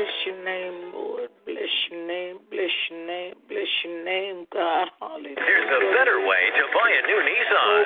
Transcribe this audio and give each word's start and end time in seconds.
Bless 0.00 0.16
your 0.24 0.44
name, 0.48 0.94
Lord. 0.96 1.28
Bless 1.44 1.74
your 1.90 2.08
name. 2.08 2.38
Bless 2.48 2.72
your 2.88 3.06
name. 3.06 3.34
Bless 3.52 3.68
your 3.84 4.00
name, 4.00 4.46
God. 4.48 4.88
Hallelujah. 4.96 5.36
There's 5.36 5.68
a 5.76 5.92
better 5.92 6.24
way 6.24 6.40
to 6.56 6.64
buy 6.72 6.88
a 6.88 7.02
new 7.04 7.20
Nissan. 7.20 7.60
Oh, 7.60 7.84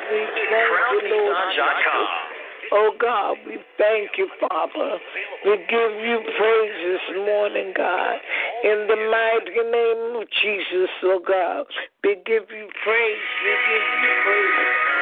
CrownNissan.com. 1.03 2.07
Oh 2.71 2.95
God, 3.01 3.35
we 3.49 3.59
thank 3.79 4.11
you, 4.17 4.31
Father. 4.47 4.99
We 5.45 5.57
give 5.67 5.95
you 6.07 6.23
praise 6.39 6.77
this 6.87 7.17
morning, 7.19 7.75
God. 7.77 8.15
In 8.63 8.87
the 8.87 8.95
mighty 9.11 9.59
name 9.67 10.23
of 10.23 10.29
Jesus, 10.39 10.91
oh 11.03 11.19
God, 11.19 11.67
we 12.05 12.15
give 12.25 12.47
you 12.47 12.69
praise. 12.85 13.27
We 13.43 13.51
give 13.51 13.87
you 14.07 14.13
praise. 14.23 14.94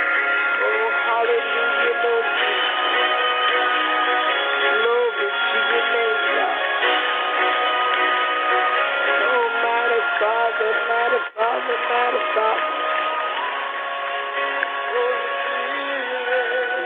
not 11.93 12.15
stop. 12.33 12.59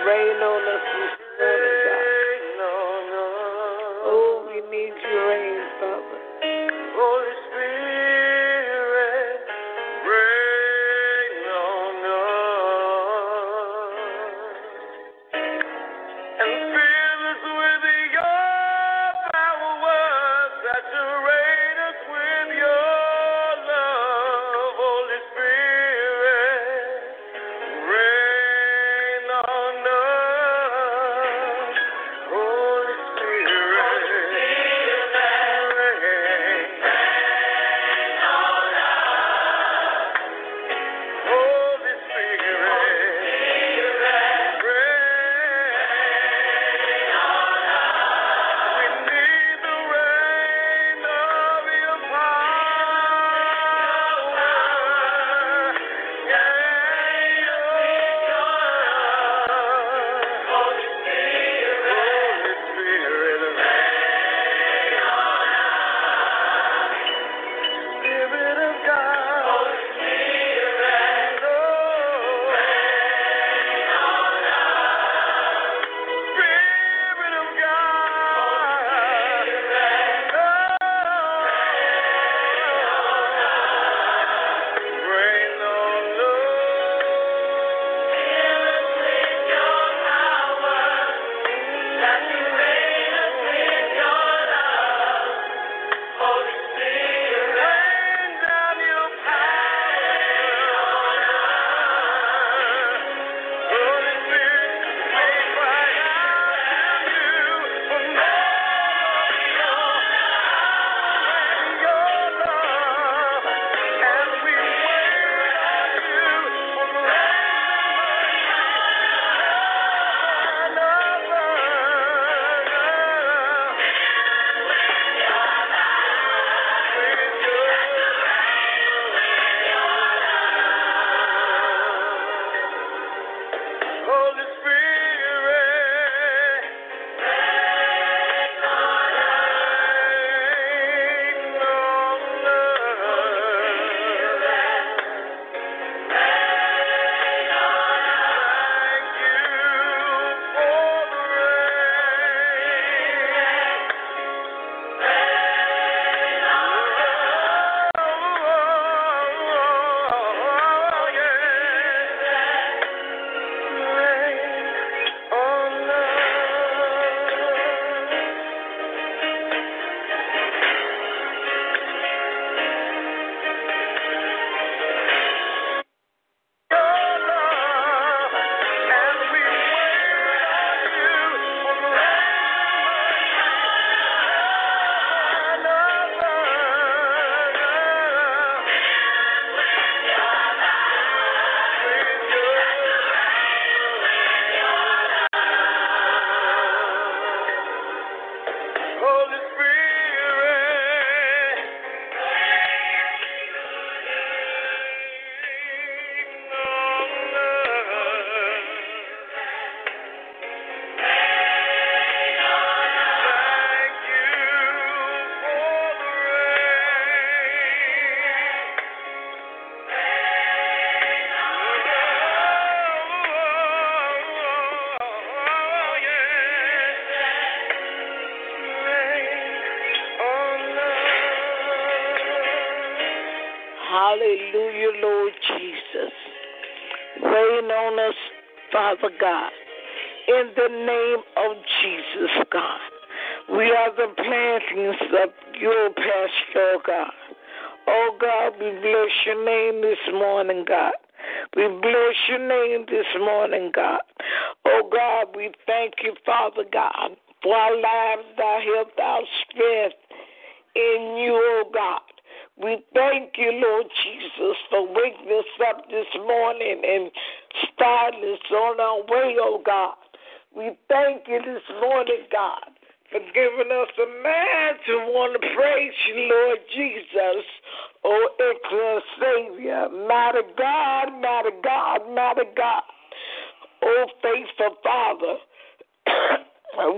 Rain 0.07 0.43
on 0.43 0.63
us. 0.75 1.26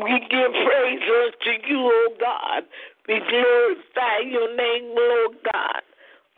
We 0.02 0.20
give 0.30 0.52
praise 0.52 1.02
unto 1.02 1.68
you, 1.68 1.78
oh 1.78 2.08
God. 2.20 2.62
We 3.08 3.20
glorify 3.20 4.18
your 4.26 4.54
name, 4.56 4.94
Lord 4.94 5.36
God. 5.52 5.82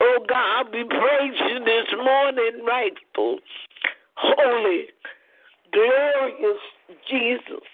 Oh 0.01 0.25
God, 0.27 0.67
we 0.73 0.83
praise 0.83 1.39
you 1.49 1.59
this 1.63 1.87
morning, 2.03 2.65
rightful, 2.65 3.39
holy, 4.15 4.85
glorious 5.71 6.61
Jesus. 7.09 7.67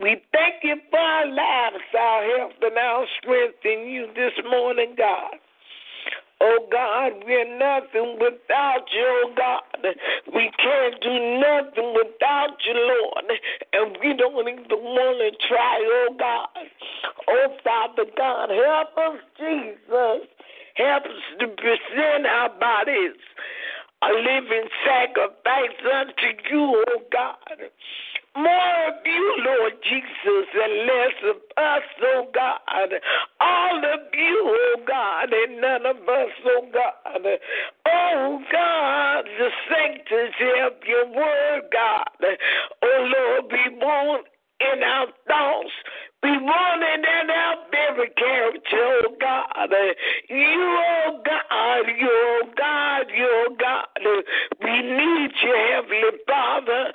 We 0.00 0.22
thank 0.32 0.62
you 0.62 0.76
for 0.90 0.98
our 0.98 1.26
lives, 1.26 1.84
our 1.98 2.38
health, 2.38 2.52
and 2.62 2.78
our 2.78 3.04
strength 3.20 3.64
in 3.64 3.88
you 3.88 4.06
this 4.14 4.32
morning, 4.48 4.94
God. 4.96 5.34
Oh 6.40 6.68
God, 6.70 7.12
we're 7.26 7.58
nothing 7.58 8.18
without 8.20 8.86
you, 8.94 9.06
oh 9.26 9.32
God. 9.36 9.94
We 10.32 10.50
can't 10.56 11.00
do 11.02 11.14
nothing 11.40 11.94
without 11.94 12.54
you, 12.64 12.74
Lord. 12.74 13.24
And 13.72 13.96
we 14.00 14.14
don't 14.16 14.46
even 14.46 14.70
want 14.70 15.18
to 15.18 15.48
try, 15.48 15.78
oh 15.82 16.14
God. 16.18 16.48
Oh 17.28 17.56
Father 17.64 18.04
God, 18.16 18.50
help 18.50 18.96
us, 18.98 19.20
Jesus. 19.38 20.28
Help 20.76 21.04
us 21.04 21.24
to 21.40 21.48
present 21.48 22.26
our 22.26 22.50
bodies 22.60 23.18
a 24.02 24.12
living 24.14 24.68
sacrifice 24.86 25.78
unto 25.92 26.28
you, 26.50 26.84
oh 26.86 27.02
God. 27.12 27.68
More 28.36 28.88
of 28.88 28.94
you, 29.04 29.36
Lord 29.44 29.72
Jesus, 29.82 30.48
and 30.54 30.86
less 30.86 31.16
of 31.24 31.36
us, 31.56 31.82
oh 32.02 32.26
God. 32.34 32.90
All 33.40 33.78
of 33.78 34.00
you, 34.12 34.42
oh 34.46 34.76
God, 34.86 35.32
and 35.32 35.60
none 35.60 35.86
of 35.86 35.96
us, 35.96 36.30
oh 36.46 36.68
God. 36.72 37.26
Oh 37.86 38.40
God, 38.52 39.24
the 39.24 39.50
sanctity 39.68 40.60
of 40.62 40.72
your 40.86 41.06
word, 41.06 41.62
God. 41.72 42.04
Oh 42.82 43.10
Lord, 43.16 43.52
we 43.52 43.76
want 43.76 44.26
in 44.60 44.82
our 44.82 45.06
thoughts. 45.26 45.70
Be 46.20 46.30
want 46.30 46.82
it 46.82 47.06
in 47.06 47.30
our 47.30 47.56
very 47.70 48.10
character, 48.10 49.06
oh 49.06 49.16
God. 49.20 49.70
You, 50.28 50.78
oh 51.06 51.22
God, 51.24 51.86
you, 51.96 52.10
oh 52.10 52.42
God, 52.56 53.06
you, 53.14 53.46
oh 53.46 53.56
God. 53.58 53.86
We 54.60 54.82
need 54.82 55.30
you, 55.42 55.70
Heavenly 55.72 56.18
Father. 56.26 56.92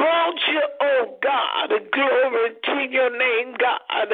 You, 0.00 0.62
oh 0.80 1.18
God. 1.22 1.68
Glory 1.68 2.50
to 2.64 2.92
your 2.92 3.10
name, 3.10 3.54
God. 3.58 4.08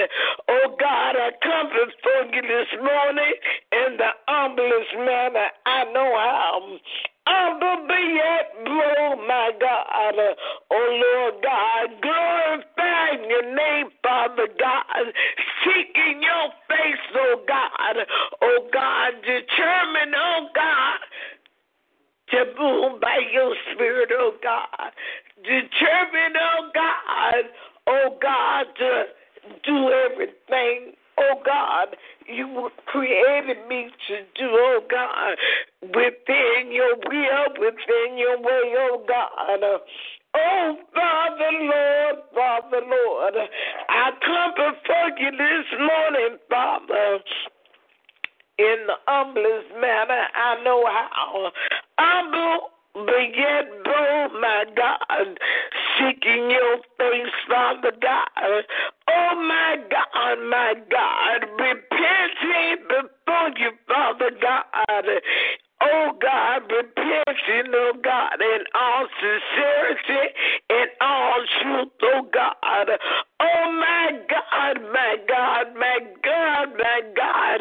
Oh 0.48 0.76
God, 0.80 1.14
I 1.14 1.30
come 1.42 1.68
before 1.68 2.34
you 2.34 2.42
this 2.42 2.82
morning 2.82 3.34
in 3.72 3.96
the 3.96 4.10
humblest 4.26 4.94
manner 4.98 5.48
I 5.64 5.84
know 5.92 6.10
how 6.16 6.78
humble 7.26 7.86
be 7.86 8.18
yet 8.18 8.64
blow, 8.64 9.26
my 9.26 9.52
God. 9.60 10.14
Oh 10.70 11.00
Lord 11.04 11.42
God, 11.42 12.02
glorifying 12.02 13.30
your 13.30 13.54
name, 13.54 13.90
Father 14.02 14.48
God, 14.58 15.12
seeking 15.64 16.22
your 16.22 16.48
face, 16.68 17.06
oh 17.14 17.44
God. 17.46 17.96
Oh 18.42 18.68
God, 18.72 19.12
determined, 19.22 20.14
oh 20.16 20.48
God, 20.54 20.98
to 22.30 22.44
move 22.58 23.00
by 23.00 23.18
your 23.32 23.54
spirit, 23.72 24.10
oh 24.12 24.32
God. 24.42 24.90
Determined, 25.36 26.36
oh 26.40 26.70
God, 26.74 27.44
oh 27.86 28.18
God, 28.20 28.66
to 28.78 29.04
do 29.64 29.90
everything 29.90 30.96
oh 31.18 31.40
God, 31.44 31.96
you 32.26 32.70
created 32.86 33.66
me 33.68 33.88
to 34.08 34.16
do, 34.38 34.48
oh 34.50 34.80
God, 34.90 35.36
within 35.82 36.72
your 36.72 36.96
will, 36.96 37.46
within 37.58 38.18
your 38.18 38.38
way, 38.38 38.74
oh 38.76 39.04
God. 39.06 39.80
Oh, 40.38 40.76
Father, 40.94 41.50
Lord, 41.60 42.16
Father, 42.34 42.82
Lord, 42.86 43.34
I 43.88 44.10
come 44.20 44.52
before 44.52 45.18
you 45.18 45.30
this 45.30 45.78
morning, 45.78 46.38
Father 46.50 47.20
in 48.58 48.86
the 48.86 48.94
humblest 49.06 49.68
manner 49.78 50.24
I 50.34 50.64
know 50.64 50.82
how. 50.86 51.52
Humble 51.98 52.70
but 53.04 53.36
yet 53.36 53.68
bold, 53.84 54.40
my 54.40 54.64
God, 54.74 55.38
seeking 55.98 56.50
your 56.50 56.78
face, 56.96 57.34
Father 57.48 57.92
God. 58.00 58.64
Oh, 59.08 59.34
my 59.36 59.76
God, 59.90 60.38
my 60.48 60.74
God, 60.90 61.48
repenting 61.58 62.86
before 62.88 63.50
you, 63.58 63.72
Father 63.86 64.30
God. 64.40 65.20
Oh 65.78 66.12
God, 66.22 66.62
repenting, 66.72 67.70
oh 67.74 67.92
God, 68.02 68.40
in 68.40 68.64
all 68.74 69.06
sincerity, 69.20 70.32
in 70.70 70.86
all 71.02 71.44
truth, 71.60 71.92
oh 72.02 72.22
God. 72.32 72.88
Oh 73.40 73.72
my 73.72 74.18
God, 74.26 74.80
my 74.90 75.16
God, 75.28 75.76
my 75.78 75.98
God, 76.24 76.68
my 76.78 77.00
God. 77.14 77.60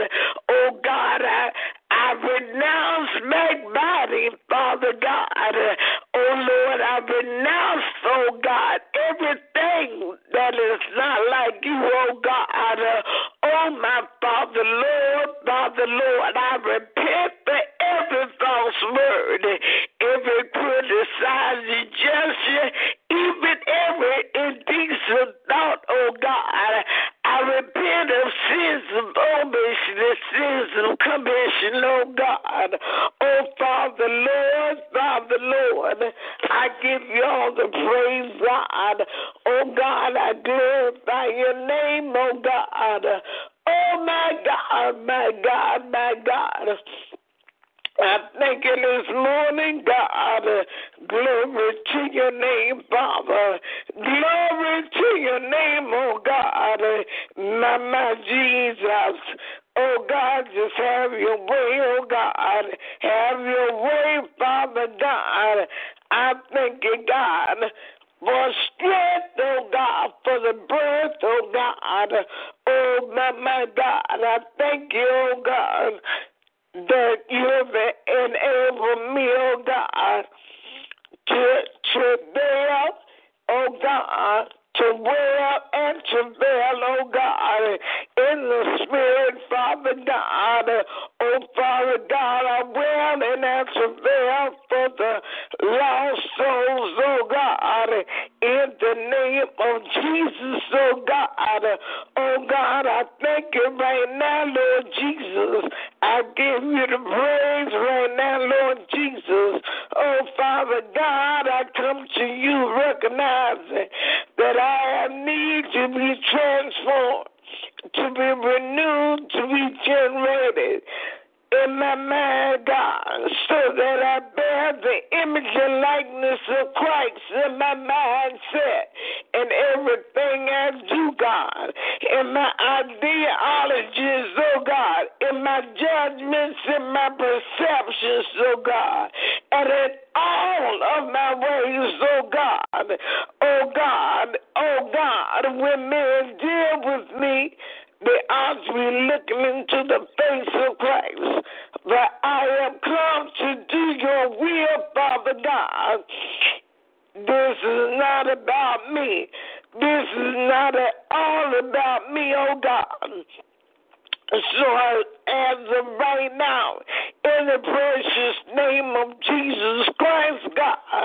Oh 0.50 0.80
God, 0.82 1.22
I 1.24 1.52
I 1.92 2.14
renounce 2.14 3.10
my 3.28 3.74
body, 3.74 4.30
Father 4.50 4.94
God. 5.02 5.25
Oh 5.54 6.34
Lord, 6.42 6.82
I 6.82 7.00
renounce, 7.06 7.86
oh 8.06 8.40
God, 8.44 8.80
everything 9.12 10.18
that 10.34 10.54
is 10.56 10.82
not 10.98 11.20
like 11.30 11.60
you, 11.64 11.76
oh 11.76 12.20
God. 12.24 12.80
Uh, 12.80 13.02
oh 13.44 13.70
my 13.82 14.02
Father, 14.22 14.64
Lord, 14.64 15.30
Father, 15.46 15.86
Lord, 15.88 16.34
I 16.36 16.58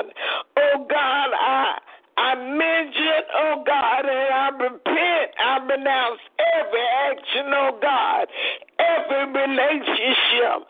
God. 0.03 0.13
Oh 0.57 0.87
God, 0.89 1.31
I 1.35 1.79
I 2.17 2.35
mention, 2.35 3.23
oh 3.35 3.65
God, 3.67 4.05
and 4.05 4.35
I 4.35 4.49
repent. 4.51 5.31
I 5.39 5.59
renounce 5.65 6.21
every 6.59 6.87
action, 7.11 7.47
oh 7.55 7.79
God, 7.81 8.29
every 8.79 9.33
relationship, 9.33 10.69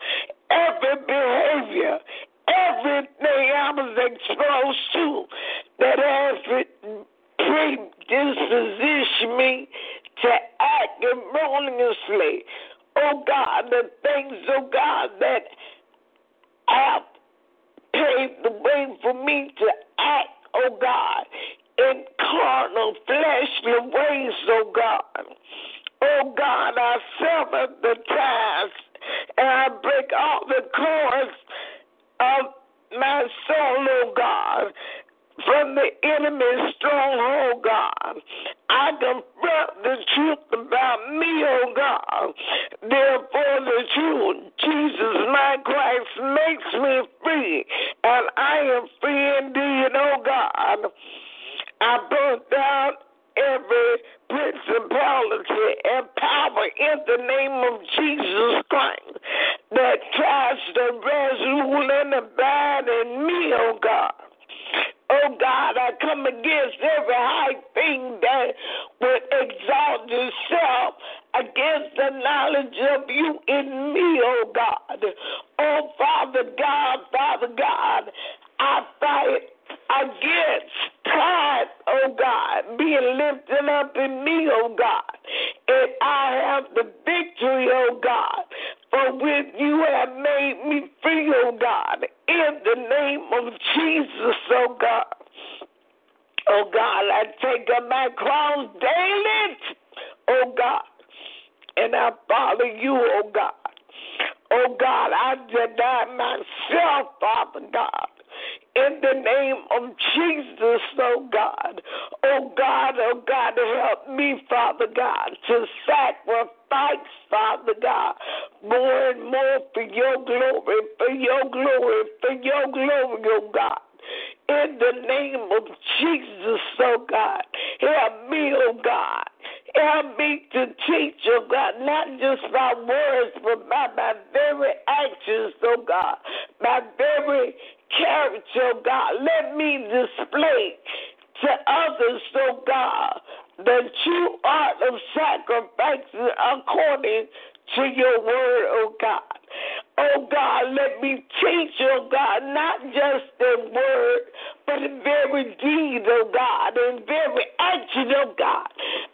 speech, 151.51 151.73
oh 151.81 152.07
God, 152.11 152.43
not 152.53 152.81
just 152.93 153.25
the 153.39 153.71
word, 153.73 154.21
but 154.65 154.79
the 154.79 155.01
very 155.03 155.43
deed, 155.55 156.03
oh 156.07 156.31
God, 156.33 156.77
and 156.77 157.05
very 157.05 157.45
action, 157.59 158.11
oh 158.15 158.33
God. 158.37 158.67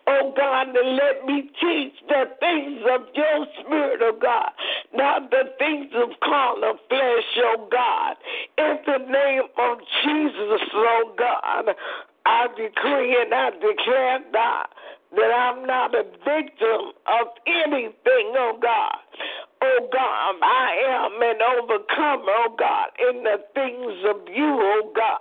Oh 0.08 0.34
God, 0.36 0.68
and 0.68 0.96
let 0.96 1.26
me 1.26 1.50
teach 1.60 1.94
the 2.08 2.26
things 2.40 2.82
of 2.92 3.02
your 3.16 3.48
spirit, 3.62 4.00
oh 4.04 4.18
God, 4.22 4.52
not 4.94 5.30
the 5.32 5.54
things 5.58 5.92
of 5.96 6.10
carnal 6.24 6.78
flesh, 6.90 7.32
oh 7.38 7.68
God. 7.72 8.16
In 8.58 8.78
the 8.86 9.12
name 9.12 9.44
of 9.58 9.78
Jesus, 10.04 10.62
oh 10.74 11.14
God, 11.18 11.76
I 12.26 12.48
decree 12.56 13.18
and 13.22 13.34
I 13.34 13.52
declare 13.52 14.20
that 14.34 14.68
that 15.16 15.32
I'm 15.32 15.66
not 15.66 15.96
a 15.96 16.04
victim 16.04 16.92
of 17.08 17.28
anything, 17.48 18.34
oh 18.36 18.60
God. 18.62 18.98
Oh 19.62 19.90
God, 19.92 20.36
I 20.44 20.70
am 20.86 21.22
an 21.22 21.42
overcomer, 21.42 22.32
oh 22.32 22.56
God, 22.58 22.90
in 23.10 23.24
the 23.24 23.38
things 23.54 24.06
of 24.06 24.28
you, 24.34 24.46
oh 24.46 24.92
God. 24.96 25.20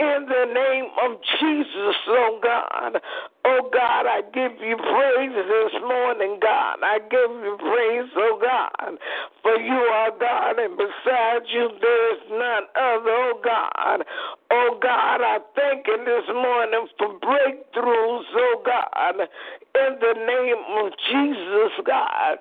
In 0.00 0.26
the 0.26 0.52
name 0.52 0.90
of 1.00 1.20
Jesus, 1.40 1.96
oh 2.08 2.40
God. 2.42 3.00
Oh 3.44 3.70
God, 3.72 4.06
I 4.06 4.20
give 4.34 4.60
you 4.60 4.76
praise 4.76 5.32
this 5.32 5.80
morning, 5.80 6.38
God. 6.42 6.78
I 6.82 6.98
give 6.98 7.30
you 7.30 7.56
praise, 7.58 8.10
oh 8.16 8.38
God. 8.42 8.98
For 9.42 9.56
you 9.56 9.72
are 9.72 10.10
God, 10.18 10.58
and 10.58 10.76
beside 10.76 11.46
you 11.48 11.70
there 11.80 12.14
is 12.14 12.20
none 12.30 12.66
other, 12.76 13.16
oh 13.32 13.40
God. 13.42 14.04
Oh 14.50 14.78
God, 14.82 15.20
I 15.22 15.38
thank 15.54 15.86
you 15.86 15.98
this 16.04 16.28
morning 16.34 16.88
for 16.98 17.18
breakthroughs, 17.20 18.28
oh 18.34 18.62
God. 18.66 19.14
In 19.20 19.98
the 20.00 20.14
name 20.26 20.62
of 20.84 20.92
Jesus, 21.10 21.72
God 21.86 22.38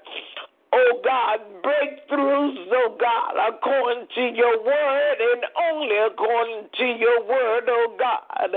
oh 0.73 1.01
God, 1.03 1.39
breakthroughs, 1.63 2.67
oh 2.71 2.97
God, 2.99 3.53
according 3.53 4.07
to 4.15 4.21
your 4.35 4.63
word 4.63 5.15
and 5.19 5.43
only 5.71 5.97
according 5.97 6.69
to 6.77 6.85
your 6.85 7.21
word, 7.27 7.63
oh 7.67 7.95
God. 7.97 8.55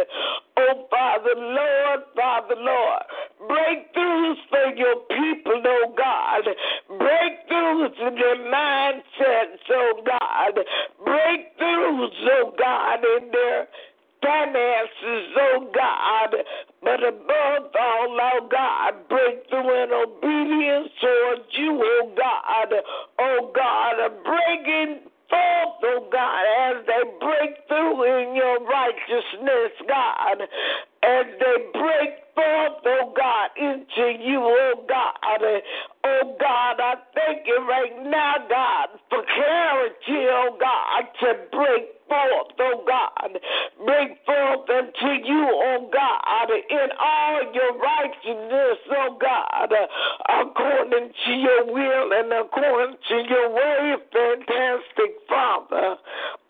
Oh 0.56 0.86
Father, 0.90 1.34
Lord, 1.36 2.00
Father, 2.16 2.54
Lord, 2.56 3.02
breakthroughs 3.48 4.36
for 4.48 4.74
your 4.76 4.96
people, 5.10 5.62
oh 5.64 5.94
God, 5.96 6.44
breakthroughs 6.90 8.08
in 8.08 8.14
their 8.14 8.36
mindsets, 8.36 9.64
oh 9.70 10.02
God, 10.06 10.64
breakthroughs, 11.06 12.10
oh 12.30 12.54
God, 12.58 12.98
in 13.04 13.30
their 13.30 13.68
finances, 14.22 15.36
oh 15.36 15.70
God, 15.74 16.34
but 16.84 17.00
above 17.02 17.72
all, 17.74 18.18
oh 18.20 18.48
God, 18.50 19.08
break 19.08 19.48
through 19.48 19.84
in 19.84 19.90
obedience 19.92 20.90
towards 21.00 21.48
you, 21.52 21.80
oh 21.82 22.12
God. 22.16 22.74
Oh 23.18 23.52
God, 23.54 23.96
break 24.24 24.44
breaking 24.64 25.00
forth, 25.28 25.80
oh 25.84 26.08
God, 26.12 26.44
as 26.68 26.86
they 26.86 27.02
break 27.20 27.56
through 27.68 28.04
in 28.04 28.34
your 28.34 28.58
righteousness, 28.64 29.72
God. 29.88 30.42
As 31.02 31.26
they 31.38 31.56
break 31.72 32.10
forth, 32.34 32.82
oh 32.86 33.14
God, 33.16 33.50
into 33.56 34.22
you, 34.22 34.40
oh 34.40 34.84
God. 34.88 35.62
Oh, 36.06 36.36
thank 37.14 37.46
you 37.46 37.66
right 37.68 37.96
now, 38.04 38.34
God, 38.48 38.88
for 39.08 39.22
clarity, 39.24 40.28
oh 40.28 40.56
God, 40.60 41.04
to 41.20 41.34
break 41.50 41.84
forth, 42.08 42.52
oh 42.60 42.84
God. 42.86 43.38
Bring 43.84 44.16
forth 44.26 44.68
unto 44.68 45.08
you, 45.24 45.48
oh 45.48 45.88
God, 45.92 46.50
in 46.50 46.88
all 47.00 47.40
your 47.54 47.78
righteousness, 47.78 48.78
oh 48.90 49.18
God, 49.20 49.72
according 50.28 51.12
to 51.26 51.32
your 51.32 51.66
will 51.72 52.12
and 52.12 52.32
according 52.32 52.96
to 53.08 53.14
your 53.28 53.50
way, 53.54 53.94
fantastic 54.12 55.12
Father. 55.28 55.96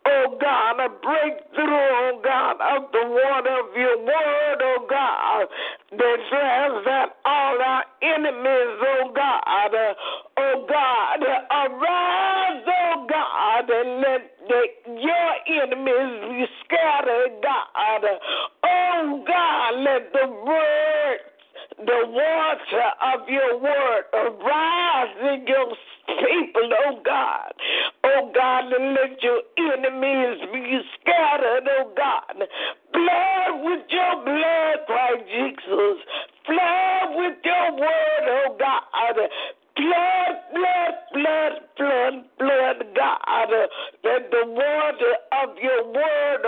Oh 0.06 0.36
God, 0.40 0.80
a 0.84 0.88
breakthrough, 1.00 1.64
oh 1.64 2.20
God, 2.22 2.56
of 2.60 2.92
the 2.92 3.04
water 3.08 3.56
of 3.60 3.76
your 3.76 3.98
word, 4.04 4.58
oh 4.60 4.86
God, 4.90 5.46
says 6.00 6.84
that 6.84 7.16
all 7.24 7.58
our 7.60 7.84
enemies, 8.02 8.78
oh 8.82 9.12
God, 9.14 9.72
oh 10.36 10.66
God, 10.68 11.20
arise, 11.22 12.64
oh 12.66 13.06
God, 13.08 13.70
and 13.70 14.00
let 14.00 14.22
the, 14.48 14.62
your 15.00 15.62
enemies 15.62 16.20
be 16.30 16.46
scattered, 16.64 17.42
God. 17.42 18.04
Oh 18.64 19.24
God, 19.26 19.80
let 19.82 20.12
the 20.12 20.28
word 20.28 21.18
the 21.78 22.00
water 22.06 22.86
of 23.12 23.28
your 23.28 23.58
word 23.58 24.04
arise 24.12 25.16
in 25.20 25.46
your 25.46 25.74
people, 26.06 26.70
oh 26.86 27.00
God. 27.04 27.52
Oh 28.04 28.30
God, 28.34 28.72
and 28.72 28.94
let 28.94 29.22
your 29.22 29.42
enemies 29.58 30.38
be 30.52 30.80
scattered, 31.00 31.68
oh 31.78 31.92
God. 31.96 32.48
Blood 32.94 33.64
with 33.64 33.82
your 33.90 34.24
blood, 34.24 34.78
Christ 34.86 35.24
Jesus. 35.26 35.98
Flood 36.46 37.16
with 37.16 37.38
your 37.44 37.72
word, 37.76 38.24
oh 38.30 38.56
God. 38.58 39.18
Blood, 39.76 40.34
blood, 40.54 40.94
blood, 41.12 41.52
blood, 41.76 42.24
blood, 42.38 42.78
God. 42.94 43.50
Let 44.04 44.30
the 44.30 44.44
water 44.46 45.14
of 45.42 45.58
your 45.60 45.84
word, 45.92 46.43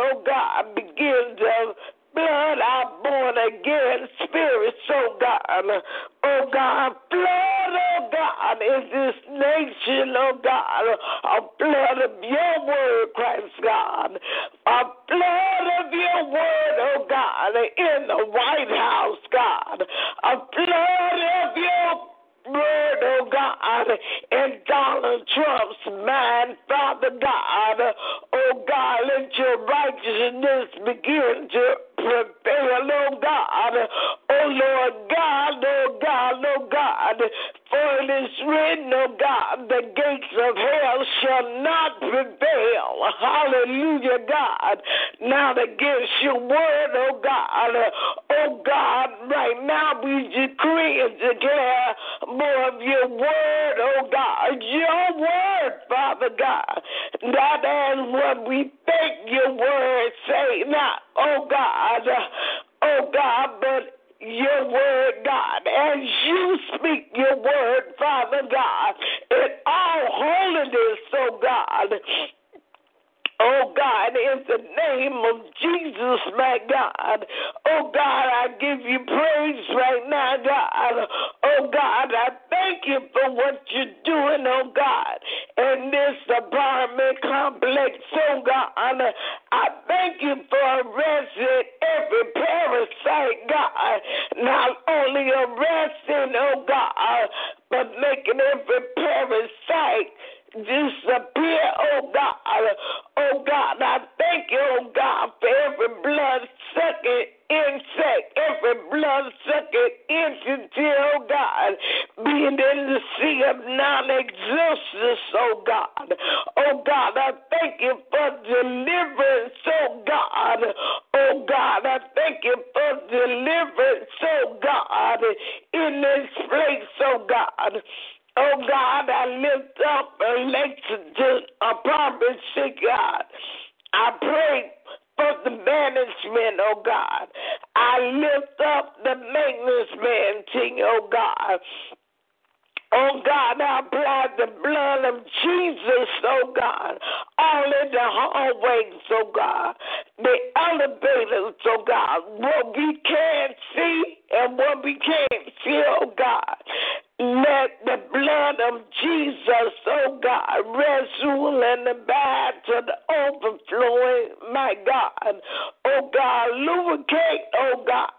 Jesus, 159.16 159.72
oh 159.86 160.20
God, 160.22 160.76
rest, 160.76 161.10
rule, 161.24 161.62
and 161.64 161.88
abide 161.88 162.52
to 162.66 162.82
the 162.84 163.14
overflowing, 163.14 164.52
my 164.52 164.74
God. 164.84 165.40
Oh 165.86 166.10
God, 166.12 166.48
lubricate, 166.54 167.48
oh 167.56 167.84
God, 167.86 168.10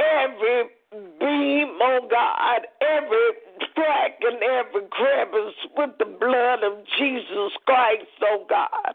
every 0.00 0.70
beam, 0.92 1.78
oh 1.82 2.08
God, 2.10 2.60
every 2.80 3.28
crack 3.74 4.18
and 4.20 4.42
every 4.42 4.88
crevice 4.90 5.54
with 5.76 5.90
the 5.98 6.06
blood 6.18 6.64
of 6.64 6.84
Jesus 6.98 7.52
Christ, 7.66 8.06
oh 8.22 8.46
God. 8.48 8.94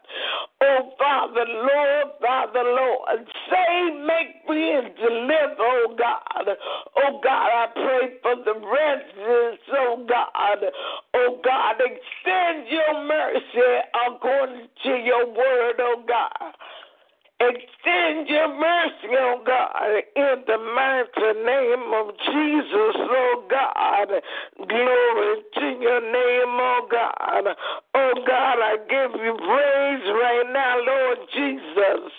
Oh 0.62 0.92
Father, 0.98 1.46
Lord, 1.48 2.08
Father, 2.22 2.64
Lord, 2.64 3.28
save, 3.50 4.06
make 4.06 4.42
free, 4.48 4.72
and 4.78 4.96
deliver, 4.96 5.56
oh 5.60 5.96
God. 5.98 6.48
Oh 6.98 7.20
God, 7.24 7.50
I 7.50 7.68
pray 7.74 8.18
for 8.22 8.36
the 8.44 8.56
residents, 8.56 9.64
oh 9.74 10.06
God. 10.08 10.66
Oh 11.14 11.40
God, 11.44 11.76
extend 11.80 12.68
your 12.70 13.06
mercy 13.06 13.82
according 14.08 14.68
to 14.84 14.90
your 14.90 15.28
word, 15.28 15.76
oh 15.80 16.04
God. 16.08 16.54
Extend 17.42 18.30
your 18.30 18.54
mercy, 18.54 19.18
oh 19.18 19.42
God, 19.44 20.04
in 20.16 20.44
the 20.46 20.58
mighty 20.78 21.40
name 21.42 21.90
of 21.92 22.14
Jesus, 22.30 22.96
oh 23.02 23.44
God. 23.50 24.10
Glory 24.70 25.42
to 25.56 25.66
your 25.82 26.02
name, 26.02 26.54
oh 26.62 26.88
God. 26.92 27.56
Oh 27.96 28.14
God, 28.28 28.58
I 28.62 28.78
give 28.88 29.20
you 29.20 29.34
praise 29.34 30.06
right 30.22 30.54
now, 30.54 30.86
Lord 30.86 31.18
Jesus. 31.34 32.12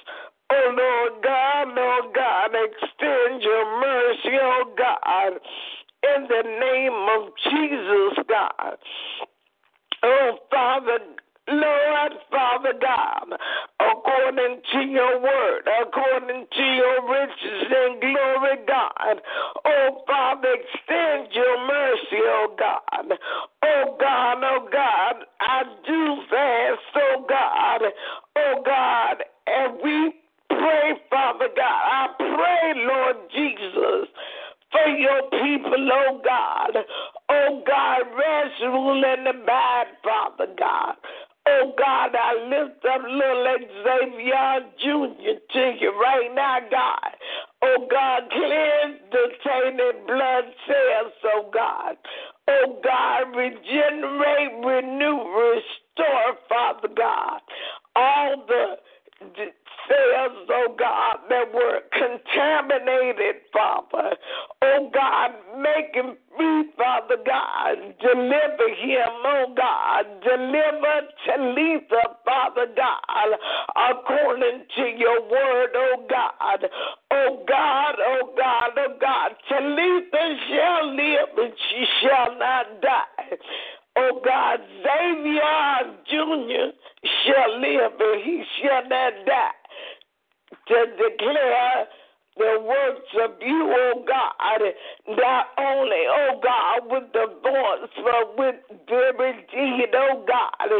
Oh 0.50 0.74
Lord 0.76 1.22
God, 1.22 1.68
Lord 1.76 2.14
God, 2.16 2.50
extend 2.58 3.42
your 3.42 3.80
mercy, 3.80 4.38
oh 4.42 4.74
God, 4.76 5.38
in 6.16 6.26
the 6.26 6.42
name 6.42 7.06
of 7.14 7.32
Jesus, 7.48 8.24
God. 8.28 8.76
Oh 10.02 10.38
Father, 10.50 10.98
Lord, 11.60 12.12
Father 12.30 12.72
God, 12.80 13.38
according 13.80 14.62
to 14.72 14.80
your 14.80 15.20
word, 15.20 15.68
according 15.82 16.46
to 16.50 16.62
your 16.62 17.10
riches 17.10 17.68
and 17.70 18.00
glory, 18.00 18.56
God. 18.66 19.20
Oh, 19.64 20.02
Father, 20.06 20.48
extend 20.54 21.28
your 21.32 21.66
mercy, 21.66 22.22
oh 22.24 22.56
God. 22.58 23.18
Oh, 23.64 23.96
God, 24.00 24.38
oh, 24.42 24.68
God, 24.72 25.24
I 25.40 25.62
do 25.86 26.16
fast, 26.30 26.96
oh, 26.96 27.26
God. 27.28 27.82
Oh, 28.36 28.62
God, 28.64 29.16
and 29.46 29.78
we 29.82 30.14
pray, 30.48 30.92
Father 31.10 31.48
God. 31.54 31.58
I 31.60 32.06
pray, 32.18 32.72
Lord 32.76 33.16
Jesus 33.34 34.08
for 34.72 34.88
your 34.88 35.22
people, 35.30 35.88
oh 35.92 36.20
God. 36.24 36.84
Oh 37.28 37.62
God, 37.66 38.00
rest, 38.16 38.60
rule, 38.62 39.02
and 39.04 39.28
abide, 39.28 39.92
Father 40.02 40.52
God. 40.58 40.94
Oh 41.44 41.72
God, 41.76 42.10
I 42.14 42.34
lift 42.48 42.84
up 42.84 43.02
little 43.02 43.46
Xavier 43.82 44.60
Jr. 44.78 45.38
to 45.52 45.76
you 45.80 45.92
right 46.00 46.30
now, 46.34 46.58
God. 46.70 47.12
Oh 47.62 47.86
God, 47.90 48.22
cleanse 48.30 49.00
the 49.10 49.28
tainted 49.44 50.06
blood 50.06 50.44
cells, 50.66 51.12
oh 51.24 51.50
God. 51.52 51.96
Oh 52.48 52.80
God, 52.84 53.36
regenerate, 53.36 54.64
renew, 54.64 55.18
restore, 55.34 56.38
Father 56.48 56.88
God. 56.96 57.40
All 57.96 58.44
the 58.46 58.76
cells, 59.88 60.48
oh 60.50 60.76
God, 60.78 61.16
that 61.28 61.52
were 61.52 61.80
contaminated, 61.92 63.42
Father. 63.52 64.16
Oh 64.62 64.90
God, 64.92 65.30
make 65.58 65.94
him 65.94 66.16
free, 66.36 66.70
Father 66.76 67.16
God. 67.24 67.76
Deliver 68.00 68.68
him, 68.78 69.12
oh 69.24 69.54
God. 69.56 70.04
Deliver 70.22 71.08
Talitha, 71.26 72.02
Father 72.24 72.66
God, 72.76 73.38
according 73.90 74.64
to 74.76 74.82
your 74.98 75.22
word, 75.22 75.70
oh 75.74 76.06
God. 76.08 76.68
Oh 77.10 77.44
God, 77.48 77.94
oh 77.98 78.34
God, 78.36 78.70
oh 78.76 78.96
God. 79.00 79.30
Talitha 79.48 80.36
shall 80.48 80.94
live 80.94 81.28
and 81.38 81.52
she 81.70 81.84
shall 82.02 82.38
not 82.38 82.80
die. 82.80 83.36
Oh 83.94 84.22
God, 84.24 84.58
Xavier 84.82 85.96
Jr. 86.08 86.72
shall 87.26 87.60
live 87.60 87.92
and 88.00 88.22
he 88.24 88.42
shall 88.62 88.88
not 88.88 89.12
die 89.26 89.61
to 90.68 90.86
declare 90.96 91.86
the 92.36 92.64
works 92.64 93.12
of 93.22 93.30
you, 93.42 93.74
oh 93.76 94.04
God, 94.08 94.62
not 95.08 95.46
only, 95.58 96.02
oh 96.08 96.40
God, 96.42 96.80
with 96.90 97.12
the 97.12 97.26
voice, 97.42 97.90
but 98.02 98.38
with 98.38 98.54
the 98.88 99.32
deed, 99.52 99.94
oh 99.94 100.24
God, 100.26 100.70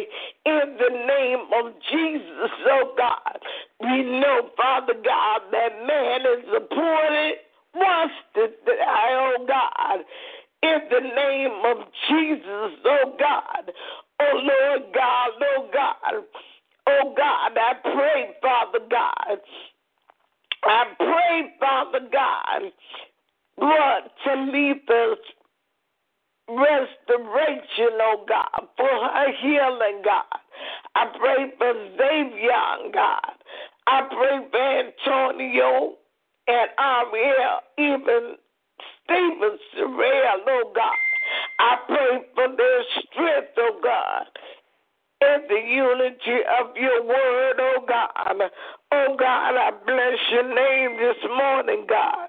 in 0.46 0.76
the 0.78 1.06
name 1.06 1.46
of 1.54 1.72
Jesus, 1.90 2.50
oh 2.70 2.94
God. 2.96 3.38
We 3.80 4.02
know, 4.02 4.48
Father 4.56 4.94
God, 4.94 5.40
that 5.52 5.87
man 5.87 6.20
is 6.22 6.44
appointed 6.56 7.37
once 7.74 8.12
to 8.35 8.48
die, 8.66 9.12
oh 9.12 9.44
God 9.46 10.04
in 10.62 10.78
the 10.90 11.00
name 11.00 11.58
of 11.66 11.78
Jesus, 12.08 12.78
oh 12.85 13.16
God. 13.18 13.72
Oh 14.20 14.40
Lord 14.42 14.82
God, 14.94 15.30
oh 15.42 15.68
God. 15.72 16.22
Oh 17.00 17.14
God, 17.16 17.52
I 17.57 17.74
pray, 17.83 18.35
Father 18.42 18.85
God. 18.90 19.38
I 20.64 20.85
pray, 20.96 21.55
Father 21.59 22.00
God, 22.12 22.72
Lord, 23.59 24.02
Talitha's 24.24 25.18
restoration, 26.48 27.98
oh 28.00 28.24
God, 28.28 28.68
for 28.76 28.87
her 28.87 29.33
healing, 29.40 30.02
God. 30.05 30.24
I 30.94 31.07
pray 31.18 31.52
for 31.59 31.72
Xavier, 31.96 32.92
God. 32.92 33.35
I 33.87 34.02
pray 34.11 34.48
for 34.50 34.61
Antonio 34.61 35.94
and 36.46 36.70
Ariel, 36.78 37.61
even 37.78 38.37
Stephen 39.05 39.59
Sorrell, 39.76 40.44
oh 40.46 40.72
God. 40.74 40.96
I 41.59 41.76
pray 41.87 42.20
for 42.35 42.57
their 42.57 42.83
strength, 43.00 43.59
oh 43.59 43.81
God. 43.83 44.26
In 45.22 45.42
the 45.48 45.62
unity 45.70 46.40
of 46.58 46.76
your 46.76 47.04
word, 47.06 47.54
oh 47.61 47.85
God. 47.87 48.50
Oh 48.92 49.16
God, 49.18 49.54
I 49.54 49.70
bless 49.87 50.18
your 50.32 50.48
name 50.54 50.98
this 50.98 51.22
morning, 51.38 51.87
God. 51.88 52.28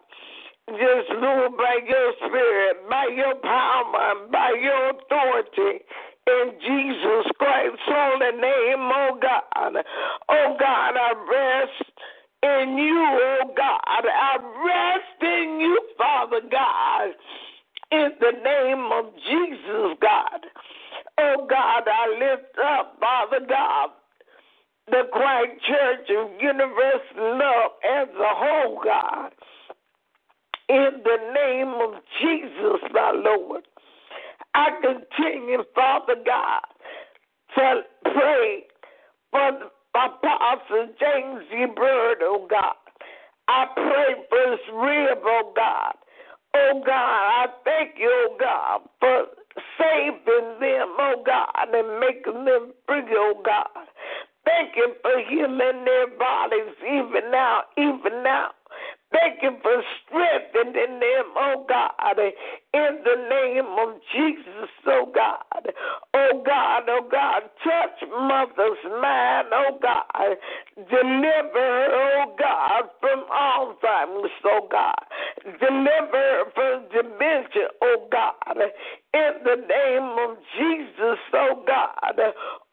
Just 0.69 1.10
rule 1.19 1.49
by 1.58 1.79
your 1.88 2.13
spirit, 2.25 2.89
by 2.89 3.08
your 3.15 3.36
power, 3.41 4.27
by 4.32 4.53
your 4.62 4.91
authority 4.91 5.84
in 6.27 6.53
Jesus 6.62 7.32
Christ's 7.39 7.82
holy 7.88 8.32
name, 8.39 8.84
oh 8.93 9.17
God. 9.21 9.84
Oh 10.29 10.56
God, 10.60 10.93
I 10.95 11.13
rest 11.32 11.91
in 12.43 12.77
you, 12.77 13.08
oh 13.10 13.53
God. 13.58 14.06
I 14.06 14.38
rest 14.38 15.23
in 15.23 15.60
you, 15.62 15.82
Father 15.97 16.41
God, 16.51 17.10
in 17.91 18.12
the 18.19 18.34
name 18.43 18.91
of 18.91 19.13
Jesus, 19.27 19.97
God. 19.99 20.45
Oh 21.19 21.47
God, 21.49 21.84
I 21.88 22.10
lift 22.19 22.58
up, 22.60 22.97
Father 22.99 23.45
God, 23.47 23.89
the 24.88 25.04
Christ 25.12 25.52
Church 25.67 26.10
of 26.17 26.32
Universal 26.41 27.38
Love 27.38 27.71
as 27.84 28.08
a 28.10 28.34
whole, 28.36 28.82
God. 28.84 29.32
In 30.69 31.02
the 31.04 31.17
name 31.34 31.69
of 31.69 32.02
Jesus, 32.21 32.82
my 32.93 33.12
Lord. 33.12 33.63
I 34.56 34.69
continue, 34.82 35.63
Father 35.76 36.15
God, 36.26 36.62
to 37.56 37.82
pray 38.04 38.63
for 39.32 39.49
Apostle 39.95 40.88
James 40.99 41.43
E. 41.52 41.65
Bird, 41.76 42.17
oh 42.21 42.47
God. 42.49 42.76
I 43.47 43.65
pray 43.76 44.15
for 44.30 44.52
his 44.52 44.60
rib, 44.73 45.19
oh 45.23 45.54
God. 45.56 45.93
Oh 46.56 46.82
God, 46.86 46.93
I 46.93 47.45
thank 47.65 47.99
you, 47.99 48.10
oh 48.10 48.38
God, 48.39 48.82
for 48.99 49.26
saving 49.77 50.59
them, 50.59 50.95
oh 50.99 51.23
God, 51.25 51.73
and 51.73 51.99
making 51.99 52.45
them 52.45 52.73
free, 52.87 53.03
oh 53.11 53.41
God. 53.43 53.67
Thank 54.45 54.75
you 54.75 54.93
for 55.01 55.19
healing 55.29 55.85
their 55.85 56.07
bodies 56.17 56.75
even 56.85 57.31
now, 57.31 57.61
even 57.77 58.23
now. 58.23 58.51
Thank 59.13 59.43
you 59.43 59.58
for 59.63 59.84
strengthening 60.06 60.99
them, 60.99 61.28
oh 61.38 61.65
God, 61.69 62.19
in 62.19 62.99
the 63.06 63.17
name 63.30 63.67
of 63.80 64.02
Jesus, 64.13 64.69
oh 64.88 65.12
God. 65.15 65.73
Oh 66.15 66.43
God, 66.45 66.84
oh 66.89 67.08
God, 67.12 67.43
touch 67.63 68.10
mother's 68.10 68.84
mind, 69.02 69.47
oh 69.54 69.80
God. 69.82 70.38
Deliver 70.89 71.88
oh 71.93 72.36
God, 72.39 72.84
from 72.99 73.26
Alzheimer's, 73.32 74.32
oh 74.45 74.67
God. 74.71 75.06
Deliver 75.60 76.52
from 76.56 76.86
dementia, 76.91 77.69
oh 77.84 78.08
God. 78.12 78.58
In 79.13 79.34
the 79.45 79.58
name 79.58 80.30
of 80.30 80.38
Jesus, 80.58 81.19
oh 81.34 81.63
God. 81.67 82.19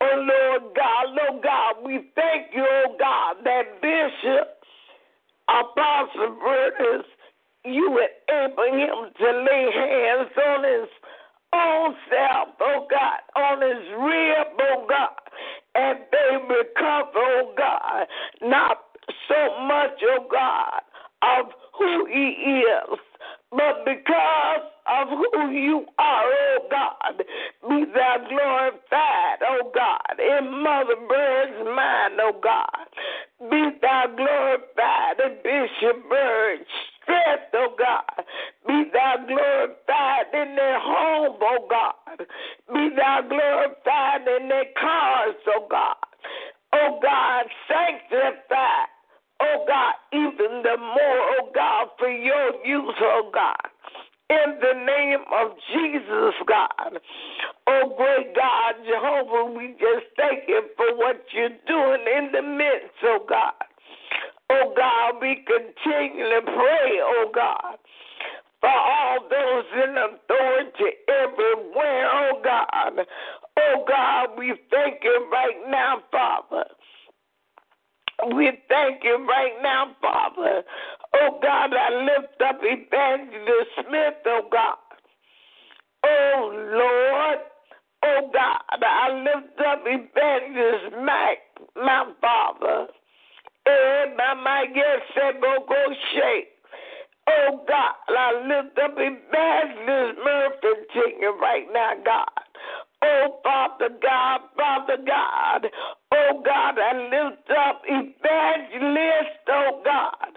Oh 0.03 0.17
Lord 0.17 0.75
God, 0.75 1.07
oh 1.31 1.41
God, 1.43 1.85
we 1.85 2.11
thank 2.17 2.55
you, 2.55 2.67
oh 2.67 2.97
God, 2.99 3.37
that 3.45 3.81
Bishop 3.83 4.60
Apostle 5.51 6.37
Brutus, 6.41 7.07
you 7.65 7.99
enable 7.99 8.73
him 8.73 9.13
to 9.19 9.27
lay 9.45 9.71
hands 9.75 10.31
on 10.47 10.65
his 10.65 10.89
own 11.53 11.95
self, 12.09 12.49
oh 12.61 12.87
God, 12.91 13.21
on 13.37 13.61
his 13.63 13.85
rib, 13.99 14.47
oh 14.61 14.87
God, 14.89 15.11
and 15.75 15.99
they 16.13 16.37
recover, 16.55 17.19
oh 17.19 17.55
God, 17.57 18.07
not 18.43 18.79
so 19.29 19.67
much, 19.67 19.99
oh 20.05 20.27
God, 20.31 20.81
of 21.23 21.53
who 21.79 22.07
he 22.07 22.63
is, 22.63 22.99
but 23.51 23.85
because 23.85 24.63
of 24.87 25.09
who 25.09 25.51
you 25.51 25.85
are, 25.99 26.25
oh 26.27 26.59
God, 26.71 27.19
be 27.69 27.85
thou 27.93 28.17
glorified, 28.29 29.39
oh 29.49 29.71
God, 29.75 30.21
in 30.21 30.63
Mother 30.63 30.97
Bird's 31.09 31.67
mind, 31.77 32.21
oh 32.21 32.39
God. 32.43 32.87
Be 33.49 33.71
thou 33.81 34.05
glorified 34.17 35.21
in 35.25 35.37
Bishop 35.43 36.09
Bird's 36.09 36.65
strength, 37.03 37.55
oh 37.55 37.75
God. 37.79 38.25
Be 38.67 38.85
thou 38.93 39.17
glorified 39.27 40.27
in 40.35 40.57
their 40.57 40.79
home, 40.79 41.39
oh 41.41 41.67
God. 41.71 42.27
Be 42.73 42.91
thou 42.97 43.21
glorified 43.29 44.29
in 44.29 44.49
their 44.49 44.67
cars, 44.79 45.37
oh 45.49 45.67
God. 45.71 45.97
Oh 46.73 47.01
God, 47.03 47.45
sanctify 47.67 48.87
oh 49.41 49.65
God, 49.67 49.95
even 50.13 50.63
the 50.63 50.77
more, 50.79 51.21
oh 51.41 51.51
God, 51.55 51.89
for 51.99 52.11
your 52.11 52.55
use, 52.65 52.95
oh 53.01 53.31
God. 53.33 53.70
In 54.31 54.61
the 54.63 54.75
name 54.87 55.25
of 55.35 55.59
Jesus, 55.75 56.35
God. 56.47 57.01
Oh, 57.67 57.95
great 57.97 58.33
God, 58.37 58.75
Jehovah, 58.87 59.51
we 59.59 59.75
just 59.75 60.07
thank 60.17 60.47
you 60.47 60.63
for 60.77 60.95
what 60.97 61.19
you're 61.35 61.59
doing 61.67 62.05
in 62.17 62.31
the 62.31 62.43
midst, 62.43 62.95
oh 63.05 63.27
God. 63.29 63.55
Oh 64.51 64.73
God, 64.77 65.21
we 65.21 65.45
continually 65.47 66.43
pray, 66.45 66.91
oh 67.03 67.31
God, 67.35 67.77
for 68.61 68.71
all 68.71 69.19
those 69.29 69.65
in 69.83 69.97
authority 69.99 70.97
everywhere, 71.09 72.07
oh 72.13 72.41
God. 72.45 73.07
Oh 73.59 73.85
God, 73.89 74.39
we 74.39 74.55
thank 74.71 75.03
you 75.03 75.29
right 75.33 75.71
now, 75.71 76.03
Father. 76.13 76.67
We 78.29 78.51
thank 78.69 79.03
you 79.03 79.27
right 79.27 79.55
now, 79.63 79.97
Father. 80.01 80.63
Oh 81.15 81.39
God, 81.43 81.71
I 81.73 82.05
lift 82.05 82.41
up 82.43 82.61
Evangelist 82.63 83.71
Smith, 83.77 84.15
oh 84.27 84.43
God. 84.53 84.77
Oh 86.05 86.51
Lord, 86.53 87.39
oh 88.05 88.31
God, 88.33 88.83
I 88.83 89.11
lift 89.25 89.59
up 89.67 89.83
Evangelist 89.87 90.97
Mac, 91.05 91.39
my 91.77 92.13
Father. 92.21 92.87
And 93.67 94.17
my 94.17 94.35
my 94.35 94.65
eh, 94.75 95.33
go 95.41 95.95
shake. 96.15 96.49
Oh 97.29 97.65
God, 97.69 97.95
I 98.09 98.33
lift 98.47 98.79
up 98.79 98.95
Evangelist 98.97 100.19
Murphy 100.25 100.81
you 101.21 101.39
right 101.41 101.67
now, 101.73 101.93
God. 102.05 102.29
Oh 103.03 103.41
Father 103.43 103.89
God, 104.03 104.41
Father 104.57 104.97
God. 105.07 105.67
Oh 106.13 106.43
God, 106.45 106.75
I 106.79 106.93
lift 106.95 107.51
up 107.51 107.83
Evangelist, 107.87 109.41
oh 109.49 109.83
God. 109.85 110.33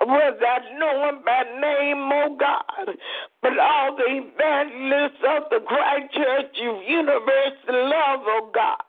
Was 0.00 0.38
I 0.40 0.78
know 0.78 1.08
him 1.08 1.22
by 1.24 1.42
name, 1.60 2.10
oh 2.12 2.36
God, 2.38 2.96
but 3.42 3.58
all 3.58 3.96
the 3.96 4.04
evangelists 4.06 5.22
of 5.28 5.44
the 5.50 5.60
Christ 5.66 6.14
Church 6.14 6.56
of 6.62 6.82
Universal 6.88 7.88
Love, 7.90 8.20
oh 8.26 8.50
God. 8.54 8.82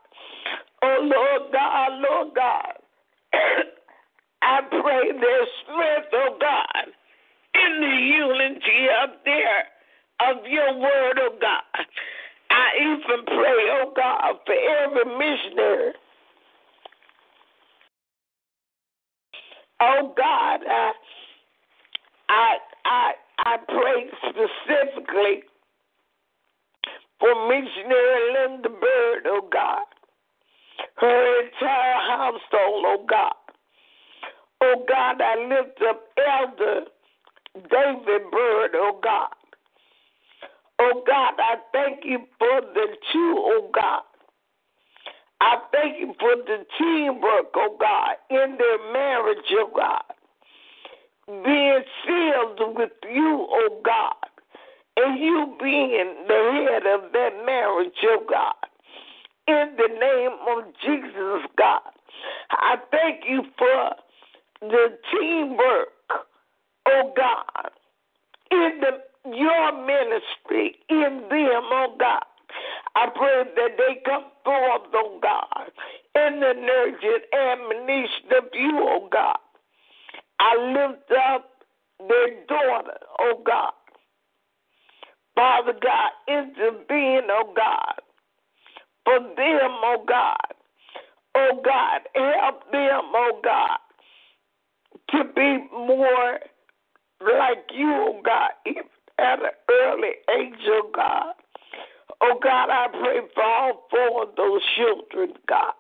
Oh 0.84 1.00
Lord 1.02 1.52
God, 1.52 2.02
Lord 2.10 2.36
God. 2.36 2.74
I 4.42 4.62
pray 4.70 5.12
their 5.12 5.46
strength, 5.64 6.14
oh 6.14 6.38
God, 6.40 6.86
in 7.56 7.82
the 7.82 7.96
unity 8.18 8.88
up 9.04 9.26
there 9.26 9.64
of 10.30 10.46
your 10.46 10.78
word, 10.80 11.20
oh 11.22 11.38
God. 11.42 11.86
I 12.52 12.70
even 12.82 13.26
pray, 13.26 13.70
oh 13.82 13.94
God, 13.96 14.36
for 14.46 14.56
every 14.56 15.06
missionary. 15.18 15.94
Oh 19.82 20.14
God, 20.18 20.62
I 20.70 20.92
I 22.30 22.58
I 22.86 23.12
I 23.40 23.58
pray 23.68 24.10
specifically 24.30 25.44
for 27.20 27.48
missionary 27.50 28.34
Linda 28.34 28.70
Bird, 28.70 29.24
oh 29.28 29.50
God. 29.52 29.84
Her 30.98 31.44
entire 31.46 32.18
household, 32.18 32.86
oh 32.88 33.06
God. 33.10 33.34
Oh 34.62 34.86
God, 34.88 35.22
I 35.22 35.36
lift 35.48 35.82
up 35.88 36.02
Elder 36.18 36.86
David 37.56 38.32
Bird, 38.32 38.72
oh 38.76 39.00
God. 39.04 39.30
Oh 40.80 41.04
God, 41.06 41.34
I 41.38 41.58
thank 41.74 42.06
you 42.06 42.20
for 42.38 42.62
the 42.62 42.88
two, 43.12 43.36
oh 43.38 43.70
God. 43.74 44.02
I 45.42 45.58
thank 45.72 46.00
you 46.00 46.14
for 46.20 46.36
the 46.36 46.66
teamwork, 46.78 47.52
oh 47.56 47.78
God, 47.80 48.16
in 48.30 48.58
their 48.58 48.94
marriage, 48.94 49.46
oh 49.52 49.72
God. 49.76 50.04
Being 51.28 51.84
sealed 52.06 52.76
with 52.78 52.92
you, 53.12 53.48
oh 53.50 53.82
God. 53.86 54.14
And 54.98 55.20
you 55.20 55.56
being 55.62 56.16
the 56.28 56.68
head 56.68 56.86
of 56.88 57.12
that 57.14 57.46
marriage, 57.46 57.94
oh 58.04 58.26
God. 58.30 58.54
In 59.48 59.76
the 59.78 59.88
name 59.88 60.32
of 60.50 60.74
Jesus, 60.86 61.50
God. 61.58 61.82
I 62.52 62.76
thank 62.92 63.24
you 63.28 63.44
for 63.58 63.92
the 64.62 64.98
teamwork, 65.12 65.90
oh 66.88 67.14
God, 67.16 67.72
in 68.52 68.80
the 68.82 69.09
your 69.26 69.86
ministry 69.86 70.78
in 70.90 71.24
them, 71.30 71.64
oh 71.72 71.96
God. 72.00 72.24
I 72.96 73.08
pray 73.16 73.44
that 73.56 73.78
they 73.78 74.02
come 74.06 74.26
forth, 74.44 74.90
oh 74.94 75.20
God, 75.22 75.72
in 76.16 76.40
the 76.40 76.54
nurtured 76.54 77.24
admonition 77.34 78.32
of 78.38 78.46
you, 78.54 78.72
oh 78.74 79.10
God. 79.12 79.38
I 80.40 80.56
lift 80.58 81.12
up 81.12 81.52
their 82.00 82.46
daughter, 82.48 82.98
oh 83.20 83.42
God. 83.46 83.74
Father 85.36 85.74
God, 85.74 86.12
intervene, 86.28 87.28
oh 87.30 87.54
God, 87.56 88.02
for 89.06 89.20
them, 89.20 89.72
oh 89.84 90.04
God. 90.08 90.36
Oh 91.36 91.62
God, 91.64 92.02
help 92.16 92.72
them, 92.72 93.12
oh 93.14 93.40
God, 93.44 93.78
to 95.12 95.24
be 95.36 95.68
more 95.72 96.40
like 97.22 97.66
you, 97.74 97.92
oh 97.92 98.22
God, 98.26 98.52
at 99.20 99.40
an 99.40 99.52
early 99.70 100.14
age, 100.38 100.60
oh 100.68 100.90
God. 100.94 101.34
Oh 102.22 102.40
God, 102.42 102.70
I 102.70 102.88
pray 102.92 103.20
for 103.34 103.44
all 103.44 103.88
four 103.90 104.24
of 104.24 104.36
those 104.36 104.62
children, 104.76 105.34
God. 105.48 105.74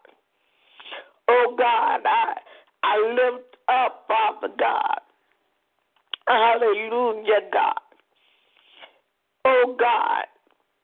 Oh 1.30 1.56
God, 1.58 2.02
I 2.06 2.36
I 2.84 2.98
lift 3.10 3.56
up, 3.68 4.06
Father 4.08 4.54
God. 4.58 5.00
Hallelujah, 6.28 7.42
God. 7.52 7.80
Oh 9.46 9.76
God, 9.80 10.26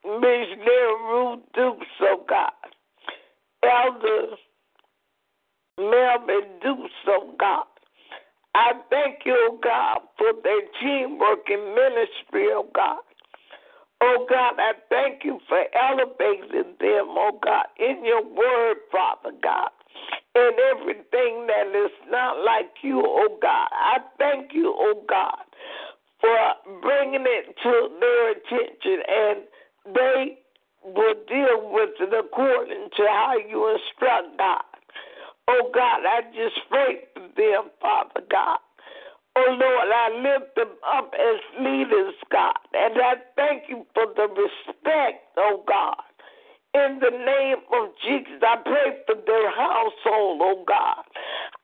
Missionary 0.04 0.96
Ruth 1.04 1.40
Dukes, 1.54 1.88
oh 2.02 2.26
God. 2.28 2.52
Elder 3.64 4.36
Melvin 5.78 6.50
Dukes, 6.62 6.94
oh 7.08 7.34
God. 7.40 7.66
I 8.56 8.72
thank 8.90 9.20
you, 9.26 9.36
oh 9.52 9.60
God, 9.62 10.00
for 10.18 10.32
their 10.42 10.62
teamwork 10.82 11.44
in 11.52 11.76
ministry, 11.76 12.48
oh 12.56 12.70
God. 12.74 13.04
Oh 14.02 14.26
God, 14.30 14.54
I 14.58 14.74
thank 14.90 15.26
you 15.26 15.40
for 15.50 15.60
elevating 15.76 16.76
them, 16.80 17.06
oh 17.20 17.38
God, 17.44 17.66
in 17.80 18.06
your 18.06 18.24
word, 18.24 18.78
Father 18.92 19.36
God, 19.44 19.72
in 20.36 20.52
everything 20.72 21.48
that 21.48 21.68
is 21.76 21.92
not 22.10 22.46
like 22.46 22.72
you, 22.82 23.02
oh 23.04 23.38
God. 23.42 23.68
I 23.74 23.98
thank 24.18 24.54
you, 24.54 24.74
oh 24.78 25.04
God, 25.10 25.44
for 26.22 26.80
bringing 26.82 27.26
it 27.28 27.56
to 27.62 27.90
their 28.00 28.32
attention 28.32 29.04
and 29.10 29.40
they 29.96 30.40
will 30.84 31.16
deal 31.28 31.72
with 31.74 31.92
it 32.00 32.14
according 32.14 32.88
to 32.96 33.04
how 33.04 33.36
you 33.50 33.68
instruct 33.76 34.38
God. 34.38 34.64
Oh 35.48 35.70
God, 35.74 36.02
I 36.06 36.22
just 36.34 36.58
pray 36.70 37.06
for 37.14 37.22
them, 37.36 37.70
Father 37.82 38.22
God. 38.32 38.60
Oh 39.38 39.58
Lord, 39.60 39.90
I 39.94 40.10
lift 40.16 40.56
them 40.56 40.74
up 40.96 41.14
as 41.14 41.40
leaders, 41.62 42.16
God, 42.32 42.56
and 42.74 42.96
I 42.98 43.16
thank 43.36 43.64
you 43.70 43.86
for 43.94 44.08
the 44.16 44.28
respect, 44.30 45.24
oh 45.38 45.64
God. 45.68 46.02
In 46.74 47.00
the 47.00 47.12
name 47.12 47.64
of 47.72 47.90
Jesus, 48.04 48.42
I 48.42 48.58
pray 48.64 48.98
for 49.06 49.16
their 49.26 49.50
household, 49.52 50.42
oh 50.42 50.64
God. 50.68 51.04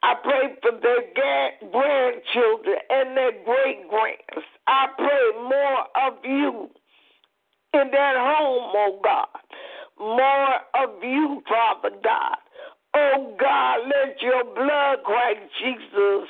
I 0.04 0.15
pray 0.24 0.56
for 0.62 0.72
their 0.80 1.04
grandchildren 1.72 2.78
and 2.89 3.18
their 3.18 3.32
great 3.43 3.89
grands. 3.89 4.47
I 4.68 4.88
pray 4.97 5.32
more 5.43 6.08
of 6.08 6.14
you 6.24 6.70
in 7.74 7.91
that 7.91 8.16
home, 8.18 8.72
oh 8.76 8.99
God. 9.03 9.28
More 9.99 10.56
of 10.84 11.03
you, 11.03 11.41
Father 11.47 11.95
God. 12.03 12.38
Oh 12.94 13.36
God, 13.39 13.80
let 13.88 14.22
your 14.22 14.44
blood, 14.44 15.04
Christ 15.06 15.39
Jesus, 15.64 16.28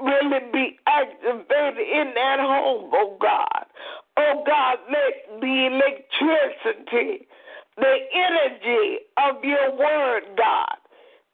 really 0.00 0.40
be 0.52 0.76
activated 0.86 1.78
in 1.78 2.12
that 2.14 2.40
home, 2.40 2.90
oh 2.92 3.16
God. 3.20 3.66
Oh 4.16 4.42
God, 4.44 4.78
let 4.90 5.40
the 5.40 5.66
electricity, 5.70 7.26
the 7.76 7.96
energy 8.12 8.98
of 9.18 9.44
your 9.44 9.70
word, 9.78 10.22
God, 10.36 10.76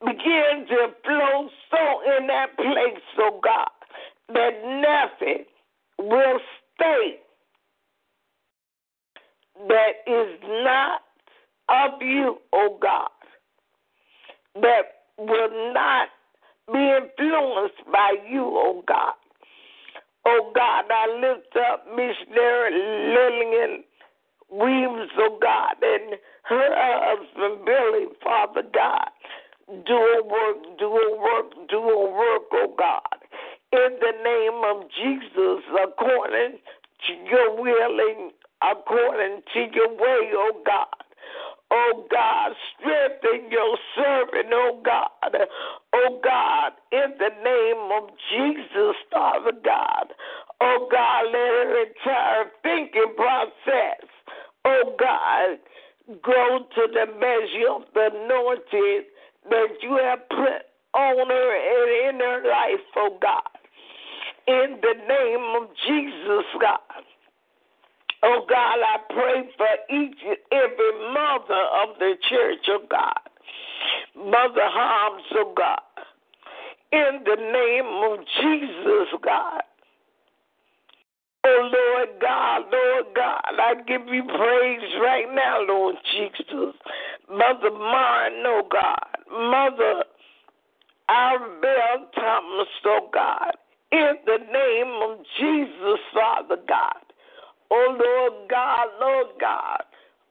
begin 0.05 0.67
to 0.69 0.89
flow 1.05 1.49
so 1.71 2.19
in 2.19 2.27
that 2.27 2.55
place, 2.57 3.03
oh 3.19 3.41
God, 3.43 3.71
that 4.35 4.53
nothing 4.63 5.45
will 5.99 6.39
stay 6.75 7.17
that 9.69 9.93
is 10.07 10.39
not 10.43 11.01
of 11.71 12.03
you, 12.03 12.37
oh 12.53 12.79
God 12.83 13.09
that 14.63 15.05
will 15.19 15.73
not 15.73 16.09
be 16.73 16.79
influenced 16.79 17.81
by 17.93 18.15
you, 18.29 18.45
oh 18.45 18.83
God. 18.87 19.15
Oh 20.25 20.51
God, 20.55 20.85
I 20.91 21.07
lift 21.21 21.55
up 21.71 21.87
missionary 21.89 22.73
Lillian 23.15 23.85
Weems, 24.51 25.11
oh 25.19 25.39
God, 25.41 25.77
and 25.83 26.19
her 26.43 26.71
husband 26.75 27.65
Billy, 27.65 28.07
Father 28.23 28.63
God. 28.75 29.09
Do 29.87 29.95
a 29.95 30.23
work, 30.23 30.79
do 30.79 30.87
a 30.87 31.19
work, 31.19 31.69
do 31.69 31.79
a 31.79 32.11
work, 32.11 32.43
oh 32.53 32.75
God. 32.79 33.19
In 33.73 33.99
the 34.01 34.13
name 34.25 34.63
of 34.65 34.91
Jesus, 34.91 35.63
according 35.83 36.59
to 37.07 37.13
your 37.31 37.61
will 37.61 38.01
and 38.01 38.33
according 38.63 39.43
to 39.55 39.61
your 39.75 39.91
way, 39.91 40.31
oh 40.35 40.63
God. 40.65 40.87
Oh 41.71 42.07
God, 42.11 42.53
strengthen 42.79 43.51
your 43.51 43.77
servant, 43.97 44.53
oh 44.53 44.81
God. 44.85 45.37
Oh 45.95 46.21
God, 46.23 46.73
in 46.93 47.13
the 47.19 47.31
name 47.43 47.91
of 47.93 48.11
Jesus, 48.31 48.97
Father 49.13 49.53
God. 49.65 50.13
Oh 50.61 50.89
God, 50.91 51.25
let 51.27 51.35
her 51.35 51.85
entire 51.87 52.51
thinking 52.63 53.15
process, 53.17 54.07
oh 54.65 54.95
God, 54.99 55.59
grow 56.23 56.59
to 56.61 56.89
the 56.93 57.07
measure 57.19 57.71
of 57.75 57.83
the 57.95 58.11
anointing 58.15 59.05
that 59.51 59.69
you 59.83 59.99
have 60.03 60.29
put 60.29 60.67
on 60.95 61.29
her 61.29 62.11
and 62.11 62.15
in 62.15 62.21
her 62.21 62.49
life, 62.49 62.87
oh 62.97 63.19
God. 63.21 63.43
In 64.47 64.79
the 64.81 64.95
name 65.09 65.63
of 65.63 65.69
Jesus, 65.87 66.47
God. 66.61 66.79
Oh 68.29 68.45
God, 68.49 68.79
I 68.83 68.97
pray 69.09 69.49
for 69.57 69.95
each 69.95 70.19
and 70.27 70.37
every 70.51 71.15
mother 71.15 71.63
of 71.85 71.97
the 72.01 72.15
church, 72.29 72.67
oh 72.71 72.85
God. 72.91 73.23
Mother 74.17 74.67
Harms, 74.67 75.23
oh 75.31 75.55
God. 75.57 75.79
In 76.91 77.23
the 77.25 77.37
name 77.37 77.87
of 78.11 78.19
Jesus, 78.43 79.21
God. 79.23 79.63
Oh 81.45 81.71
Lord 81.73 82.21
God, 82.21 82.63
Lord 82.73 83.15
God, 83.15 83.61
I 83.61 83.75
give 83.87 84.09
you 84.09 84.25
praise 84.25 84.93
right 85.01 85.33
now, 85.33 85.61
Lord 85.63 85.95
Jesus. 86.13 86.75
Mother 87.31 87.71
Martin, 87.71 88.43
oh 88.45 88.63
God. 88.73 89.07
Mother 89.31 90.03
Arabelle 91.09 92.11
Thomas, 92.13 92.69
oh 92.87 93.09
God. 93.15 93.53
In 93.93 94.15
the 94.27 94.39
name 94.53 95.11
of 95.11 95.25
Jesus, 95.39 96.01
Father 96.13 96.57
God. 96.67 97.06
Oh 97.71 97.97
Lord 97.99 98.51
God, 98.51 98.89
Lord 99.01 99.27
God. 99.41 99.83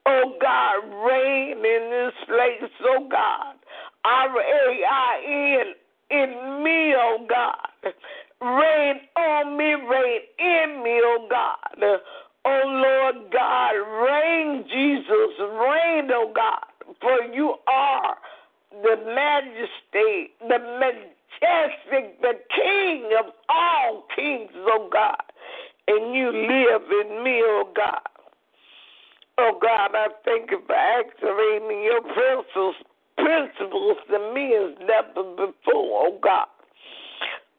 Oh 0.06 0.34
God, 0.40 0.76
reign 1.06 1.58
in 1.58 1.90
this 1.90 2.14
place, 2.26 2.70
oh 2.84 3.08
God. 3.10 3.56
R 4.04 4.30
A 4.38 4.84
I 4.88 5.62
N 5.62 5.74
in 6.10 6.62
me, 6.62 6.94
oh 6.96 7.26
God. 7.28 7.92
Reign 8.40 9.00
on 9.16 9.56
me, 9.56 9.74
reign 9.74 10.20
in 10.38 10.82
me, 10.84 11.00
oh 11.02 11.26
God. 11.30 12.00
Oh 12.44 12.62
Lord 12.64 13.32
God, 13.32 13.72
reign, 14.04 14.64
Jesus, 14.68 15.38
reign, 15.40 16.08
oh 16.12 16.32
God, 16.34 16.96
for 17.00 17.34
you 17.34 17.54
are 17.66 18.16
the 18.70 18.96
majesty, 19.04 20.30
the 20.40 20.58
majestic, 20.78 22.20
the 22.20 22.34
king 22.54 23.10
of 23.18 23.32
all 23.48 24.04
kings, 24.14 24.50
oh 24.54 24.88
God. 24.92 25.25
And 25.88 26.14
you 26.14 26.32
live 26.32 26.82
in 26.90 27.22
me, 27.22 27.40
oh 27.44 27.70
God. 27.74 28.00
Oh 29.38 29.58
God, 29.60 29.90
I 29.94 30.08
thank 30.24 30.50
you 30.50 30.62
for 30.66 30.74
activating 30.74 31.82
your 31.82 32.00
principles, 32.00 32.74
principles 33.16 33.98
to 34.10 34.32
me 34.34 34.54
as 34.56 34.78
never 34.80 35.22
before, 35.36 36.08
oh 36.08 36.18
God. 36.22 36.46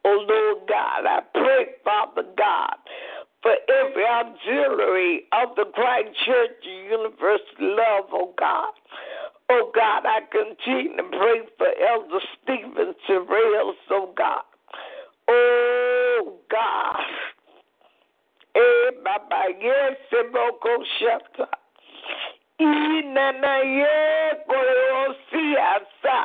Oh 0.04 0.26
Lord 0.28 0.68
God, 0.68 1.06
I 1.06 1.20
pray, 1.34 1.68
Father 1.84 2.24
God, 2.38 2.76
for 3.42 3.54
every 3.70 4.06
auxiliary 4.06 5.26
of 5.34 5.56
the 5.56 5.66
Christ 5.74 6.10
Church 6.26 6.66
Universal 6.90 7.60
Love, 7.60 8.06
oh 8.12 8.34
God. 8.38 8.74
Oh 9.50 9.72
God, 9.74 10.04
I 10.06 10.20
continue 10.32 10.98
to 10.98 11.04
pray 11.04 11.42
for 11.58 11.68
Elder 11.68 12.20
Stephen 12.42 12.94
Terrell, 13.06 13.74
oh 13.92 14.14
God. 14.18 14.42
Oh 15.30 16.38
God. 16.50 17.37
Eh, 18.58 18.92
Baba, 19.04 19.44
yes, 19.62 19.98
Boko 20.34 20.84
Shata. 20.98 21.48
Inana 22.60 23.54
ye 23.78 24.34
koro 24.48 25.14
siasa. 25.30 26.18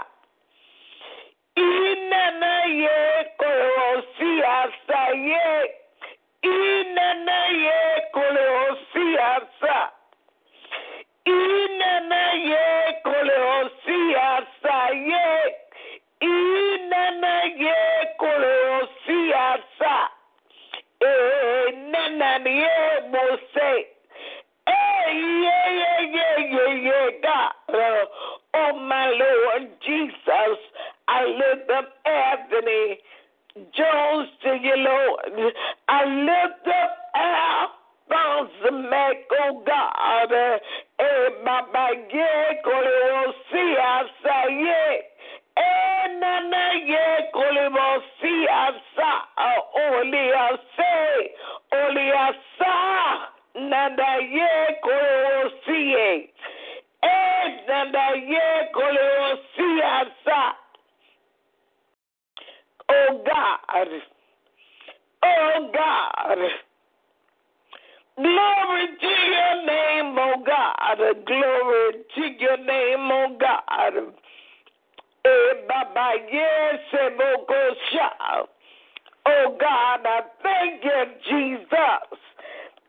Inana 1.59 2.55
ye 2.81 2.99
koro 3.39 4.03
siasa 4.17 5.03
ye. 5.29 5.69
Inana 6.45 7.41
ye. 7.65 7.93
I 31.23 31.27
lift 31.27 31.71
up 31.71 31.89
Anthony 32.05 32.99
Jones 33.55 34.29
to 34.43 34.59
you, 34.61 34.75
Lord. 34.75 35.55
I 35.89 36.05
lift 36.05 36.67
up 36.67 36.99
Alphonse 37.15 38.91
Mac, 38.91 39.17
oh 39.31 39.63
God. 39.65 40.33
Eh, 40.33 41.29
Baba, 41.45 41.87
yeah, 42.13 42.59
kole 42.65 43.33
see, 43.53 43.77
I 43.79 44.03
say, 44.25 44.67
yeah. 44.67 45.63
Eh, 45.63 46.19
nana, 46.19 46.65
yeah, 46.87 47.31
kole 47.33 47.71
see, 48.21 48.47
I 48.51 48.71
say, 48.97 49.59
only 49.95 50.19
I 50.19 50.57
God. 73.95 74.15
Oh 79.25 79.57
God, 79.61 80.01
I 80.05 80.21
thank 80.43 80.83
you, 80.85 81.05
Jesus. 81.29 82.19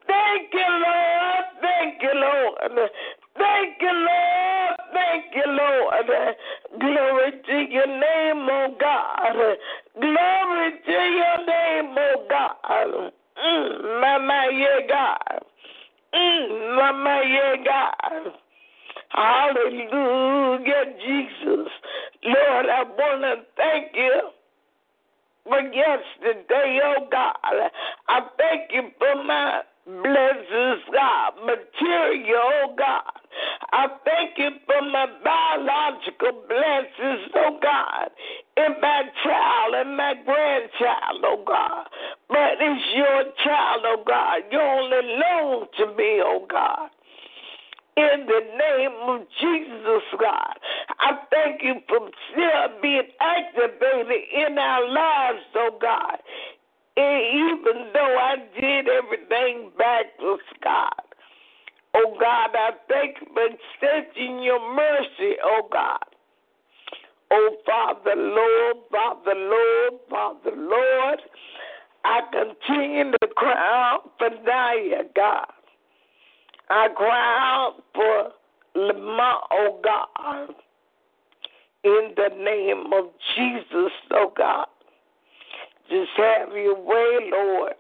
Thank 0.08 0.52
you, 0.54 0.60
Lord. 0.60 1.46
Thank 1.62 2.02
you, 2.02 2.12
Lord. 2.14 2.90
Thank 3.38 3.82
you, 3.82 3.94
Lord. 3.94 4.76
Thank 4.94 5.26
you, 5.36 5.44
Lord. 5.48 6.10
Glory 6.80 7.32
to 7.46 7.74
your 7.74 7.88
name, 7.88 8.48
oh 8.50 8.76
God. 8.80 9.58
Glory 10.00 10.72
to 10.86 10.92
your 10.92 11.38
name, 11.46 11.96
oh 11.98 12.26
God. 12.30 13.12
Mm, 13.46 14.02
mama, 14.02 14.46
yeah, 14.54 14.80
God. 14.88 15.40
Mm, 16.14 16.76
mama, 16.76 17.22
yeah, 17.28 17.56
God. 17.64 18.34
Hallelujah, 19.14 20.86
Jesus. 21.06 21.70
Lord, 22.24 22.66
I 22.66 22.84
want 22.84 23.22
to 23.22 23.46
thank 23.58 23.92
you 23.96 24.22
for 25.46 25.62
yesterday, 25.62 26.80
oh 26.84 27.08
God. 27.12 27.72
I 28.10 28.22
thank 28.38 28.72
you 28.72 28.90
for 29.00 29.24
my 29.24 29.62
blessings, 29.86 30.84
God, 30.92 31.34
material, 31.46 32.42
oh 32.42 32.76
God. 32.78 33.12
I 33.72 33.88
thank 34.06 34.38
you 34.38 34.50
for 34.66 34.82
my 34.90 35.08
biological 35.24 36.44
blessings, 36.48 37.32
oh 37.36 37.60
God, 37.62 38.10
in 38.58 38.74
my 38.82 39.04
child 39.24 39.76
and 39.76 39.98
my 39.98 40.16
grandchild, 40.26 41.24
oh 41.24 41.44
God. 41.46 41.88
But 42.30 42.58
it's 42.62 42.86
your 42.96 43.24
child, 43.44 43.82
oh 43.86 44.04
God. 44.08 44.42
You 44.52 44.60
only 44.60 45.20
loan 45.22 45.68
to 45.78 45.88
me, 45.98 46.22
oh 46.24 46.48
God 46.50 46.90
in 47.96 48.26
the 48.26 48.42
name 48.58 48.92
of 49.08 49.22
Jesus, 49.40 50.04
God. 50.20 50.58
I 51.00 51.18
thank 51.32 51.62
you 51.62 51.76
for 51.88 52.10
still 52.32 52.82
being 52.82 53.10
activated 53.22 54.24
in 54.34 54.58
our 54.58 54.90
lives, 54.90 55.46
oh 55.56 55.78
God. 55.80 56.18
And 56.96 57.22
even 57.34 57.92
though 57.94 58.18
I 58.20 58.36
did 58.60 58.88
everything 58.88 59.72
backwards, 59.78 60.44
God. 60.64 61.04
Oh 61.96 62.18
God, 62.20 62.50
I 62.54 62.72
thank 62.90 63.18
you 63.22 63.28
for 63.34 63.46
extending 63.46 64.44
your 64.44 64.60
mercy, 64.76 65.36
oh 65.44 65.68
God. 65.72 66.06
Oh 67.32 67.56
Father, 67.66 68.16
Lord, 68.16 68.78
Father, 68.92 69.36
Lord, 69.36 69.94
Father, 70.10 70.56
Lord. 70.56 71.20
I 72.06 72.20
continue 72.32 73.12
to 73.12 73.28
cry 73.36 73.54
out 73.54 74.12
for 74.18 74.30
Naya, 74.44 75.04
God. 75.16 75.48
I 76.70 76.88
cry 76.96 77.10
out 77.10 77.84
for 77.94 78.32
Lamont, 78.76 79.44
oh 79.52 79.80
God, 79.84 80.56
in 81.84 82.14
the 82.16 82.30
name 82.44 82.92
of 82.94 83.06
Jesus, 83.36 83.92
oh 84.12 84.32
God. 84.36 84.68
Just 85.90 86.10
have 86.18 86.56
your 86.56 86.80
way, 86.80 87.30
Lord. 87.32 87.74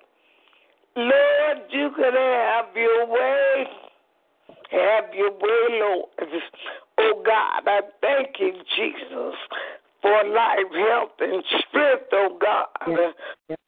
Lord, 0.96 1.58
you 1.72 1.90
can 1.96 2.14
have 2.14 2.66
your 2.76 3.08
way. 3.08 3.66
Have 4.72 5.14
your 5.14 5.32
way, 5.32 5.80
Lord. 5.80 6.10
Oh 7.00 7.24
God, 7.26 7.62
I 7.66 7.82
thank 8.02 8.40
you, 8.40 8.54
Jesus, 8.76 9.36
for 10.02 10.24
life, 10.26 10.72
health, 10.76 11.12
and 11.20 11.44
strength, 11.70 12.10
oh 12.12 12.38
God. 12.40 12.68
Yes. 12.88 13.14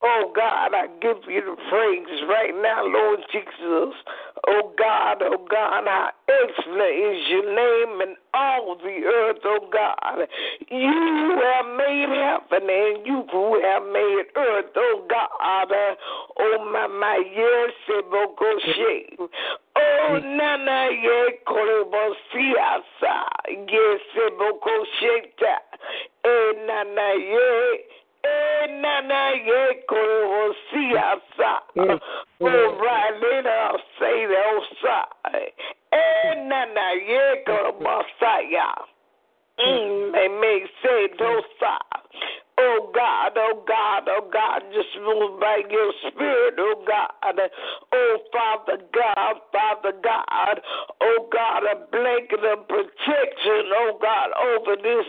Oh 0.01 0.31
God, 0.35 0.73
I 0.73 0.87
give 1.01 1.17
you 1.27 1.41
the 1.41 1.55
praise 1.69 2.21
right 2.29 2.53
now, 2.61 2.85
Lord 2.85 3.19
Jesus. 3.31 3.95
Oh 4.47 4.71
God, 4.77 5.21
oh 5.21 5.45
God, 5.49 5.83
how 5.87 6.09
excellent 6.29 6.95
is 6.95 7.27
your 7.29 7.45
name 7.45 8.01
in 8.01 8.15
all 8.33 8.77
the 8.77 9.01
earth, 9.05 9.41
oh 9.45 9.67
God. 9.71 10.27
You 10.69 11.41
have 11.41 11.65
made 11.77 12.09
heaven 12.09 12.69
and 12.69 13.05
you 13.05 13.25
who 13.31 13.59
have 13.61 13.83
made 13.91 14.25
earth, 14.35 14.71
oh 14.75 15.05
God. 15.09 15.95
Oh 16.37 16.69
my 16.71 16.87
my 16.87 17.23
yes, 17.35 18.03
Boko 18.11 18.45
shame. 18.75 19.27
Oh 19.75 20.19
nana 20.23 20.89
ye 20.91 21.39
kolobo 21.47 22.13
siasa. 22.31 23.25
Yes, 23.49 24.01
Boko 24.37 24.85
sheta. 24.99 25.57
Eh 26.23 26.51
nana 26.67 27.13
ye. 27.17 27.94
Nana 28.67 29.31
ye 29.45 29.81
kolobo 29.89 30.53
siasa. 30.71 31.59
Yes. 31.75 31.99
Oh 32.41 32.77
right 32.79 33.13
later 33.21 33.49
I'll 33.49 33.77
say 33.99 34.25
that 34.25 34.45
outside. 34.53 35.51
Eh 35.91 36.33
nana 36.47 36.87
ye 37.07 37.43
kolobo 37.47 38.01
saya. 38.19 38.73
Mm, 39.57 40.11
they 40.11 40.27
may 40.27 40.65
say 40.83 41.07
those 41.17 41.43
Oh 42.57 42.89
God, 42.95 43.33
oh 43.35 43.63
God, 43.67 44.07
oh 44.07 44.29
God, 44.31 44.61
just 44.73 44.95
move 45.03 45.39
by 45.39 45.61
your 45.69 45.91
spirit, 46.07 46.55
oh 46.57 46.83
God. 46.87 47.49
Oh 47.91 48.17
Father 48.31 48.81
God, 48.93 49.35
Father 49.51 49.93
God, 50.01 50.61
oh 51.01 51.27
God, 51.31 51.63
a 51.63 51.75
blanket 51.91 52.43
of 52.45 52.67
protection, 52.67 53.71
oh 53.75 53.99
God, 54.01 54.31
over 54.39 54.81
this 54.81 55.05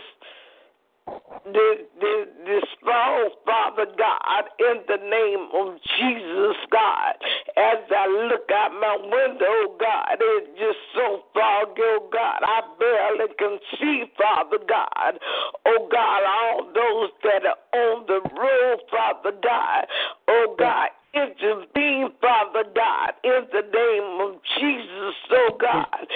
this, 1.45 1.79
this, 1.99 2.27
this 2.45 2.67
fall, 2.83 3.29
Father 3.45 3.87
God, 3.97 4.43
in 4.59 4.83
the 4.87 4.99
name 4.99 5.47
of 5.55 5.79
Jesus, 5.97 6.57
God. 6.71 7.15
As 7.55 7.79
I 7.89 8.07
look 8.29 8.49
out 8.51 8.73
my 8.75 8.97
window, 8.99 9.75
God, 9.79 10.17
it's 10.19 10.51
just 10.59 10.79
so 10.95 11.23
foggy, 11.33 11.81
oh 11.81 12.09
God. 12.11 12.43
I 12.43 12.61
barely 12.79 13.31
can 13.39 13.59
see, 13.79 14.03
Father 14.17 14.59
God. 14.67 15.19
Oh 15.65 15.87
God, 15.91 16.21
all 16.25 16.67
those 16.73 17.11
that 17.23 17.43
are 17.47 17.61
on 17.79 18.05
the 18.07 18.21
road, 18.35 18.79
Father 18.91 19.35
God. 19.41 19.87
Oh 20.29 20.55
God, 20.59 20.89
intervene, 21.13 22.09
Father 22.21 22.63
God, 22.75 23.11
in 23.23 23.47
the 23.51 23.63
name 23.63 24.21
of 24.21 24.41
Jesus, 24.59 25.15
oh 25.31 25.57
God. 25.59 26.07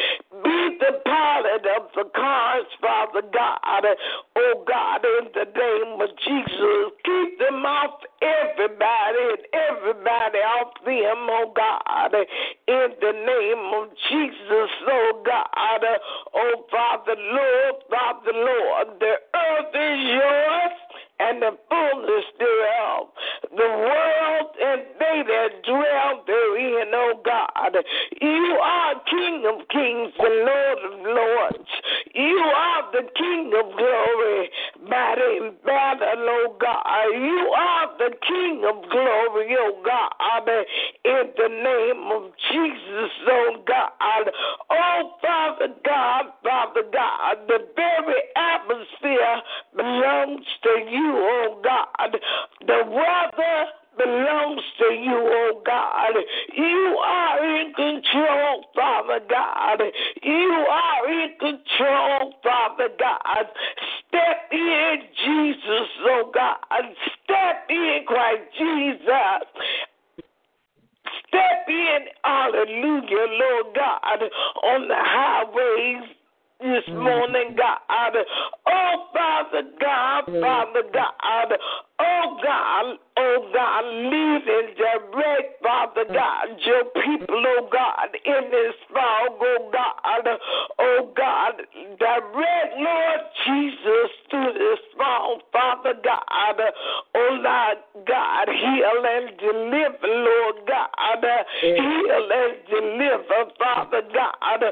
Be 0.43 0.77
the 0.79 0.99
pilot 1.05 1.63
of 1.77 1.87
the 1.95 2.09
cars, 2.15 2.65
Father 2.81 3.21
God. 3.33 3.85
Oh 4.35 4.63
God, 4.67 5.01
in 5.05 5.31
the 5.33 5.47
name 5.47 6.01
of 6.01 6.09
Jesus, 6.27 6.91
keep 7.05 7.39
them 7.39 7.65
off 7.65 8.01
everybody 8.21 9.23
and 9.31 9.43
everybody 9.71 10.39
off 10.39 10.73
them, 10.85 11.27
oh 11.29 11.53
God. 11.55 12.13
In 12.67 12.89
the 12.99 13.13
name 13.15 13.65
of 13.79 13.89
Jesus, 14.09 14.71
oh 14.87 15.23
God. 15.25 15.85
Oh 16.35 16.65
Father, 16.69 17.15
Lord, 17.17 17.75
Father, 17.89 18.33
Lord, 18.35 18.99
the 18.99 19.15
earth 19.33 19.75
is 19.75 19.99
yours 20.19 20.77
and 21.21 21.41
the 21.41 21.51
fullness 21.69 22.25
thereof, 22.39 23.07
the 23.51 23.69
world 23.69 24.49
and 24.61 24.81
they 24.99 25.23
that 25.27 25.63
dwell 25.63 26.23
therein, 26.25 26.89
O 26.93 27.21
God. 27.23 27.77
You 28.21 28.57
are 28.61 28.93
King 29.09 29.43
of 29.45 29.67
kings 29.69 30.13
and 30.17 30.37
Lord 30.45 30.79
of 30.85 30.95
lords. 31.05 31.69
You 32.13 32.37
are 32.55 32.91
the 32.91 33.07
King 33.15 33.53
of 33.55 33.77
glory, 33.77 34.49
mighty 34.89 35.37
in 35.37 35.53
battle, 35.65 36.27
O 36.27 36.55
God. 36.59 36.85
You 37.13 37.53
are 37.55 37.97
the 37.97 38.11
King 38.27 38.63
of 38.67 38.89
glory, 38.89 39.55
O 39.59 39.81
God, 39.83 40.49
in 41.05 41.23
the 41.37 41.49
name 41.49 42.11
of 42.11 42.31
Jesus, 42.51 43.11
O 43.27 43.63
God. 43.67 44.31
Oh, 44.69 45.11
Father 45.21 45.73
God, 45.85 46.25
Father 46.43 46.83
God, 46.91 47.47
the 47.47 47.59
very 47.75 48.21
atmosphere 48.35 49.41
belongs 49.75 50.45
to 50.63 50.73
you, 50.89 51.10
oh 51.13 51.61
God. 51.63 52.17
The 52.65 52.83
weather 52.87 53.65
belongs 53.97 54.61
to 54.79 54.85
you, 54.85 55.15
oh 55.15 55.61
God. 55.65 56.13
You 56.55 56.97
are 57.03 57.59
in 57.59 57.73
control, 57.73 58.65
Father 58.75 59.19
God. 59.29 59.81
You 60.23 60.65
are 60.69 61.11
in 61.11 61.29
control, 61.39 62.33
Father 62.43 62.89
God. 62.99 63.45
Step 64.07 64.51
in, 64.51 64.97
Jesus, 65.25 65.87
oh 66.01 66.31
God. 66.33 66.83
Step 67.23 67.69
in, 67.69 68.03
Christ 68.07 68.43
Jesus. 68.57 69.43
Step 71.27 71.67
in, 71.67 71.99
hallelujah, 72.23 73.27
Lord 73.29 73.75
God, 73.75 74.21
on 74.63 74.87
the 74.87 74.95
highways 74.97 76.09
this 76.61 76.83
mm. 76.87 77.03
morning, 77.03 77.55
God. 77.57 78.13
Oh, 78.67 79.07
Father 79.13 79.63
God, 79.79 80.25
mm. 80.27 80.41
Father 80.41 80.83
God. 80.93 81.57
Oh, 82.03 82.37
God, 82.43 82.97
oh, 83.17 83.49
God, 83.53 83.85
lead 83.85 84.43
and 84.47 84.75
direct, 84.75 85.61
Father 85.61 86.05
God, 86.11 86.47
your 86.65 86.85
people, 86.85 87.43
oh, 87.45 87.69
God, 87.71 88.09
in 88.25 88.49
this 88.49 88.73
fog, 88.91 89.37
oh, 89.39 89.69
God. 89.71 90.27
Oh, 90.79 91.11
God, 91.15 91.61
direct, 91.99 92.71
Lord 92.77 93.21
Jesus, 93.45 94.09
through 94.29 94.53
this 94.53 94.79
fog, 94.97 95.41
Father 95.51 95.93
God. 96.03 96.59
Oh, 97.13 97.37
Lord 97.41 97.77
God, 98.07 98.47
heal 98.49 99.05
and 99.05 99.37
deliver, 99.37 100.07
Lord 100.07 100.55
God. 100.67 100.89
Heal 101.61 102.29
and 102.33 102.55
deliver, 102.69 103.51
Father 103.59 104.01
God. 104.13 104.63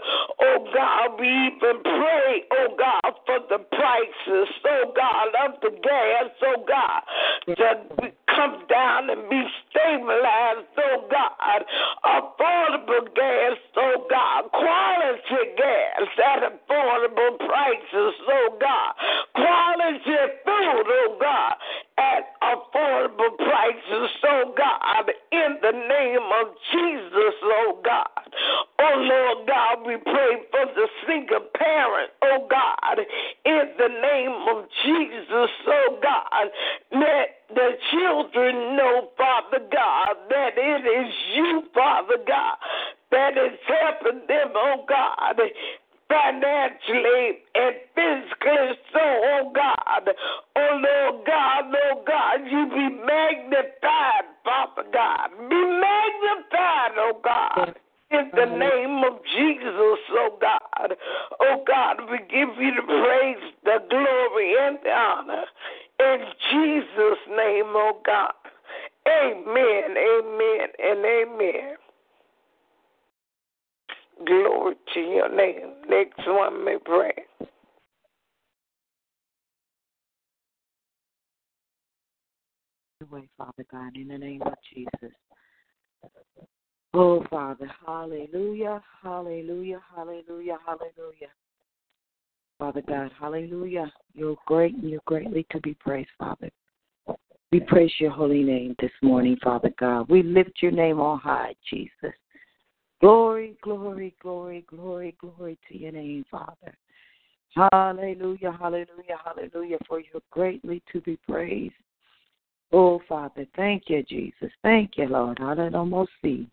Oh, 0.42 0.68
God, 0.74 1.20
we 1.20 1.28
even 1.28 1.84
pray, 1.84 2.44
oh, 2.52 2.76
God, 2.78 3.14
for 3.26 3.40
the 3.50 3.60
prices, 3.70 4.50
oh, 4.66 4.94
God, 4.96 5.28
of 5.46 5.62
the 5.62 5.72
gas, 5.82 6.32
oh, 6.44 6.66
God 6.68 7.02
to 7.56 8.12
come 8.36 8.64
down 8.70 9.10
and 9.10 9.30
be 9.30 9.42
stabilized, 9.70 10.68
oh 10.78 11.08
God. 11.10 11.66
Affordable 12.06 13.14
gas, 13.16 13.58
oh 13.78 14.08
God. 14.10 14.52
Quality 14.52 15.56
gas 15.58 16.08
at 16.24 16.44
affordable 16.44 17.38
prices, 17.38 18.14
oh 18.30 18.58
God. 18.60 18.94
Quality 19.36 20.18
food, 20.46 20.88
oh 20.88 21.18
God, 21.20 21.54
at 21.98 22.24
affordable 22.44 23.36
prices, 23.38 24.10
oh 24.24 24.54
God. 24.58 25.12
In 25.32 25.58
the 25.62 25.72
name 25.72 26.28
of 26.42 26.56
Jesus, 26.72 27.36
oh 27.44 27.80
God. 27.84 28.19
Oh 28.82 28.96
Lord 28.96 29.48
God, 29.48 29.86
we 29.86 29.98
pray 29.98 30.40
for 30.52 30.66
the 30.74 30.88
single 31.06 31.48
parent, 31.54 32.12
oh 32.24 32.48
God. 32.50 33.00
In 33.46 33.76
the 33.78 33.90
name 33.90 34.56
of 34.56 34.66
Jesus, 34.86 35.52
oh 35.68 36.00
God. 36.02 36.48
Let 36.92 37.44
the 37.54 37.72
children 37.92 38.78
know, 38.78 39.10
Father 39.18 39.60
God, 39.70 40.16
that 40.30 40.54
it 40.56 40.86
is 40.88 41.14
you, 41.36 41.64
Father 41.74 42.24
God, 42.26 42.56
that 43.12 43.34
is 43.38 43.60
helping 43.68 44.22
them, 44.28 44.54
oh 44.56 44.86
God, 44.88 45.42
financially 46.08 47.40
and 47.56 47.76
physically 47.94 48.80
so, 48.94 49.04
oh 49.04 49.52
God. 49.54 50.10
Oh 50.56 50.80
Lord 50.80 51.26
God, 51.28 51.66
Lord 51.68 52.08
God, 52.08 52.48
you 52.50 52.66
be 52.70 52.96
magnified, 52.96 54.24
Father 54.46 54.88
God. 54.94 55.32
Be 55.50 55.56
magnified, 55.56 56.96
oh 56.96 57.20
God. 57.22 57.76
In 58.12 58.32
the 58.34 58.42
mm-hmm. 58.42 58.60
name 58.60 59.04
of 59.04 59.20
Jesus, 59.38 59.74
oh 59.74 60.38
God. 60.42 60.96
Oh 61.42 61.64
God, 61.68 61.98
we 62.10 62.18
give 62.20 62.50
you 62.58 62.72
the 62.76 62.82
praise, 62.82 63.54
the 63.64 63.78
glory, 63.90 64.56
and 64.60 64.80
the 64.84 64.90
honor. 64.90 65.44
In 66.00 66.26
Jesus' 66.52 67.24
name, 67.30 67.72
oh 67.76 68.02
God. 68.06 68.34
Amen, 69.08 69.96
amen, 69.98 70.68
and 70.84 71.06
amen. 71.06 71.76
Glory 74.26 74.76
to 74.94 75.00
your 75.00 75.36
name. 75.36 75.74
Next 75.88 76.20
one 76.28 76.66
may 76.66 76.78
pray. 76.84 77.14
way, 83.10 83.28
Father 83.38 83.66
God, 83.72 83.96
in 83.96 84.10
the 84.10 84.18
name 84.18 84.42
of 84.42 84.54
Jesus. 84.74 85.16
Oh, 86.94 87.24
Father, 87.30 87.70
hallelujah, 87.86 88.82
hallelujah, 89.04 89.80
hallelujah, 89.96 90.58
hallelujah. 90.66 91.30
Father 92.58 92.82
God, 92.82 93.12
hallelujah. 93.20 93.92
You're 94.16 94.36
great 94.48 94.74
and 94.74 94.90
you're 94.90 95.02
greatly 95.06 95.46
to 95.52 95.62
be 95.62 95.76
praised, 95.76 96.10
Father. 96.18 96.50
We 97.52 97.60
praise 97.62 97.92
your 98.00 98.12
holy 98.12 98.44
name 98.44 98.76
this 98.80 98.92
morning, 99.02 99.38
Father 99.44 99.72
God. 99.80 100.10
We 100.10 100.24
lift 100.24 100.62
your 100.62 100.72
name 100.72 101.00
on 101.00 101.20
high, 101.20 101.56
Jesus. 101.70 102.16
Glory, 103.02 103.56
glory, 103.64 104.16
glory, 104.22 104.66
glory, 104.68 105.16
glory 105.20 105.58
to 105.68 105.78
your 105.78 105.92
name, 105.92 106.26
Father. 106.30 106.76
Hallelujah, 107.56 108.58
hallelujah, 108.60 109.20
hallelujah, 109.24 109.78
for 109.88 110.00
you're 110.00 110.22
greatly 110.32 110.84
to 110.92 111.02
be 111.02 111.18
praised. 111.28 111.74
Oh, 112.72 113.02
Father, 113.10 113.48
thank 113.56 113.84
you, 113.88 114.04
Jesus. 114.04 114.52
Thank 114.62 114.92
you, 114.98 115.08
Lord. 115.08 115.40
Hallelujah. 115.40 116.46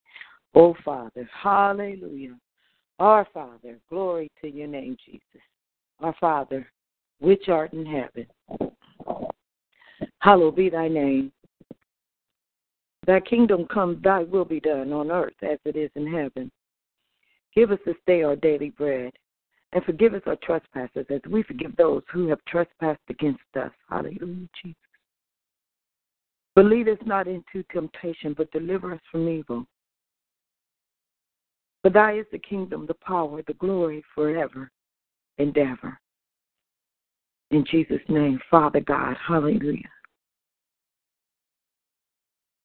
Oh, 0.55 0.75
Father, 0.85 1.29
hallelujah. 1.43 2.37
Our 2.99 3.27
Father, 3.35 3.79
glory 3.91 4.31
to 4.41 4.49
your 4.49 4.67
name, 4.67 4.97
Jesus. 5.05 5.43
Our 6.01 6.15
Father, 6.19 6.67
which 7.21 7.49
art 7.49 7.75
in 7.75 7.85
heaven, 7.85 8.27
hallowed 10.21 10.57
be 10.57 10.71
thy 10.71 10.89
name. 10.89 11.31
Thy 13.07 13.21
kingdom 13.21 13.67
come, 13.73 14.01
thy 14.03 14.23
will 14.23 14.47
be 14.47 14.61
done 14.61 14.93
on 14.93 15.11
earth 15.11 15.35
as 15.43 15.59
it 15.65 15.77
is 15.77 15.91
in 15.95 16.11
heaven. 16.11 16.51
Give 17.55 17.71
us 17.71 17.79
this 17.85 17.97
day 18.07 18.23
our 18.23 18.37
daily 18.37 18.71
bread, 18.71 19.13
and 19.73 19.85
forgive 19.85 20.15
us 20.15 20.23
our 20.27 20.37
trespasses 20.37 21.07
as 21.11 21.21
we 21.31 21.43
forgive 21.43 21.77
those 21.77 22.03
who 22.11 22.29
have 22.29 22.43
trespassed 22.47 23.01
against 23.11 23.41
us. 23.59 23.71
Hallelujah, 23.91 24.49
Jesus. 24.63 24.86
But 26.57 26.65
lead 26.65 26.89
us 26.89 26.99
not 27.05 27.29
into 27.29 27.63
temptation, 27.71 28.35
but 28.37 28.51
deliver 28.51 28.95
us 28.95 29.01
from 29.13 29.29
evil. 29.29 29.67
For 31.83 31.91
thy 31.91 32.15
is 32.19 32.25
the 32.33 32.39
kingdom, 32.39 32.87
the 32.87 32.95
power, 32.95 33.43
the 33.47 33.53
glory 33.55 34.03
forever 34.15 34.73
and 35.37 35.57
ever. 35.57 36.01
In 37.51 37.65
Jesus' 37.71 38.01
name, 38.09 38.41
Father 38.51 38.81
God, 38.81 39.17
hallelujah. 39.25 39.91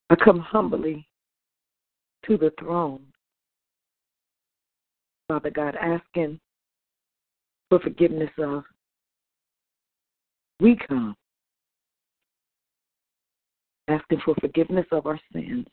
I 0.10 0.16
come 0.16 0.40
humbly 0.40 1.06
to 2.28 2.38
the 2.38 2.54
throne, 2.60 3.02
Father 5.28 5.50
God, 5.50 5.76
asking 5.76 6.40
for 7.70 7.80
forgiveness 7.80 8.32
of. 8.40 8.64
We 10.62 10.78
come 10.88 11.16
asking 13.92 14.22
for 14.24 14.36
forgiveness 14.36 14.86
of 14.92 15.06
our 15.06 15.20
sins, 15.34 15.66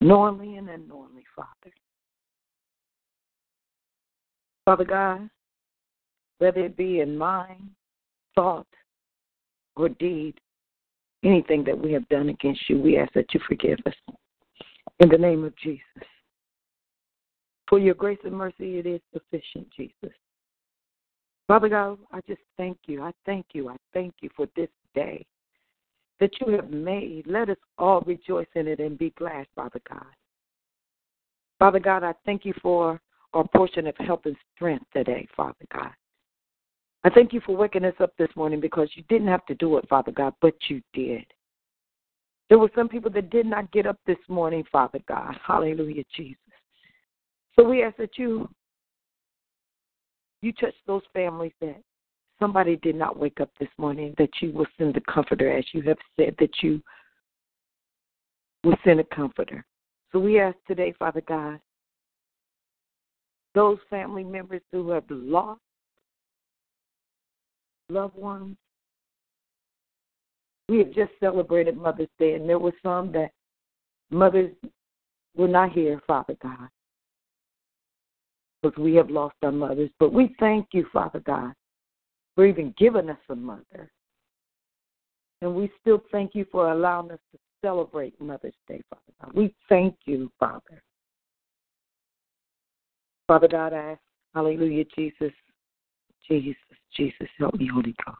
knowingly 0.00 0.56
and 0.56 0.68
unknowingly, 0.68 1.24
Father. 1.34 1.74
Father 4.64 4.84
God, 4.84 5.30
whether 6.38 6.60
it 6.60 6.76
be 6.76 7.00
in 7.00 7.16
mind, 7.16 7.70
thought, 8.34 8.66
or 9.76 9.88
deed, 9.88 10.34
anything 11.24 11.64
that 11.64 11.78
we 11.78 11.92
have 11.92 12.08
done 12.08 12.28
against 12.28 12.68
you, 12.68 12.78
we 12.78 12.98
ask 12.98 13.12
that 13.14 13.32
you 13.32 13.40
forgive 13.46 13.78
us. 13.86 13.94
In 15.00 15.08
the 15.08 15.18
name 15.18 15.44
of 15.44 15.56
Jesus. 15.56 15.82
For 17.68 17.78
your 17.78 17.94
grace 17.94 18.18
and 18.24 18.32
mercy, 18.32 18.78
it 18.78 18.86
is 18.86 19.00
sufficient, 19.12 19.68
Jesus. 19.76 20.14
Father 21.48 21.68
God, 21.68 21.98
I 22.12 22.20
just 22.26 22.40
thank 22.56 22.78
you. 22.86 23.02
I 23.02 23.12
thank 23.24 23.46
you. 23.52 23.68
I 23.68 23.76
thank 23.92 24.14
you 24.20 24.30
for 24.36 24.48
this 24.56 24.68
day 24.94 25.24
that 26.20 26.30
you 26.40 26.52
have 26.52 26.70
made. 26.70 27.26
Let 27.26 27.50
us 27.50 27.56
all 27.78 28.00
rejoice 28.02 28.46
in 28.54 28.68
it 28.68 28.80
and 28.80 28.98
be 28.98 29.10
glad, 29.10 29.46
Father 29.54 29.80
God. 29.88 30.06
Father 31.58 31.80
God, 31.80 32.04
I 32.04 32.14
thank 32.24 32.44
you 32.44 32.54
for 32.62 33.00
our 33.32 33.46
portion 33.48 33.86
of 33.86 33.96
help 33.98 34.26
and 34.26 34.36
strength 34.54 34.86
today, 34.92 35.26
Father 35.36 35.54
God. 35.72 35.90
I 37.04 37.10
thank 37.10 37.32
you 37.32 37.40
for 37.40 37.56
waking 37.56 37.84
us 37.84 37.94
up 38.00 38.12
this 38.18 38.28
morning 38.34 38.60
because 38.60 38.88
you 38.94 39.04
didn't 39.08 39.28
have 39.28 39.46
to 39.46 39.54
do 39.54 39.76
it, 39.76 39.88
Father 39.88 40.12
God, 40.12 40.34
but 40.40 40.54
you 40.68 40.82
did. 40.92 41.24
There 42.48 42.58
were 42.58 42.70
some 42.74 42.88
people 42.88 43.10
that 43.12 43.30
did 43.30 43.46
not 43.46 43.70
get 43.72 43.86
up 43.86 43.98
this 44.06 44.18
morning, 44.28 44.64
Father 44.70 45.00
God. 45.08 45.36
Hallelujah, 45.44 46.04
Jesus. 46.16 46.36
So 47.54 47.68
we 47.68 47.82
ask 47.82 47.96
that 47.96 48.18
you 48.18 48.48
you 50.42 50.52
touch 50.52 50.74
those 50.86 51.02
families 51.12 51.52
that 51.60 51.76
somebody 52.38 52.76
did 52.76 52.96
not 52.96 53.18
wake 53.18 53.40
up 53.40 53.50
this 53.58 53.68
morning, 53.78 54.14
that 54.18 54.30
you 54.40 54.52
will 54.52 54.66
send 54.78 54.94
the 54.94 55.00
comforter, 55.12 55.50
as 55.56 55.64
you 55.72 55.82
have 55.82 55.98
said 56.16 56.34
that 56.38 56.62
you 56.62 56.82
will 58.64 58.76
send 58.84 59.00
a 59.00 59.04
comforter. 59.04 59.64
So 60.12 60.18
we 60.18 60.40
ask 60.40 60.56
today, 60.66 60.94
Father 60.98 61.22
God, 61.26 61.60
those 63.54 63.78
family 63.88 64.24
members 64.24 64.62
who 64.70 64.90
have 64.90 65.04
lost 65.08 65.60
loved 67.88 68.16
ones. 68.16 68.56
We 70.68 70.78
have 70.78 70.92
just 70.92 71.12
celebrated 71.20 71.76
Mother's 71.76 72.08
Day, 72.18 72.34
and 72.34 72.48
there 72.48 72.58
were 72.58 72.72
some 72.82 73.12
that 73.12 73.30
mothers 74.10 74.50
were 75.36 75.48
not 75.48 75.70
here, 75.72 76.02
Father 76.06 76.36
God, 76.42 76.68
because 78.62 78.76
we 78.78 78.94
have 78.94 79.10
lost 79.10 79.36
our 79.42 79.52
mothers. 79.52 79.90
But 80.00 80.12
we 80.12 80.34
thank 80.40 80.68
you, 80.72 80.86
Father 80.92 81.20
God, 81.20 81.52
for 82.36 82.46
even 82.46 82.72
giving 82.78 83.10
us 83.10 83.18
a 83.30 83.34
mother. 83.34 83.90
And 85.42 85.54
we 85.54 85.70
still 85.80 86.02
thank 86.12 86.34
you 86.34 86.46
for 86.52 86.70
allowing 86.70 87.10
us 87.10 87.18
to 87.32 87.38
celebrate 87.62 88.18
Mother's 88.20 88.54
Day, 88.68 88.80
Father 88.88 89.02
God. 89.20 89.34
We 89.34 89.54
thank 89.68 89.96
you, 90.04 90.30
Father. 90.38 90.82
Father 93.26 93.48
God, 93.48 93.72
I 93.72 93.92
ask, 93.92 94.00
hallelujah, 94.34 94.84
Jesus, 94.94 95.32
Jesus, 96.28 96.54
Jesus, 96.96 97.28
help 97.38 97.54
me, 97.54 97.68
Holy 97.72 97.94
Ghost. 98.04 98.18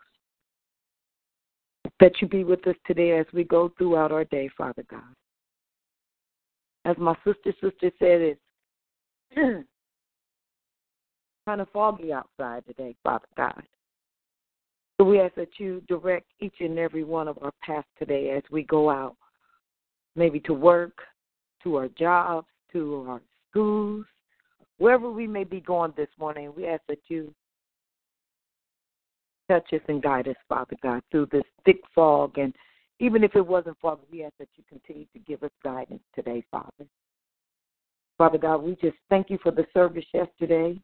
That 2.01 2.12
you 2.21 2.29
be 2.29 2.43
with 2.43 2.67
us 2.67 2.75
today 2.87 3.19
as 3.19 3.27
we 3.33 3.45
go 3.45 3.73
throughout 3.79 4.12
our 4.12 4.25
day, 4.25 4.51
Father 4.57 4.85
God. 4.91 5.14
As 6.85 6.97
my 6.99 7.14
sister 7.25 7.53
sister 7.61 7.91
said, 7.99 8.21
it's 8.21 8.41
kind 11.47 11.61
of 11.61 11.69
foggy 11.73 12.12
outside 12.12 12.64
today, 12.67 12.95
Father 13.03 13.27
God. 13.37 13.62
So 14.99 15.05
we 15.05 15.20
ask 15.20 15.34
that 15.34 15.59
you 15.59 15.82
direct 15.88 16.26
each 16.40 16.55
and 16.61 16.78
every 16.78 17.05
one 17.05 17.28
of 17.28 17.38
our 17.42 17.53
paths 17.62 17.86
today 17.99 18.30
as 18.30 18.42
we 18.51 18.62
go 18.62 18.88
out, 18.88 19.16
maybe 20.14 20.40
to 20.40 20.55
work, 20.55 20.99
to 21.62 21.76
our 21.76 21.88
jobs, 21.88 22.47
to 22.72 23.05
our 23.09 23.20
schools, 23.51 24.07
wherever 24.78 25.11
we 25.11 25.26
may 25.26 25.44
be 25.44 25.61
going 25.61 25.92
this 25.97 26.09
morning. 26.18 26.53
We 26.57 26.66
ask 26.66 26.82
that 26.88 27.01
you 27.09 27.34
touch 29.51 29.70
us 29.72 29.80
and 29.88 30.03
guide 30.03 30.28
us, 30.28 30.36
Father 30.49 30.76
God, 30.82 31.03
through 31.11 31.28
this 31.30 31.44
thick 31.64 31.80
fog. 31.94 32.38
And 32.38 32.55
even 32.99 33.22
if 33.22 33.36
it 33.36 33.47
wasn't 33.47 33.78
fog, 33.80 34.01
we 34.11 34.24
ask 34.24 34.34
that 34.38 34.49
you 34.57 34.64
continue 34.68 35.07
to 35.12 35.18
give 35.20 35.42
us 35.42 35.51
guidance 35.62 36.03
today, 36.14 36.42
Father. 36.51 36.86
Father 38.16 38.38
God, 38.38 38.62
we 38.62 38.76
just 38.76 38.97
thank 39.11 39.28
you 39.28 39.38
for 39.42 39.53
the 39.53 39.66
service 39.74 40.07
yesterday. 40.14 40.80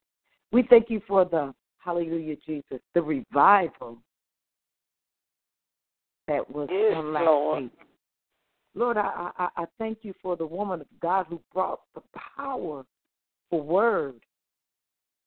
We 0.52 0.64
thank 0.68 0.90
you 0.90 1.00
for 1.08 1.24
the 1.24 1.54
Hallelujah, 1.84 2.36
Jesus. 2.46 2.80
The 2.94 3.02
revival 3.02 3.98
that 6.28 6.48
was 6.48 6.68
Yes, 6.70 6.94
on 6.96 7.12
last 7.12 7.24
Lord. 7.24 7.62
week. 7.64 7.72
Lord, 8.74 8.96
I, 8.96 9.30
I, 9.36 9.48
I 9.56 9.64
thank 9.78 9.98
you 10.02 10.14
for 10.22 10.36
the 10.36 10.46
woman 10.46 10.80
of 10.80 10.86
God 11.00 11.26
who 11.28 11.40
brought 11.52 11.80
the 11.94 12.02
power 12.36 12.84
for 13.50 13.62
word 13.62 14.20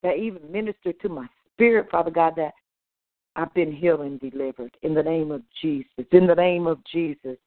that 0.02 0.18
even 0.18 0.52
ministered 0.52 1.00
to 1.02 1.10
my 1.10 1.28
spirit, 1.54 1.88
Father 1.92 2.12
God, 2.12 2.34
that 2.38 2.54
I've 3.36 3.54
been 3.54 3.72
healed 3.72 4.02
and 4.02 4.20
delivered 4.20 4.76
in 4.82 4.94
the 4.94 5.04
name 5.04 5.32
of 5.32 5.44
Jesus. 5.62 6.06
In 6.12 6.26
the 6.26 6.36
name 6.36 6.68
of 6.68 6.80
Jesus. 6.92 7.38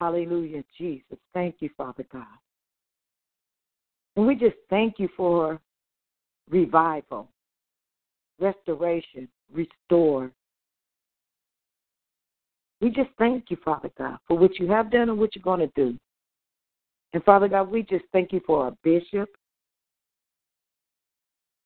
Hallelujah, 0.00 0.62
Jesus. 0.76 1.18
Thank 1.32 1.56
you, 1.60 1.70
Father 1.76 2.04
God. 2.12 2.26
And 4.16 4.26
we 4.26 4.34
just 4.34 4.56
thank 4.68 4.98
you 4.98 5.08
for 5.16 5.60
revival 6.50 7.28
restoration, 8.42 9.28
restore. 9.52 10.30
We 12.80 12.90
just 12.90 13.10
thank 13.16 13.44
you, 13.48 13.56
Father 13.64 13.90
God, 13.96 14.18
for 14.26 14.36
what 14.36 14.58
you 14.58 14.68
have 14.68 14.90
done 14.90 15.08
and 15.08 15.18
what 15.18 15.34
you're 15.34 15.42
going 15.42 15.60
to 15.60 15.72
do. 15.76 15.96
And 17.14 17.22
Father 17.24 17.48
God, 17.48 17.70
we 17.70 17.82
just 17.82 18.04
thank 18.12 18.32
you 18.32 18.40
for 18.44 18.64
our 18.64 18.72
bishop 18.82 19.28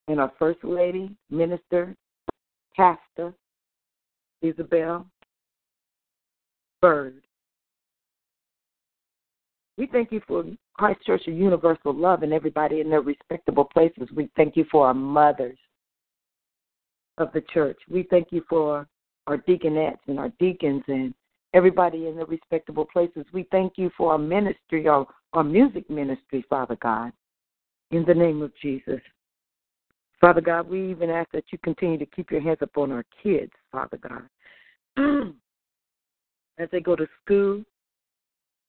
and 0.09 0.21
our 0.21 0.33
first 0.39 0.63
lady, 0.63 1.17
minister, 1.31 1.97
pastor, 2.77 3.33
Isabel 4.43 5.07
Bird. 6.83 7.23
We 9.79 9.87
thank 9.87 10.13
you 10.13 10.21
for 10.27 10.45
Christ 10.75 11.05
Church 11.07 11.27
of 11.27 11.35
Universal 11.35 11.95
Love 11.95 12.23
and 12.23 12.33
everybody 12.33 12.81
in 12.81 12.91
their 12.91 13.03
respectable 13.03 13.65
places. 13.65 14.09
We 14.15 14.29
thank 14.37 14.57
you 14.57 14.67
for 14.71 14.87
our 14.87 14.95
mothers 14.95 15.59
of 17.19 17.33
the 17.33 17.43
church. 17.53 17.79
We 17.91 18.07
thank 18.11 18.29
you 18.31 18.43
for 18.49 18.87
our 19.27 19.39
deaconettes 19.39 19.99
and 20.07 20.19
our 20.19 20.31
deacons 20.39 20.83
and 20.89 21.15
everybody 21.55 22.07
in 22.07 22.17
the 22.17 22.27
respectable 22.27 22.85
places. 22.85 23.25
We 23.33 23.47
thank 23.51 23.75
you 23.77 23.91
for 23.97 24.13
our 24.13 24.19
ministry, 24.19 24.87
our, 24.89 25.07
our 25.33 25.45
music 25.45 25.89
ministry, 25.91 26.45
Father 26.49 26.77
God, 26.83 27.13
in 27.91 28.05
the 28.05 28.15
name 28.15 28.43
of 28.43 28.53
Jesus. 28.61 29.01
Father 30.21 30.41
God, 30.41 30.69
we 30.69 30.91
even 30.91 31.11
ask 31.11 31.31
that 31.33 31.45
you 31.51 31.59
continue 31.59 31.99
to 31.99 32.07
keep 32.07 32.31
your 32.31 32.41
hands 32.41 32.59
upon 32.61 32.91
our 32.91 33.05
kids, 33.23 33.53
Father 33.71 33.99
God. 33.99 34.23
as 36.59 36.69
they 36.73 36.81
go 36.81 36.97
to 36.97 37.07
school, 37.23 37.63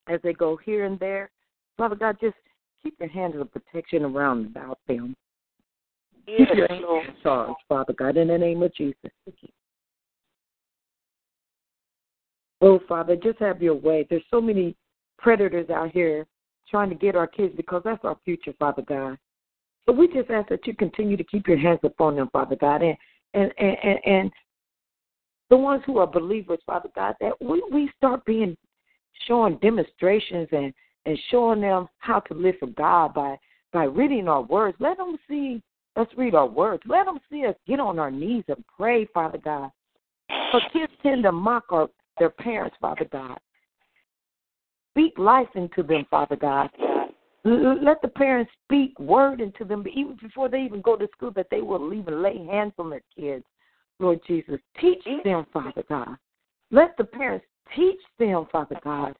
as 0.07 0.19
they 0.23 0.33
go 0.33 0.57
here 0.57 0.85
and 0.85 0.99
there, 0.99 1.29
Father 1.77 1.95
God, 1.95 2.17
just 2.19 2.35
keep 2.81 2.95
your 2.99 3.09
hands 3.09 3.35
of 3.39 3.51
protection 3.51 4.03
around 4.03 4.47
about 4.47 4.79
them. 4.87 5.15
Yes, 6.27 6.49
your 6.55 6.67
Lord. 6.81 7.05
hands 7.05 7.17
in 7.23 7.55
Father 7.67 7.93
God, 7.93 8.17
in 8.17 8.27
the 8.27 8.37
name 8.37 8.61
of 8.61 8.73
Jesus. 8.75 9.11
Oh, 12.61 12.79
Father, 12.87 13.15
just 13.15 13.39
have 13.39 13.61
your 13.61 13.75
way. 13.75 14.05
There's 14.09 14.23
so 14.31 14.41
many 14.41 14.75
predators 15.17 15.69
out 15.69 15.91
here 15.91 16.25
trying 16.69 16.89
to 16.89 16.95
get 16.95 17.15
our 17.15 17.27
kids 17.27 17.53
because 17.55 17.81
that's 17.85 18.03
our 18.03 18.17
future, 18.25 18.53
Father 18.59 18.81
God. 18.81 19.17
So 19.85 19.93
we 19.93 20.07
just 20.07 20.29
ask 20.29 20.49
that 20.49 20.67
you 20.67 20.75
continue 20.75 21.15
to 21.15 21.23
keep 21.23 21.47
your 21.47 21.57
hands 21.57 21.79
upon 21.83 22.15
them, 22.15 22.29
Father 22.33 22.57
God, 22.57 22.81
and 22.81 22.97
and 23.33 23.53
and 23.57 23.77
and, 23.83 23.99
and 24.05 24.31
the 25.49 25.55
ones 25.55 25.81
who 25.85 25.97
are 25.99 26.07
believers, 26.07 26.59
Father 26.65 26.89
God, 26.93 27.15
that 27.21 27.33
we 27.39 27.63
we 27.71 27.89
start 27.95 28.25
being 28.25 28.57
showing 29.27 29.57
demonstrations 29.57 30.49
and 30.51 30.73
and 31.05 31.17
showing 31.31 31.61
them 31.61 31.87
how 31.99 32.19
to 32.19 32.33
live 32.33 32.55
for 32.59 32.67
God 32.67 33.13
by 33.13 33.37
by 33.71 33.85
reading 33.85 34.27
our 34.27 34.41
words. 34.41 34.75
Let 34.79 34.97
them 34.97 35.17
see 35.29 35.61
us 35.97 36.07
read 36.15 36.35
our 36.35 36.47
words. 36.47 36.83
Let 36.85 37.05
them 37.05 37.19
see 37.29 37.45
us 37.45 37.55
get 37.67 37.79
on 37.79 37.99
our 37.99 38.11
knees 38.11 38.43
and 38.47 38.63
pray, 38.77 39.05
Father 39.13 39.39
God. 39.39 39.71
Because 40.29 40.69
kids 40.71 40.93
tend 41.03 41.23
to 41.23 41.31
mock 41.31 41.65
our, 41.69 41.89
their 42.19 42.29
parents, 42.29 42.75
Father 42.79 43.05
God. 43.11 43.37
Speak 44.93 45.17
life 45.17 45.47
into 45.55 45.83
them, 45.83 46.05
Father 46.09 46.35
God. 46.35 46.69
Let 47.43 48.01
the 48.01 48.07
parents 48.07 48.51
speak 48.65 48.99
word 48.99 49.41
into 49.41 49.63
them, 49.63 49.85
even 49.93 50.17
before 50.21 50.49
they 50.49 50.61
even 50.61 50.81
go 50.81 50.95
to 50.95 51.07
school, 51.15 51.31
that 51.35 51.47
they 51.49 51.61
will 51.61 51.93
even 51.93 52.21
lay 52.21 52.45
hands 52.45 52.73
on 52.77 52.89
their 52.89 53.03
kids. 53.17 53.45
Lord 53.99 54.19
Jesus, 54.27 54.59
teach 54.81 55.03
them, 55.23 55.45
Father 55.53 55.83
God. 55.87 56.17
Let 56.71 56.97
the 56.97 57.05
parents 57.05 57.45
teach 57.75 57.99
them, 58.19 58.47
Father 58.51 58.77
God, 58.83 59.15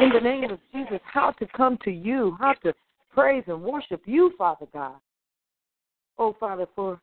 in 0.00 0.10
the 0.10 0.20
name 0.20 0.50
of 0.50 0.58
Jesus, 0.72 1.00
how 1.04 1.32
to 1.32 1.46
come 1.56 1.78
to 1.84 1.90
you, 1.90 2.36
how 2.40 2.54
to 2.64 2.72
praise 3.12 3.44
and 3.46 3.60
worship 3.62 4.02
you, 4.06 4.32
Father 4.38 4.66
God. 4.72 4.94
Oh, 6.20 6.36
Father, 6.38 6.66
for 6.76 7.00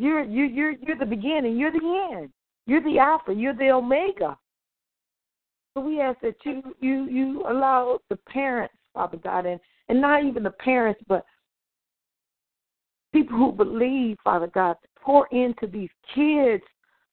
you're 0.00 0.24
you 0.24 0.44
you're 0.44 0.72
you're 0.72 0.98
the 0.98 1.06
beginning, 1.06 1.56
you're 1.56 1.70
the 1.70 2.08
end, 2.12 2.30
you're 2.66 2.82
the 2.82 2.98
Alpha, 2.98 3.32
you're 3.32 3.54
the 3.54 3.70
Omega. 3.70 4.36
So 5.72 5.80
we 5.80 6.00
ask 6.00 6.20
that 6.22 6.34
you 6.44 6.74
you 6.80 7.08
you 7.08 7.44
allow 7.48 8.00
the 8.10 8.16
parents, 8.16 8.74
Father 8.92 9.16
God, 9.16 9.46
and 9.46 9.60
and 9.88 10.00
not 10.00 10.24
even 10.24 10.42
the 10.42 10.50
parents, 10.50 11.00
but 11.06 11.24
people 13.14 13.38
who 13.38 13.52
believe, 13.52 14.16
Father 14.24 14.48
God, 14.52 14.74
to 14.82 14.88
pour 15.00 15.28
into 15.28 15.68
these 15.68 15.90
kids, 16.16 16.64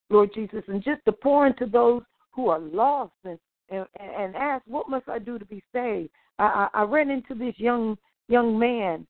Lord 0.10 0.32
Jesus, 0.34 0.64
and 0.68 0.84
just 0.84 1.06
to 1.06 1.12
pour 1.12 1.46
into 1.46 1.68
those 1.68 2.02
who 2.32 2.50
are 2.50 2.60
lost 2.60 3.14
and 3.24 3.38
and, 3.70 3.86
and 4.00 4.36
ask, 4.36 4.64
what 4.66 4.90
must 4.90 5.08
I 5.08 5.20
do 5.20 5.38
to 5.38 5.46
be 5.46 5.62
saved? 5.72 6.10
I, 6.40 6.68
I 6.74 6.82
I 6.82 6.84
ran 6.86 7.12
into 7.12 7.36
this 7.36 7.54
young 7.58 8.00
young 8.30 8.58
man, 8.58 9.06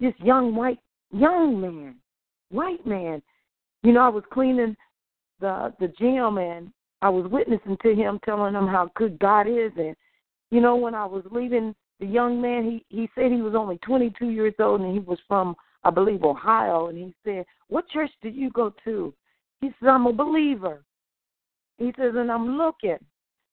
this 0.00 0.14
young 0.18 0.54
white 0.54 0.78
young 1.12 1.60
man, 1.60 1.96
white 2.50 2.86
man. 2.86 3.22
You 3.82 3.92
know, 3.92 4.00
I 4.00 4.08
was 4.08 4.24
cleaning 4.32 4.76
the 5.40 5.72
the 5.80 5.88
gym 5.88 6.38
and 6.38 6.72
I 7.02 7.10
was 7.10 7.30
witnessing 7.30 7.76
to 7.82 7.94
him, 7.94 8.18
telling 8.24 8.54
him 8.54 8.66
how 8.66 8.90
good 8.96 9.18
God 9.18 9.46
is. 9.46 9.72
And 9.76 9.94
you 10.50 10.60
know, 10.60 10.76
when 10.76 10.94
I 10.94 11.04
was 11.04 11.24
leaving 11.30 11.74
the 12.00 12.06
young 12.06 12.40
man, 12.40 12.64
he 12.64 12.84
he 12.88 13.08
said 13.14 13.30
he 13.30 13.42
was 13.42 13.54
only 13.54 13.78
22 13.78 14.30
years 14.30 14.54
old 14.58 14.80
and 14.80 14.92
he 14.92 15.00
was 15.00 15.18
from, 15.28 15.54
I 15.84 15.90
believe, 15.90 16.24
Ohio. 16.24 16.88
And 16.88 16.98
he 16.98 17.14
said, 17.24 17.44
"What 17.68 17.88
church 17.88 18.10
did 18.22 18.34
you 18.34 18.50
go 18.50 18.72
to?" 18.84 19.14
He 19.60 19.70
said, 19.80 19.88
"I'm 19.88 20.06
a 20.06 20.12
believer." 20.12 20.84
He 21.78 21.92
says, 21.96 22.14
"And 22.14 22.30
I'm 22.30 22.56
looking." 22.56 22.98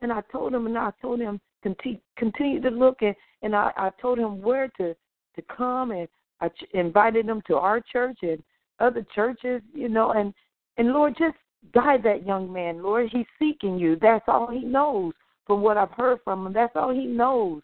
And 0.02 0.12
I 0.12 0.22
told 0.32 0.54
him, 0.54 0.66
and 0.66 0.78
I 0.78 0.92
told 1.02 1.20
him 1.20 1.40
continue 1.62 2.00
continue 2.18 2.62
to 2.62 2.70
look, 2.70 3.02
and 3.02 3.16
and 3.42 3.56
I 3.56 3.72
I 3.78 3.92
told 4.02 4.18
him 4.18 4.42
where 4.42 4.68
to 4.78 4.96
to 5.36 5.42
come, 5.56 5.92
and 5.92 6.08
I 6.42 6.50
ch- 6.50 6.66
invited 6.74 7.28
him 7.28 7.42
to 7.48 7.56
our 7.58 7.80
church 7.80 8.18
and 8.24 8.42
other 8.80 9.06
churches, 9.14 9.62
you 9.74 9.90
know, 9.90 10.12
and 10.12 10.34
and 10.78 10.94
Lord, 10.94 11.16
just 11.18 11.36
guide 11.74 12.04
that 12.04 12.26
young 12.26 12.52
man, 12.52 12.82
Lord. 12.82 13.10
He's 13.12 13.26
seeking 13.40 13.78
you. 13.78 13.98
That's 14.02 14.24
all 14.28 14.48
he 14.48 14.62
knows 14.62 15.14
from 15.46 15.62
what 15.62 15.78
I've 15.78 15.92
heard 15.92 16.20
from 16.24 16.46
him. 16.46 16.54
That's 16.54 16.76
all 16.76 16.94
he 16.94 17.06
knows. 17.06 17.62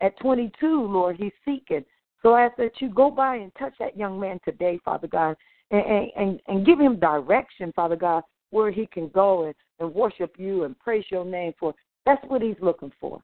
At 0.00 0.18
22, 0.20 0.86
Lord, 0.86 1.16
he's 1.16 1.32
seeking. 1.44 1.84
So 2.22 2.32
I 2.32 2.42
ask 2.42 2.56
that 2.56 2.80
you 2.80 2.88
go 2.88 3.10
by 3.10 3.36
and 3.36 3.52
touch 3.58 3.74
that 3.80 3.96
young 3.96 4.20
man 4.20 4.38
today, 4.44 4.78
Father 4.84 5.08
God, 5.08 5.36
and 5.70 5.84
and, 5.84 6.10
and, 6.16 6.40
and 6.48 6.66
give 6.66 6.78
him 6.78 7.00
direction, 7.00 7.72
Father 7.74 7.96
God, 7.96 8.22
where 8.50 8.70
he 8.70 8.86
can 8.86 9.08
go 9.08 9.44
and, 9.44 9.54
and 9.78 9.94
worship 9.94 10.34
you 10.38 10.64
and 10.64 10.78
praise 10.78 11.04
your 11.10 11.24
name 11.24 11.52
for. 11.58 11.74
That's 12.06 12.22
what 12.28 12.42
he's 12.42 12.56
looking 12.60 12.92
for. 13.00 13.20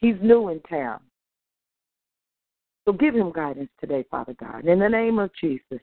He's 0.00 0.16
new 0.20 0.48
in 0.48 0.60
town. 0.60 1.00
So 2.84 2.92
give 2.92 3.14
him 3.14 3.32
guidance 3.32 3.70
today, 3.80 4.04
Father 4.10 4.34
God, 4.34 4.66
in 4.66 4.80
the 4.80 4.88
name 4.88 5.18
of 5.18 5.30
Jesus. 5.40 5.80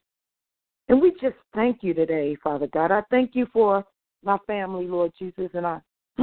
And 0.90 1.02
we 1.02 1.12
just 1.22 1.36
thank 1.54 1.80
you 1.82 1.94
today, 1.94 2.36
Father 2.44 2.68
God. 2.68 2.92
I 2.92 3.02
thank 3.10 3.36
you 3.36 3.48
for 3.54 3.86
my 4.24 4.38
family, 4.48 4.86
Lord 4.86 5.12
Jesus, 5.18 5.50
and 5.54 5.66
I 5.66 5.80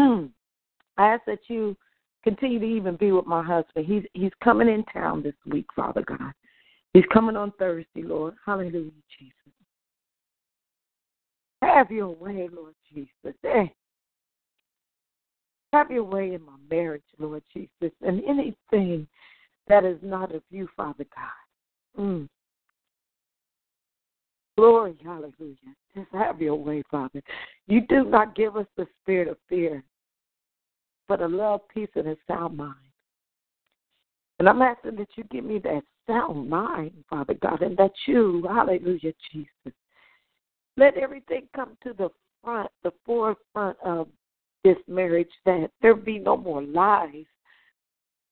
I 0.98 1.14
ask 1.14 1.24
that 1.26 1.38
you 1.48 1.76
continue 2.24 2.58
to 2.58 2.66
even 2.66 2.96
be 2.96 3.12
with 3.12 3.26
my 3.26 3.42
husband. 3.42 3.86
He's 3.86 4.02
he's 4.12 4.32
coming 4.42 4.68
in 4.68 4.84
town 4.84 5.22
this 5.22 5.34
week, 5.46 5.66
Father 5.74 6.02
God. 6.02 6.32
He's 6.92 7.04
coming 7.12 7.36
on 7.36 7.52
Thursday, 7.58 8.02
Lord. 8.02 8.34
Hallelujah, 8.44 8.90
Jesus. 9.18 9.32
Have 11.62 11.90
your 11.90 12.08
way, 12.08 12.48
Lord 12.52 12.74
Jesus. 12.92 13.36
Eh. 13.44 13.66
Have 15.72 15.90
your 15.90 16.04
way 16.04 16.34
in 16.34 16.42
my 16.42 16.56
marriage, 16.70 17.02
Lord 17.18 17.42
Jesus, 17.52 17.92
and 18.02 18.22
anything 18.24 19.06
that 19.68 19.84
is 19.84 19.98
not 20.02 20.34
of 20.34 20.42
you, 20.50 20.68
Father 20.76 21.04
God. 21.14 22.02
Mm. 22.02 22.28
Glory, 24.56 24.96
hallelujah. 25.04 25.56
Just 25.94 26.08
have 26.12 26.40
your 26.40 26.56
way, 26.56 26.82
Father. 26.90 27.22
You 27.66 27.82
do 27.88 28.04
not 28.04 28.34
give 28.34 28.56
us 28.56 28.66
the 28.76 28.86
spirit 29.02 29.28
of 29.28 29.36
fear, 29.48 29.82
but 31.08 31.20
a 31.20 31.26
love, 31.26 31.60
peace, 31.72 31.88
and 31.94 32.08
a 32.08 32.16
sound 32.26 32.56
mind. 32.56 32.74
And 34.38 34.48
I'm 34.48 34.62
asking 34.62 34.96
that 34.96 35.08
you 35.16 35.24
give 35.24 35.44
me 35.44 35.58
that 35.60 35.82
sound 36.06 36.48
mind, 36.48 36.92
Father 37.08 37.34
God, 37.34 37.62
and 37.62 37.76
that 37.76 37.92
you, 38.06 38.46
hallelujah, 38.48 39.12
Jesus, 39.32 39.74
let 40.76 40.96
everything 40.96 41.48
come 41.54 41.76
to 41.82 41.92
the 41.92 42.10
front, 42.42 42.70
the 42.82 42.92
forefront 43.04 43.76
of 43.84 44.08
this 44.62 44.76
marriage, 44.88 45.30
that 45.44 45.70
there 45.80 45.94
be 45.94 46.18
no 46.18 46.36
more 46.36 46.62
lies, 46.62 47.24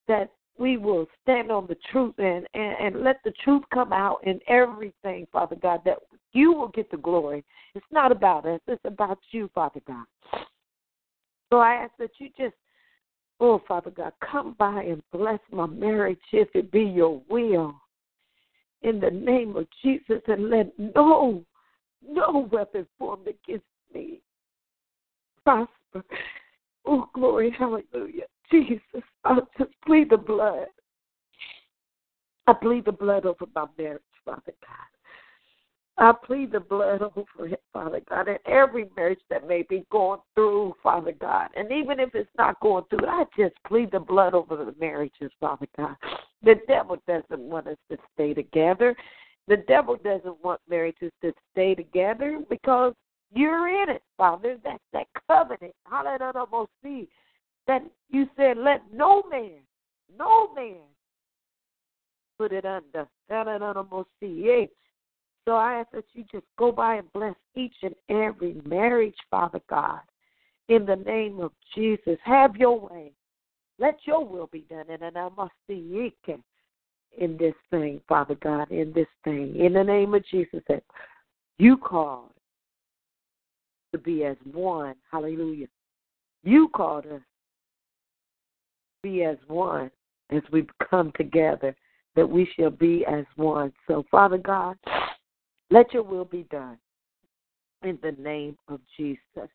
that 0.09 0.31
we 0.59 0.77
will 0.77 1.07
stand 1.23 1.51
on 1.51 1.67
the 1.67 1.77
truth 1.91 2.15
and, 2.19 2.47
and, 2.55 2.95
and 2.95 3.05
let 3.05 3.17
the 3.25 3.33
truth 3.43 3.63
come 3.73 3.93
out 3.93 4.19
in 4.25 4.39
everything, 4.49 5.27
Father 5.33 5.57
God, 5.57 5.81
that 5.85 5.99
you 6.33 6.53
will 6.53 6.69
get 6.69 6.91
the 6.91 6.97
glory. 6.97 7.45
It's 7.75 7.85
not 7.91 8.13
about 8.13 8.47
us, 8.47 8.61
it's 8.67 8.85
about 8.85 9.19
you, 9.31 9.51
Father 9.55 9.81
God. 9.87 10.05
So 11.51 11.59
I 11.59 11.75
ask 11.75 11.93
that 11.99 12.11
you 12.19 12.29
just, 12.37 12.55
oh, 13.41 13.61
Father 13.67 13.91
God, 13.91 14.13
come 14.21 14.55
by 14.59 14.83
and 14.83 15.03
bless 15.13 15.41
my 15.53 15.67
marriage 15.67 16.19
if 16.33 16.49
it 16.55 16.71
be 16.71 16.83
your 16.83 17.21
will. 17.29 17.75
In 18.83 19.01
the 19.01 19.11
name 19.11 19.57
of 19.57 19.67
Jesus, 19.83 20.21
and 20.27 20.51
let 20.51 20.79
no, 20.79 21.43
no 22.07 22.49
weapon 22.53 22.87
formed 22.99 23.27
against 23.27 23.65
me 23.95 24.21
prosper. 25.43 26.05
Oh, 26.87 27.09
glory, 27.15 27.55
hallelujah. 27.59 28.27
Jesus, 28.51 29.03
I 29.25 29.39
just 29.59 29.73
plead 29.87 30.11
the 30.11 30.17
blood. 30.17 30.67
I 32.47 32.53
plead 32.53 32.85
the 32.85 32.93
blood 32.93 33.25
over 33.25 33.47
my 33.55 33.67
marriage, 33.79 34.03
Father 34.25 34.53
God. 34.61 34.95
I 35.97 36.13
plead 36.27 36.51
the 36.51 36.61
blood 36.61 37.03
over 37.03 37.47
it, 37.47 37.63
Father 37.73 38.01
God, 38.11 38.29
and 38.29 38.39
every 38.47 38.91
marriage 38.97 39.21
that 39.31 39.47
may 39.47 39.63
be 39.63 39.85
going 39.91 40.21
through, 40.35 40.75
Father 40.83 41.13
God. 41.13 41.51
And 41.55 41.71
even 41.71 42.01
if 42.01 42.15
it's 42.15 42.29
not 42.37 42.59
going 42.61 42.85
through, 42.91 43.07
I 43.07 43.25
just 43.39 43.55
plead 43.67 43.93
the 43.93 44.01
blood 44.01 44.35
over 44.35 44.57
the 44.57 44.75
marriages, 44.81 45.31
Father 45.39 45.69
God. 45.77 45.95
The 46.43 46.57
devil 46.67 46.97
doesn't 47.07 47.41
want 47.41 47.69
us 47.69 47.77
to 47.91 47.97
stay 48.13 48.35
together. 48.35 48.97
The 49.47 49.59
devil 49.69 49.97
doesn't 49.97 50.43
want 50.43 50.61
marriages 50.69 51.13
to 51.23 51.33
stay 51.53 51.77
together 51.77 52.41
because 52.51 52.95
you're 53.33 53.69
in 53.69 53.91
it, 53.91 54.03
Father. 54.17 54.57
That's 54.65 54.83
that 54.93 55.07
covenant. 55.29 55.75
Hallelujah. 55.89 57.07
That 57.67 57.83
you 58.11 58.29
said, 58.37 58.59
let 58.59 58.83
no 58.93 59.23
man, 59.31 59.61
no 60.19 60.53
man 60.55 60.83
put 62.39 62.53
it 62.53 62.65
under. 62.65 63.07
So 65.47 65.53
I 65.53 65.75
ask 65.75 65.91
that 65.93 66.05
you 66.13 66.25
just 66.31 66.47
go 66.59 66.73
by 66.73 66.97
and 66.97 67.13
bless 67.13 67.35
each 67.55 67.75
and 67.83 67.95
every 68.09 68.61
marriage, 68.65 69.17
Father 69.31 69.61
God. 69.69 70.01
In 70.69 70.87
the 70.87 70.97
name 70.97 71.41
of 71.41 71.53
Jesus, 71.75 72.19
have 72.25 72.57
your 72.57 72.81
way. 72.81 73.13
Let 73.79 73.99
your 74.05 74.25
will 74.25 74.47
be 74.47 74.65
done. 74.71 74.87
And 74.89 75.17
I 75.17 75.29
must 75.37 75.53
see 75.67 76.13
in 77.19 77.37
this 77.37 77.55
thing, 77.71 78.01
Father 78.09 78.37
God, 78.37 78.71
in 78.71 78.93
this 78.93 79.07
thing. 79.25 79.57
In 79.57 79.75
the 79.75 79.85
name 79.85 80.15
of 80.15 80.25
Jesus, 80.27 80.61
that 80.69 80.83
you 81.59 81.77
called 81.77 82.31
to 83.93 83.99
be 83.99 84.25
as 84.25 84.37
one. 84.53 84.95
Hallelujah. 85.11 85.69
You 86.43 86.69
called 86.69 87.07
us 87.07 87.21
be 89.05 89.23
as 89.23 89.37
one 89.47 89.91
as 90.31 90.43
we 90.51 90.67
come 90.91 91.13
together 91.17 91.77
that 92.17 92.29
we 92.29 92.49
shall 92.57 92.71
be 92.71 93.05
as 93.07 93.25
one. 93.37 93.73
So, 93.87 94.05
Father 94.11 94.39
God, 94.39 94.77
let 95.71 95.93
your 95.93 96.03
will 96.03 96.25
be 96.25 96.45
done 96.51 96.79
in 97.83 97.99
the 98.03 98.13
name 98.13 98.57
of 98.69 98.81
Jesus. 98.97 99.51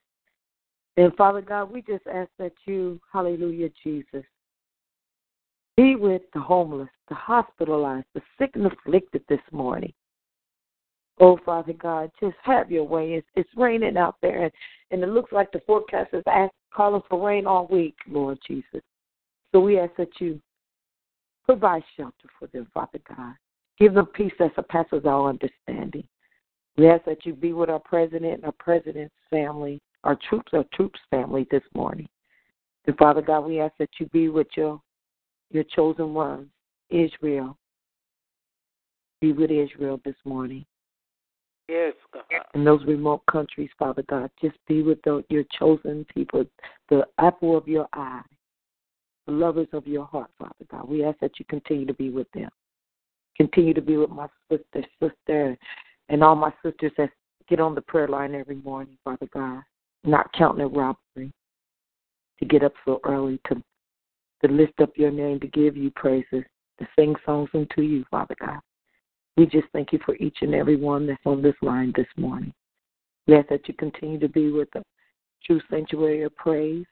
And 0.97 1.15
Father 1.15 1.41
God, 1.41 1.71
we 1.71 1.81
just 1.81 2.05
ask 2.07 2.29
that 2.37 2.51
you, 2.65 3.01
hallelujah, 3.11 3.69
Jesus, 3.83 4.23
be 5.75 5.95
with 5.95 6.21
the 6.33 6.41
homeless, 6.41 6.89
the 7.07 7.15
hospitalized, 7.15 8.05
the 8.13 8.21
sick 8.37 8.51
and 8.53 8.67
afflicted 8.67 9.23
this 9.29 9.39
morning. 9.51 9.93
Oh, 11.21 11.39
Father 11.45 11.73
God, 11.73 12.11
just 12.19 12.35
have 12.43 12.71
your 12.71 12.83
way. 12.83 13.13
It's, 13.13 13.27
it's 13.35 13.49
raining 13.55 13.97
out 13.97 14.15
there, 14.21 14.43
and, 14.43 14.51
and 14.91 15.01
it 15.03 15.09
looks 15.09 15.31
like 15.31 15.51
the 15.51 15.61
forecast 15.65 16.09
is 16.13 16.23
ask, 16.27 16.51
calling 16.73 17.01
for 17.09 17.25
rain 17.25 17.47
all 17.47 17.67
week, 17.67 17.95
Lord 18.07 18.37
Jesus. 18.45 18.81
So 19.51 19.59
we 19.59 19.79
ask 19.79 19.95
that 19.97 20.19
you 20.19 20.39
provide 21.45 21.83
shelter 21.97 22.29
for 22.37 22.47
them, 22.47 22.67
Father 22.73 22.99
God. 23.15 23.33
Give 23.79 23.93
them 23.93 24.05
peace 24.07 24.33
that 24.39 24.53
surpasses 24.55 25.03
all 25.05 25.27
understanding. 25.27 26.03
We 26.77 26.87
ask 26.87 27.05
that 27.05 27.25
you 27.25 27.33
be 27.33 27.53
with 27.53 27.69
our 27.69 27.79
president 27.79 28.35
and 28.35 28.45
our 28.45 28.53
president's 28.59 29.15
family, 29.29 29.81
our 30.03 30.17
troops, 30.29 30.51
our 30.53 30.65
troops' 30.73 30.99
family 31.09 31.47
this 31.49 31.63
morning. 31.73 32.07
And 32.85 32.97
Father 32.97 33.21
God, 33.21 33.41
we 33.41 33.59
ask 33.59 33.73
that 33.79 33.89
you 33.99 34.05
be 34.07 34.29
with 34.29 34.47
your 34.55 34.81
your 35.51 35.63
chosen 35.75 36.13
ones, 36.13 36.47
Israel. 36.89 37.57
Be 39.19 39.33
with 39.33 39.51
Israel 39.51 39.99
this 40.05 40.15
morning. 40.23 40.65
Yes, 41.67 41.93
God. 42.13 42.23
in 42.55 42.63
those 42.63 42.83
remote 42.85 43.21
countries, 43.29 43.69
Father 43.77 44.03
God. 44.09 44.31
Just 44.41 44.57
be 44.67 44.81
with 44.81 44.99
the, 45.03 45.23
your 45.29 45.43
chosen 45.57 46.05
people, 46.13 46.45
the 46.89 47.05
apple 47.19 47.55
of 47.55 47.67
your 47.67 47.87
eye, 47.93 48.23
lovers 49.29 49.67
of 49.73 49.87
your 49.87 50.05
heart, 50.05 50.29
Father 50.37 50.65
God. 50.69 50.87
We 50.87 51.03
ask 51.03 51.19
that 51.19 51.39
you 51.39 51.45
continue 51.49 51.85
to 51.85 51.93
be 51.93 52.09
with 52.09 52.27
them. 52.33 52.49
Continue 53.37 53.73
to 53.73 53.81
be 53.81 53.97
with 53.97 54.09
my 54.09 54.27
sister, 54.51 54.85
sister, 55.01 55.57
and 56.09 56.23
all 56.23 56.35
my 56.35 56.53
sisters 56.63 56.91
that 56.97 57.09
get 57.47 57.59
on 57.59 57.75
the 57.75 57.81
prayer 57.81 58.07
line 58.07 58.35
every 58.35 58.55
morning, 58.55 58.97
Father 59.03 59.27
God. 59.33 59.61
Not 60.03 60.31
counting 60.33 60.65
it 60.65 60.75
robbery 60.75 61.31
to 62.39 62.45
get 62.45 62.63
up 62.63 62.73
so 62.85 62.99
early 63.03 63.39
to 63.47 63.61
to 64.41 64.51
lift 64.51 64.79
up 64.79 64.91
your 64.95 65.11
name, 65.11 65.39
to 65.41 65.47
give 65.47 65.75
you 65.75 65.91
praises, 65.91 66.43
to 66.79 66.87
sing 66.97 67.13
songs 67.25 67.49
unto 67.53 67.81
you, 67.81 68.05
Father 68.09 68.35
God. 68.39 68.59
We 69.35 69.45
just 69.45 69.67
thank 69.73 69.91
you 69.91 69.99
for 70.05 70.15
each 70.15 70.37
and 70.41 70.55
every 70.55 70.75
one 70.75 71.05
that's 71.07 71.19
on 71.25 71.41
this 71.41 71.55
line 71.61 71.93
this 71.95 72.07
morning. 72.17 72.53
We 73.27 73.35
ask 73.35 73.49
that 73.49 73.67
you 73.67 73.73
continue 73.73 74.19
to 74.19 74.29
be 74.29 74.51
with 74.51 74.69
the 74.73 74.81
True 75.45 75.61
Sanctuary 75.69 76.23
of 76.23 76.35
Praise 76.35 76.85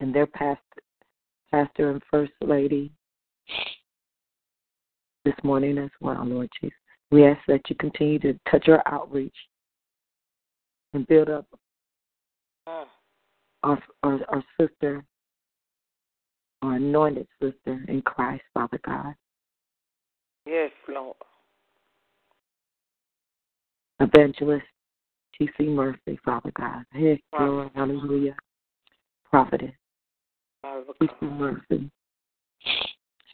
and 0.00 0.14
their 0.14 0.26
pastor, 0.26 0.60
pastor 1.50 1.90
and 1.90 2.02
First 2.10 2.32
Lady 2.40 2.90
this 5.24 5.34
morning 5.42 5.78
as 5.78 5.90
well, 6.00 6.24
Lord 6.24 6.48
Jesus. 6.60 6.76
We 7.10 7.26
ask 7.26 7.40
that 7.48 7.60
you 7.68 7.76
continue 7.76 8.18
to 8.20 8.38
touch 8.50 8.68
our 8.68 8.82
outreach 8.86 9.34
and 10.92 11.06
build 11.06 11.28
up 11.28 11.46
Mm. 12.68 12.86
our, 13.62 13.82
our, 14.02 14.20
our 14.28 14.44
sister, 14.60 15.04
our 16.62 16.74
anointed 16.74 17.28
sister 17.40 17.84
in 17.86 18.02
Christ, 18.02 18.42
Father 18.52 18.80
God. 18.84 19.14
Yes, 20.46 20.72
Lord. 20.88 21.16
Evangelist 24.00 24.66
T.C. 25.38 25.64
Murphy, 25.64 26.18
Father 26.24 26.50
God. 26.58 26.84
Hey, 26.92 27.22
Lord, 27.38 27.70
hallelujah. 27.74 28.36
Prophetess 29.30 29.74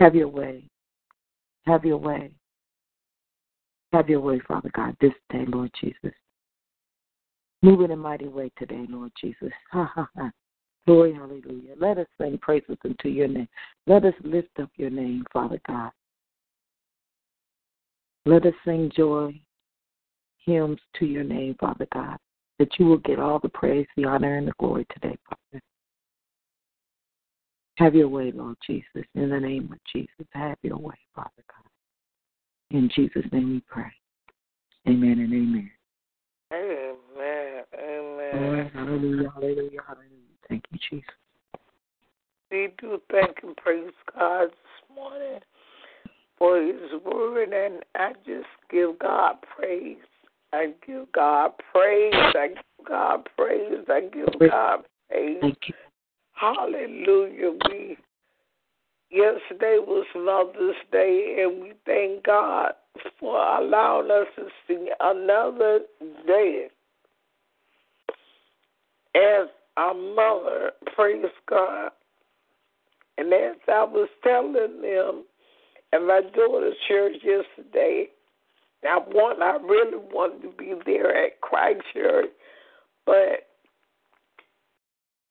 Have 0.01 0.15
your 0.15 0.29
way. 0.29 0.65
Have 1.67 1.85
your 1.85 1.99
way. 1.99 2.31
Have 3.93 4.09
your 4.09 4.21
way, 4.21 4.41
Father 4.49 4.71
God, 4.75 4.97
this 5.01 5.13
day, 5.31 5.45
Lord 5.47 5.71
Jesus. 5.81 6.13
Move 7.63 7.83
in 7.83 7.93
a 7.93 7.97
mighty 7.97 8.29
way 8.29 8.51
today, 8.59 8.87
Lord 8.89 9.13
Jesus. 9.21 9.53
Ha 9.71 9.91
ha 9.95 10.09
ha. 10.17 10.31
Glory, 10.87 11.15
hallelujah. 11.15 11.75
Let 11.79 11.99
us 11.99 12.09
sing 12.21 12.39
praises 12.39 12.77
unto 12.85 13.09
your 13.09 13.29
name. 13.29 13.49
Let 13.87 14.05
us 14.05 14.15
lift 14.25 14.59
up 14.61 14.71
your 14.77 14.91
name, 14.91 15.25
Father 15.33 15.61
God. 15.69 15.93
Let 18.27 18.45
us 18.47 18.55
sing 18.65 18.91
joy 18.97 19.41
hymns 20.45 20.79
to 20.99 21.07
your 21.07 21.25
name, 21.25 21.55
Father 21.61 21.87
God, 21.93 22.19
that 22.59 22.69
you 22.79 22.87
will 22.87 22.99
get 22.99 23.21
all 23.21 23.39
the 23.39 23.49
praise, 23.49 23.87
the 23.97 24.05
honor, 24.05 24.39
and 24.39 24.49
the 24.49 24.53
glory 24.59 24.87
today, 24.93 25.17
Father. 25.29 25.63
Have 27.83 27.97
your 27.97 28.07
way, 28.07 28.31
Lord 28.31 28.57
Jesus. 28.65 29.05
In 29.17 29.31
the 29.31 29.41
name 29.41 29.69
of 29.73 29.79
Jesus, 29.93 30.27
have 30.35 30.57
your 30.63 30.77
way, 30.77 30.95
Father 31.17 31.31
God. 31.37 32.79
In 32.79 32.89
Jesus' 32.95 33.25
name 33.33 33.51
we 33.51 33.61
pray. 33.69 33.91
Amen 34.87 35.19
and 35.19 35.35
amen. 35.35 35.71
Amen. 36.55 37.65
Amen. 37.77 38.71
Hallelujah, 38.73 39.33
hallelujah, 39.35 39.81
hallelujah. 39.85 40.39
Thank 40.49 40.63
you, 40.71 40.79
Jesus. 40.89 41.11
We 42.53 42.69
do 42.79 43.03
thank 43.11 43.39
and 43.43 43.57
praise 43.57 43.91
God 44.17 44.51
this 44.51 44.97
morning 44.97 45.41
for 46.39 46.63
His 46.63 47.03
word, 47.05 47.53
and 47.53 47.83
I 47.97 48.13
just 48.25 48.47
give 48.71 48.97
God 49.01 49.39
praise. 49.57 49.97
I 50.53 50.73
give 50.87 51.11
God 51.11 51.55
praise. 51.73 52.13
I 52.15 52.49
give 52.55 52.87
God 52.87 53.29
praise. 53.37 53.85
I 53.89 54.03
give 54.03 54.29
God 54.49 54.85
praise. 55.11 55.39
Thank 55.41 55.59
you. 55.67 55.75
Hallelujah. 56.43 57.53
We 57.71 57.97
yesterday 59.13 59.79
was 59.79 60.05
Mother's 60.17 60.75
Day, 60.91 61.37
and 61.39 61.63
we 61.63 61.73
thank 61.87 62.25
God 62.25 62.73
for 63.21 63.37
allowing 63.37 64.11
us 64.11 64.27
to 64.35 64.47
see 64.67 64.89
another 64.99 65.83
day 66.27 66.67
as 69.15 69.47
our 69.77 69.95
mother. 69.95 70.73
Praise 70.97 71.27
God. 71.49 71.93
And 73.19 73.33
as 73.33 73.55
I 73.69 73.85
was 73.85 74.09
telling 74.25 74.83
them 74.83 75.23
at 75.93 76.03
my 76.03 76.23
daughter's 76.35 76.75
church 76.89 77.19
yesterday, 77.23 78.09
I 78.83 78.99
want 78.99 79.41
I 79.41 79.65
really 79.65 80.05
wanted 80.13 80.43
to 80.43 80.57
be 80.57 80.75
there 80.87 81.25
at 81.25 81.41
Christ 81.41 81.83
Church, 81.95 82.31
but 83.07 83.47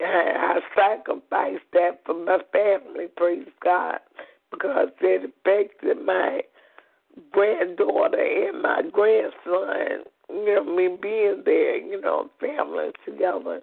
I, 0.03 0.59
sacrificed 0.75 1.65
that 1.73 2.01
for 2.05 2.13
my 2.13 2.39
family, 2.51 3.07
praise 3.15 3.47
God, 3.63 3.99
because 4.51 4.89
it 5.01 5.29
affected 5.29 6.05
my 6.05 6.41
granddaughter 7.31 8.47
and 8.49 8.61
my 8.61 8.81
grandson, 8.91 10.05
you 10.29 10.55
know, 10.55 10.63
me 10.63 10.97
being 11.01 11.43
there, 11.45 11.77
you 11.77 11.99
know, 11.99 12.29
family 12.39 12.91
together. 13.05 13.61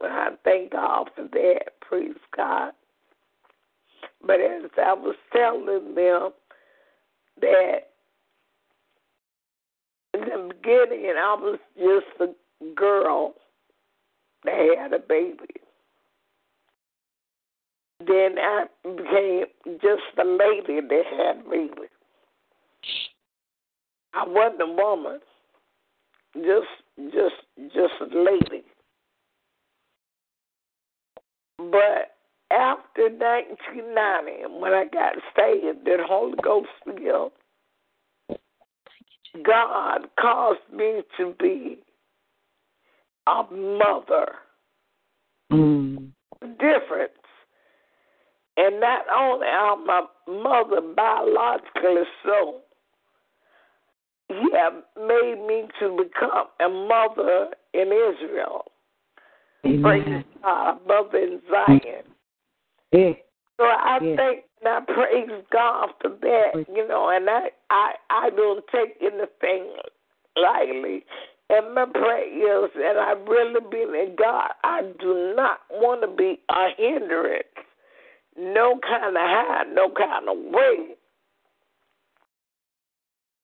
I 0.00 0.30
thank 0.44 0.72
God 0.72 1.10
for 1.14 1.28
that, 1.32 1.80
praise 1.80 2.16
God. 2.36 2.72
But 4.26 4.40
as 4.40 4.70
I 4.78 4.94
was 4.94 5.16
telling 5.32 5.94
them 5.94 6.30
that 7.40 7.90
in 10.14 10.20
the 10.20 10.54
beginning 10.54 11.14
I 11.18 11.34
was 11.34 11.58
just 11.76 12.20
a 12.20 12.74
girl 12.74 13.34
that 14.44 14.76
had 14.78 14.92
a 14.92 14.98
baby. 14.98 15.54
Then 18.00 18.38
I 18.38 18.66
became 18.82 19.44
just 19.80 20.02
a 20.18 20.24
lady 20.24 20.80
that 20.80 21.02
had 21.16 21.44
a 21.46 21.50
baby. 21.50 21.88
I 24.12 24.24
wasn't 24.26 24.62
a 24.62 24.66
woman, 24.66 25.20
just 26.34 27.12
just 27.12 27.72
just 27.74 27.94
a 28.00 28.18
lady. 28.18 28.64
But 31.58 32.14
after 32.50 33.08
1990, 33.08 34.60
when 34.60 34.72
I 34.72 34.84
got 34.84 35.14
saved 35.36 35.86
in 35.86 35.98
Holy 36.06 36.36
Ghost 36.42 36.68
filled, 36.84 37.32
God 39.42 40.08
caused 40.20 40.60
me 40.72 41.02
to 41.18 41.34
be 41.40 41.78
a 43.26 43.42
mother. 43.52 44.32
Mm. 45.52 46.10
Difference. 46.40 47.12
And 48.56 48.80
not 48.80 49.04
only 49.14 49.46
am 49.46 49.88
a 49.88 50.08
mother 50.30 50.80
biologically 50.94 52.04
so, 52.24 52.60
He 54.28 54.50
have 54.54 54.74
made 54.96 55.44
me 55.46 55.68
to 55.80 55.96
become 55.96 56.46
a 56.60 56.68
mother 56.68 57.48
in 57.74 57.88
Israel. 57.88 58.64
Praise. 59.62 60.24
God, 60.42 60.78
mother 60.86 61.18
in 61.18 61.40
Zion. 61.50 62.04
Yeah. 62.92 63.12
So 63.58 63.64
I 63.64 63.98
Yeah. 64.02 64.16
thank 64.16 64.44
and 64.64 64.68
I 64.68 64.92
praise 64.92 65.44
God 65.50 65.90
for 66.00 66.08
that, 66.08 66.64
you 66.68 66.86
know, 66.88 67.08
and 67.08 67.28
I 67.28 67.50
I 67.70 67.94
I 68.10 68.30
don't 68.30 68.64
take 68.68 68.96
anything 69.00 69.70
lightly. 70.36 71.04
And 71.50 71.74
my 71.74 71.84
prayer 71.86 72.64
is, 72.64 72.70
and 72.74 72.98
I 72.98 73.12
really 73.28 73.60
believe 73.70 73.94
in 73.94 74.16
God, 74.16 74.50
I 74.64 74.82
do 74.98 75.34
not 75.36 75.60
want 75.70 76.00
to 76.00 76.08
be 76.08 76.40
a 76.50 76.68
hindrance, 76.76 77.44
no 78.36 78.78
kind 78.82 79.16
of 79.16 79.22
how, 79.22 79.62
no 79.72 79.90
kind 79.90 80.28
of 80.28 80.36
way. 80.52 80.94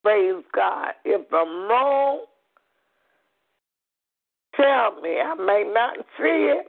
Praise 0.03 0.43
God. 0.55 0.93
If 1.05 1.27
I'm 1.33 1.69
wrong, 1.69 2.25
tell 4.57 5.01
me. 5.01 5.21
I 5.21 5.35
may 5.35 5.71
not 5.73 5.97
see 6.19 6.53
it, 6.53 6.67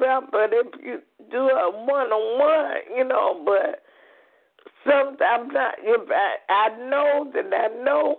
God, 0.00 0.24
but 0.32 0.50
if 0.52 0.66
you 0.82 1.00
do 1.30 1.38
a 1.38 1.70
one 1.86 2.08
on 2.10 2.38
one, 2.40 2.96
you 2.96 3.04
know, 3.04 3.40
but 3.44 3.82
sometimes 4.84 5.50
not 5.52 5.74
if 5.80 6.10
I, 6.10 6.52
I 6.52 6.88
know 6.90 7.30
that 7.34 7.52
I 7.54 7.84
know 7.84 8.16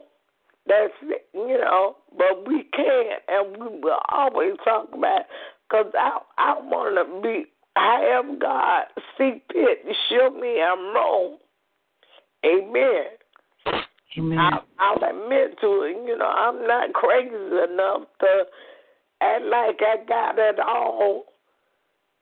that's 0.67 0.93
you 1.33 1.57
know, 1.59 1.97
but 2.17 2.47
we 2.47 2.63
can't 2.75 3.21
and 3.27 3.57
we 3.57 3.79
will 3.81 3.99
always 4.09 4.53
talk 4.63 4.89
about 4.93 5.23
because 5.69 5.91
I 5.97 6.19
I 6.37 6.55
want 6.61 6.95
to 6.95 7.21
be 7.21 7.45
however 7.75 8.37
God 8.39 8.83
see 9.17 9.41
fit 9.51 9.85
to 9.85 9.93
show 10.09 10.29
me 10.29 10.61
I'm 10.61 10.95
wrong. 10.95 11.37
Amen. 12.45 13.05
Amen. 14.17 14.37
I, 14.37 14.59
I'll 14.79 14.97
admit 14.97 15.59
to 15.61 15.83
it. 15.83 16.07
You 16.07 16.17
know, 16.17 16.27
I'm 16.27 16.67
not 16.67 16.93
crazy 16.93 17.33
enough 17.33 18.03
to 18.19 18.43
act 19.21 19.45
like 19.45 19.79
I 19.81 20.03
got 20.07 20.37
it 20.37 20.59
all. 20.59 21.25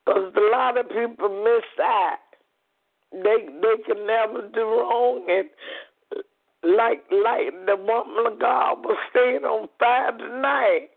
Because 0.05 0.33
a 0.35 0.51
lot 0.51 0.77
of 0.77 0.87
people 0.89 1.43
miss 1.43 1.63
out. 1.83 2.17
They 3.11 3.45
they 3.61 3.83
can 3.85 4.07
never 4.07 4.47
do 4.53 4.61
wrong, 4.61 5.25
and 5.29 5.49
like 6.63 7.03
like 7.11 7.53
the 7.65 7.75
woman 7.75 8.31
of 8.33 8.39
God 8.39 8.85
was 8.85 8.97
staying 9.11 9.43
on 9.43 9.67
fire 9.79 10.11
tonight. 10.17 10.89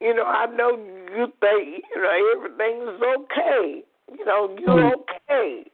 You 0.00 0.14
know, 0.14 0.24
I 0.24 0.46
know 0.46 0.70
you 1.14 1.26
think 1.40 1.84
you 1.94 2.02
know 2.02 2.34
everything's 2.36 3.02
okay. 3.02 3.82
You 4.18 4.24
know, 4.24 4.56
you're 4.58 4.76
Mm. 4.76 4.92
okay. 4.94 5.70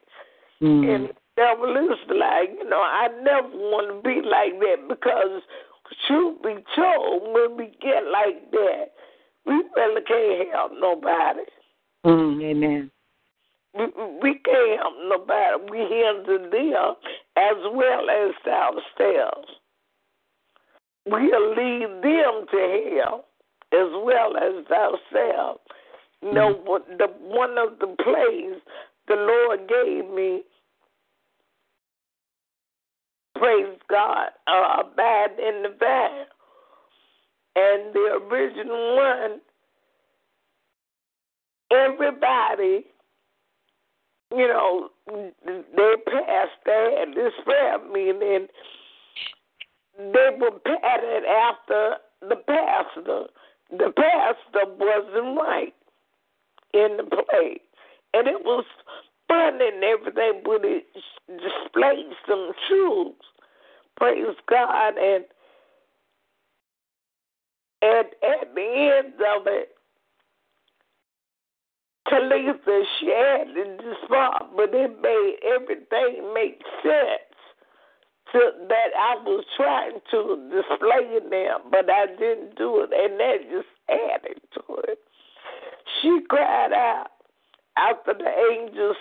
Mm. 0.61 0.95
And 0.95 1.09
the 1.09 1.13
devil 1.35 1.75
is 1.77 1.99
like, 2.09 2.51
you 2.57 2.69
know, 2.69 2.79
I 2.81 3.07
never 3.21 3.47
want 3.47 3.87
to 3.89 4.01
be 4.07 4.21
like 4.21 4.59
that 4.59 4.87
because, 4.87 5.41
truth 6.07 6.41
be 6.43 6.55
told, 6.75 7.33
when 7.33 7.57
we 7.57 7.71
get 7.81 8.05
like 8.11 8.51
that, 8.51 8.91
we 9.45 9.63
really 9.75 10.01
can't 10.01 10.51
help 10.53 10.71
nobody. 10.79 11.41
Mm. 12.05 12.43
Amen. 12.43 12.91
We, 13.73 13.85
we 14.21 14.33
can't 14.35 14.79
help 14.79 14.93
nobody. 15.07 15.71
We 15.71 15.79
hinder 15.79 16.49
them 16.49 16.95
as 17.39 17.57
well 17.73 18.09
as 18.09 18.35
ourselves. 18.45 19.47
We'll 21.05 21.49
lead 21.51 22.03
them 22.03 22.45
to 22.51 22.91
hell 22.91 23.25
as 23.71 23.89
well 24.03 24.35
as 24.37 24.65
ourselves. 24.67 25.61
You 26.21 26.33
know, 26.33 26.53
what 26.65 26.85
the 26.97 27.07
one 27.21 27.57
of 27.57 27.79
the 27.79 27.95
plays 28.03 28.61
the 29.07 29.15
Lord 29.15 29.69
gave 29.69 30.13
me 30.13 30.43
praise 33.39 33.77
God, 33.89 34.29
uh, 34.47 34.81
abide 34.81 35.39
in 35.39 35.63
the 35.63 35.69
vine. 35.79 36.25
And 37.55 37.93
the 37.93 38.19
original 38.29 38.95
one, 38.95 39.41
everybody, 41.71 42.85
you 44.31 44.47
know, 44.47 44.89
they 45.07 45.93
passed, 46.05 46.51
they 46.65 46.95
had 46.99 47.15
this 47.15 47.33
prayer 47.43 47.79
meeting, 47.91 48.47
they 49.97 50.29
were 50.39 50.51
patted 50.59 51.25
after 51.25 51.95
the 52.21 52.35
pastor. 52.35 53.25
The 53.71 53.91
pastor 53.95 54.71
wasn't 54.77 55.37
right 55.37 55.73
in 56.73 56.97
the 56.97 57.03
play. 57.03 57.59
And 58.13 58.27
it 58.27 58.43
was 58.43 58.65
fun 59.27 59.59
and 59.61 59.83
everything, 59.83 60.41
but 60.43 60.61
it 60.63 60.85
displayed 61.27 62.11
some 62.27 62.51
truths. 62.67 63.25
Praise 63.97 64.35
God. 64.49 64.93
And 64.97 65.25
at, 67.81 68.13
at 68.23 68.55
the 68.55 69.01
end 69.03 69.13
of 69.15 69.47
it, 69.47 69.69
Talitha, 72.09 72.83
she 72.99 73.07
had 73.07 73.53
to 73.53 73.77
despond, 73.77 74.55
but 74.55 74.73
it 74.73 75.01
made 75.01 75.35
everything 75.55 76.33
make 76.33 76.61
sense 76.83 77.29
to 78.31 78.51
that 78.67 78.89
I 78.97 79.15
was 79.23 79.43
trying 79.57 79.99
to 80.11 80.51
display 80.51 81.17
in 81.17 81.29
there, 81.29 81.57
but 81.71 81.89
I 81.89 82.07
didn't 82.07 82.55
do 82.57 82.81
it, 82.81 82.91
and 82.93 83.19
that 83.19 83.49
just 83.49 83.67
added 83.89 84.41
to 84.53 84.61
it. 84.87 84.99
She 86.01 86.19
cried 86.29 86.73
out 86.73 87.07
after 87.77 88.13
the 88.13 88.29
angels 88.51 88.97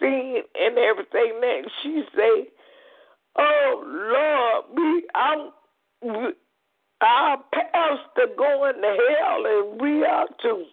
seen 0.00 0.42
and 0.58 0.78
everything 0.78 1.40
that 1.40 1.70
she 1.82 2.02
said, 2.14 2.46
"Oh 3.36 3.82
Lord, 3.86 4.64
we 4.76 5.08
I'm 5.14 6.34
our 7.00 7.44
pastor 7.52 8.28
going 8.36 8.80
to 8.80 8.96
hell, 9.18 9.46
and 9.46 9.80
we 9.80 10.04
are 10.04 10.28
too." 10.40 10.66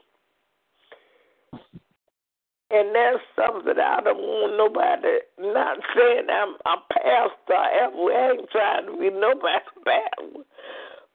And 2.74 2.90
that's 2.96 3.22
something 3.38 3.78
I 3.78 4.02
don't 4.02 4.18
want 4.18 4.58
nobody. 4.58 5.22
Not 5.38 5.78
saying 5.94 6.26
I'm 6.26 6.56
a 6.66 6.82
pastor 6.90 7.62
ever. 7.86 8.10
I 8.10 8.32
ain't 8.32 8.50
trying 8.50 8.86
to 8.88 8.98
be 8.98 9.12
nobody 9.14 9.62
bad, 9.86 10.42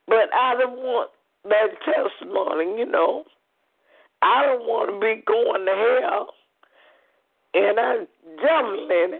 but 0.06 0.30
I 0.32 0.54
don't 0.54 0.78
want 0.78 1.10
that 1.44 1.74
testimony. 1.82 2.78
You 2.78 2.86
know, 2.86 3.24
I 4.22 4.46
don't 4.46 4.68
want 4.68 4.90
to 4.90 5.00
be 5.00 5.20
going 5.26 5.66
to 5.66 5.74
hell, 5.74 6.28
and 7.54 7.80
I 7.80 8.06
definitely 8.38 9.18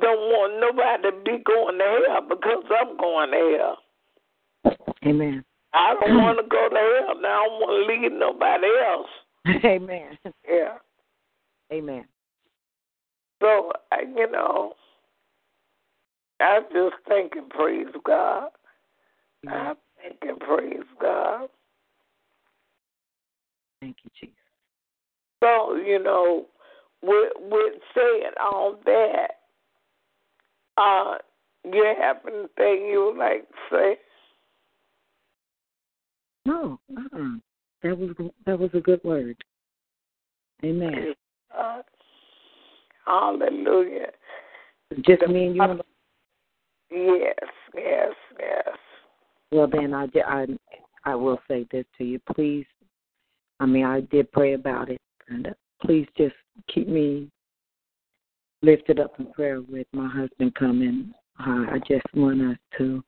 don't 0.00 0.26
want 0.34 0.58
nobody 0.58 1.10
to 1.10 1.22
be 1.22 1.44
going 1.46 1.78
to 1.78 2.08
hell 2.08 2.26
because 2.28 2.64
I'm 2.74 2.96
going 2.96 3.30
to 3.30 3.56
hell. 3.56 4.74
Amen. 5.06 5.44
I 5.74 5.94
don't 6.00 6.16
want 6.16 6.38
to 6.42 6.48
go 6.48 6.68
to 6.68 6.74
hell. 6.74 7.20
Now 7.22 7.42
I 7.42 7.46
don't 7.46 7.60
want 7.60 7.70
to 7.70 7.92
lead 7.94 8.18
nobody 8.18 8.66
else. 8.82 9.12
Amen. 9.64 10.18
Yeah. 10.48 10.78
Amen. 11.72 12.04
So, 13.42 13.72
you 14.14 14.30
know, 14.30 14.74
I 16.40 16.60
just 16.72 16.96
thank 17.08 17.32
and 17.36 17.48
praise 17.50 17.86
God. 18.04 18.48
I 19.48 19.74
thank 20.02 20.18
and 20.22 20.40
praise 20.40 20.86
God. 21.00 21.48
Thank 23.80 23.96
you, 24.04 24.10
Jesus. 24.20 24.36
So, 25.42 25.76
you 25.76 26.02
know, 26.02 26.46
with, 27.02 27.32
with 27.38 27.74
saying 27.94 28.32
all 28.40 28.78
that, 28.84 29.28
uh, 30.76 31.18
you 31.64 31.94
have 32.00 32.18
anything 32.26 32.86
you 32.86 33.12
would 33.12 33.18
like 33.18 33.48
to 33.48 33.54
say? 33.70 33.98
No, 36.44 36.78
uh-uh. 36.96 37.38
that 37.82 37.98
was 37.98 38.10
that 38.46 38.58
was 38.58 38.70
a 38.74 38.80
good 38.80 39.02
word. 39.02 39.36
Amen. 40.64 41.14
Uh, 41.58 41.82
hallelujah. 43.06 44.10
Just 45.06 45.26
me 45.28 45.46
and 45.46 45.56
you. 45.56 45.62
On 45.62 45.80
Yes, 46.90 47.34
yes, 47.74 48.12
yes. 48.38 48.68
well, 49.50 49.68
then 49.70 49.92
I, 49.92 50.06
I 50.24 50.46
I 51.04 51.14
will 51.14 51.40
say 51.48 51.66
this 51.72 51.84
to 51.98 52.04
you, 52.04 52.20
please. 52.34 52.66
I 53.58 53.66
mean, 53.66 53.84
I 53.84 54.02
did 54.02 54.30
pray 54.32 54.52
about 54.52 54.90
it, 54.90 55.00
and 55.28 55.48
uh, 55.48 55.50
please 55.82 56.06
just 56.16 56.34
keep 56.72 56.88
me 56.88 57.28
lifted 58.62 59.00
up 59.00 59.18
in 59.18 59.32
prayer 59.32 59.62
with 59.62 59.86
my 59.92 60.08
husband 60.08 60.54
coming. 60.54 61.12
Uh, 61.40 61.66
I 61.72 61.78
just 61.88 62.06
want 62.14 62.40
us 62.42 62.56
to. 62.78 63.02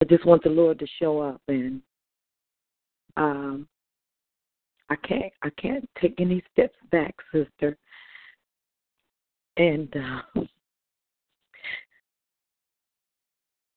I 0.00 0.04
just 0.06 0.26
want 0.26 0.42
the 0.42 0.50
Lord 0.50 0.78
to 0.80 0.86
show 1.00 1.20
up, 1.20 1.40
and 1.46 1.80
um, 3.16 3.68
I 4.92 4.96
can't 4.96 5.32
I 5.42 5.48
can't 5.58 5.88
take 5.98 6.20
any 6.20 6.44
steps 6.52 6.76
back, 6.90 7.14
sister. 7.32 7.78
And 9.56 9.88
uh, 9.96 10.42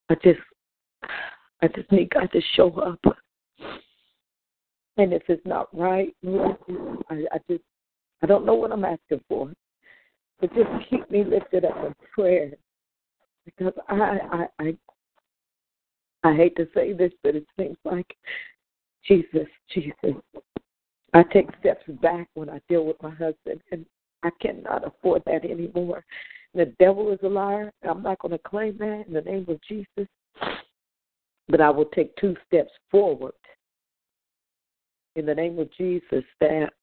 I 0.10 0.16
just 0.22 0.40
I 1.62 1.70
just 1.70 1.90
need 1.90 2.10
God 2.10 2.30
to 2.34 2.42
show 2.56 2.70
up. 2.82 3.00
And 4.98 5.14
if 5.14 5.24
it's 5.30 5.46
not 5.46 5.70
right, 5.74 6.14
I, 7.10 7.24
I 7.32 7.38
just 7.50 7.64
I 8.22 8.26
don't 8.28 8.46
know 8.46 8.56
what 8.56 8.74
I'm 8.74 8.84
asking 8.84 9.22
for. 9.30 9.54
But 10.42 10.54
just 10.54 10.70
keep 10.90 11.10
me 11.10 11.24
lifted 11.24 11.64
up 11.64 11.78
in 11.86 11.96
prayer. 12.14 12.52
Because 13.46 13.74
I 13.88 14.20
I 14.32 14.48
I 14.60 14.78
I 16.26 16.36
hate 16.36 16.58
to 16.58 16.68
say 16.74 16.92
this, 16.92 17.14
but 17.24 17.36
it 17.38 17.46
seems 17.58 17.78
like 17.86 18.18
Jesus, 19.08 19.48
Jesus. 19.74 20.22
I 21.16 21.24
take 21.32 21.48
steps 21.62 21.84
back 22.02 22.28
when 22.34 22.50
I 22.50 22.60
deal 22.68 22.86
with 22.86 23.02
my 23.02 23.10
husband 23.10 23.62
and 23.72 23.86
I 24.24 24.32
cannot 24.42 24.86
afford 24.86 25.24
that 25.26 25.46
anymore. 25.46 26.04
The 26.54 26.74
devil 26.78 27.10
is 27.14 27.20
a 27.24 27.28
liar. 27.30 27.72
I'm 27.90 28.04
not 28.04 28.20
going 28.20 28.34
to 28.34 28.38
claim 28.38 28.78
that 28.80 29.06
in 29.08 29.14
the 29.14 29.22
name 29.22 29.46
of 29.48 29.58
Jesus. 29.66 30.10
But 31.48 31.62
I 31.62 31.70
will 31.70 31.86
take 31.86 32.14
two 32.18 32.36
steps 32.46 32.72
forward 32.92 33.32
in 35.16 35.26
the 35.26 35.34
name 35.34 35.58
of 35.58 35.70
Jesus 35.78 36.26
that, 36.42 36.74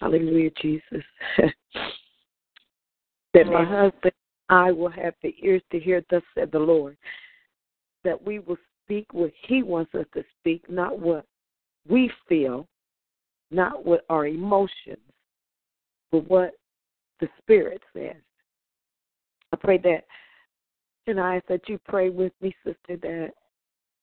hallelujah, 0.00 0.50
Jesus, 0.62 1.04
that 3.34 3.46
my 3.46 3.62
husband, 3.62 4.14
I 4.48 4.72
will 4.72 4.88
have 4.88 5.12
the 5.22 5.34
ears 5.42 5.62
to 5.70 5.78
hear, 5.78 6.02
thus 6.08 6.22
said 6.34 6.50
the 6.50 6.58
Lord. 6.58 6.96
that 8.04 8.24
we 8.24 8.38
will 8.38 8.56
speak 8.84 9.12
what 9.12 9.32
He 9.46 9.62
wants 9.62 9.94
us 9.94 10.06
to 10.14 10.24
speak, 10.40 10.64
not 10.70 10.98
what 10.98 11.26
we 11.86 12.10
feel, 12.26 12.66
not 13.54 13.84
what 13.84 14.04
our 14.10 14.26
emotions, 14.26 14.98
but 16.10 16.28
what 16.28 16.52
the 17.20 17.28
Spirit 17.38 17.80
says. 17.94 18.16
I 19.52 19.56
pray 19.56 19.78
that, 19.78 20.04
ask 21.06 21.44
that 21.48 21.68
you 21.68 21.78
pray 21.86 22.10
with 22.10 22.32
me, 22.40 22.54
sister, 22.64 22.96
that 23.02 23.30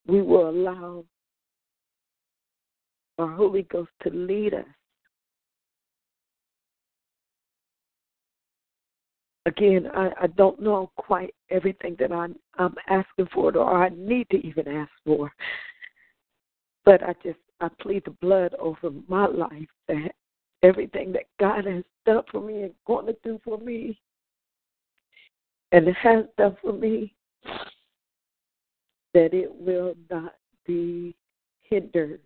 we 0.06 0.22
will 0.22 0.48
allow 0.48 1.04
our 3.18 3.30
Holy 3.34 3.62
Ghost 3.62 3.90
to 4.02 4.10
lead 4.10 4.54
us. 4.54 4.64
Again, 9.44 9.88
I, 9.94 10.10
I 10.22 10.26
don't 10.28 10.60
know 10.60 10.90
quite 10.96 11.34
everything 11.50 11.96
that 11.98 12.12
I'm, 12.12 12.36
I'm 12.58 12.74
asking 12.88 13.28
for 13.34 13.56
or 13.56 13.84
I 13.84 13.90
need 13.90 14.30
to 14.30 14.36
even 14.46 14.68
ask 14.68 14.90
for. 15.04 15.32
But 16.84 17.02
I 17.02 17.14
just 17.24 17.38
I 17.62 17.68
plead 17.80 18.04
the 18.04 18.10
blood 18.10 18.54
over 18.58 18.90
my 19.06 19.26
life 19.26 19.68
that 19.86 20.10
everything 20.64 21.12
that 21.12 21.26
God 21.38 21.64
has 21.64 21.84
done 22.04 22.24
for 22.30 22.40
me 22.40 22.62
and 22.62 22.74
going 22.88 23.06
to 23.06 23.16
do 23.22 23.40
for 23.44 23.56
me 23.56 24.00
and 25.70 25.86
has 26.02 26.24
done 26.36 26.56
for 26.60 26.72
me 26.72 27.14
that 29.14 29.32
it 29.32 29.48
will 29.54 29.94
not 30.10 30.34
be 30.66 31.14
hindered 31.62 32.20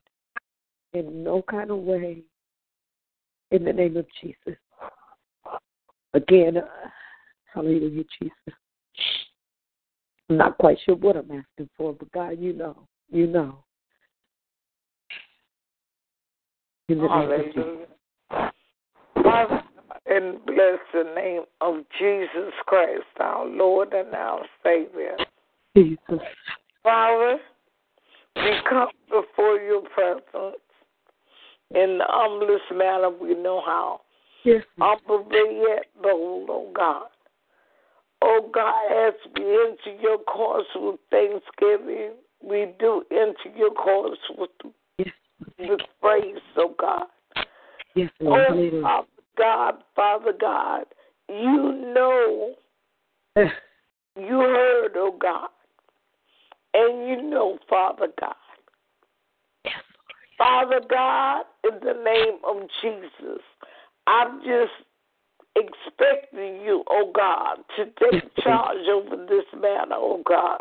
in 0.95 1.23
no 1.23 1.43
kind 1.43 1.71
of 1.71 1.81
way 1.81 2.23
in 3.51 3.63
the 3.63 3.73
name 3.75 3.99
of 3.99 4.07
Jesus. 4.23 4.59
Again, 6.15 6.57
uh, 6.57 6.89
hallelujah, 7.53 8.05
Jesus. 8.19 8.57
I'm 10.31 10.39
not 10.39 10.57
quite 10.57 10.79
sure 10.87 10.97
what 10.97 11.17
I'm 11.17 11.31
asking 11.31 11.69
for, 11.77 11.93
but 11.93 12.11
God, 12.13 12.39
you 12.41 12.55
know, 12.55 12.89
you 13.11 13.27
know. 13.27 13.66
In 16.89 16.99
the 16.99 17.09
name 17.09 17.13
of 17.13 17.47
Jesus. 17.47 17.55
Hallelujah. 18.31 18.53
Father, 19.23 19.63
and 20.07 20.45
bless 20.47 20.79
the 20.95 21.13
name 21.17 21.43
of 21.61 21.85
Jesus 21.99 22.53
Christ, 22.67 23.03
our 23.19 23.47
Lord 23.47 23.93
and 23.93 24.15
our 24.15 24.43
Savior. 24.63 25.17
Jesus. 25.77 25.99
Father, 26.83 27.39
we 28.37 28.53
come 28.69 28.89
before 29.09 29.57
your 29.57 29.83
presence 29.95 30.61
in 31.75 31.99
the 31.99 32.05
humblest 32.07 32.65
manner 32.73 33.11
we 33.11 33.35
know 33.35 33.61
how. 33.65 34.03
Yes. 34.45 34.63
Humble 34.79 35.27
yet 35.33 35.87
bold, 36.01 36.49
oh 36.51 36.71
God. 36.73 37.09
Oh 38.23 38.49
God, 38.55 39.09
as 39.09 39.15
we 39.35 39.43
enter 39.43 40.01
your 40.01 40.19
course 40.19 40.67
with 40.77 41.01
thanksgiving, 41.11 42.13
we 42.43 42.73
do 42.79 43.03
enter 43.11 43.57
your 43.57 43.73
course 43.73 44.19
with, 44.39 44.51
With 45.59 45.81
praise, 46.01 46.37
oh 46.57 46.75
God. 46.79 47.07
Yes, 47.95 48.11
Lord. 48.21 48.43
Oh. 48.49 48.81
Father 48.83 49.07
God, 49.37 49.75
Father 49.95 50.33
God, 50.39 50.85
you 51.29 51.93
know, 51.95 52.55
you 53.37 54.39
heard, 54.39 54.93
oh 54.97 55.17
God, 55.21 55.49
and 56.75 57.09
you 57.09 57.23
know, 57.23 57.59
Father 57.69 58.09
God. 58.21 58.35
Yes, 59.65 59.75
Father 60.39 60.81
God, 60.89 61.45
in 61.65 61.79
the 61.81 61.95
name 62.03 62.39
of 62.47 62.69
Jesus, 62.83 63.43
I'm 64.07 64.41
just 64.41 64.73
expecting 65.57 66.61
you, 66.63 66.85
oh 66.89 67.11
God, 67.15 67.59
to 67.77 67.85
take 67.85 68.23
charge 68.43 68.87
over 68.93 69.17
this 69.27 69.45
matter, 69.55 69.95
oh 69.95 70.23
God. 70.27 70.61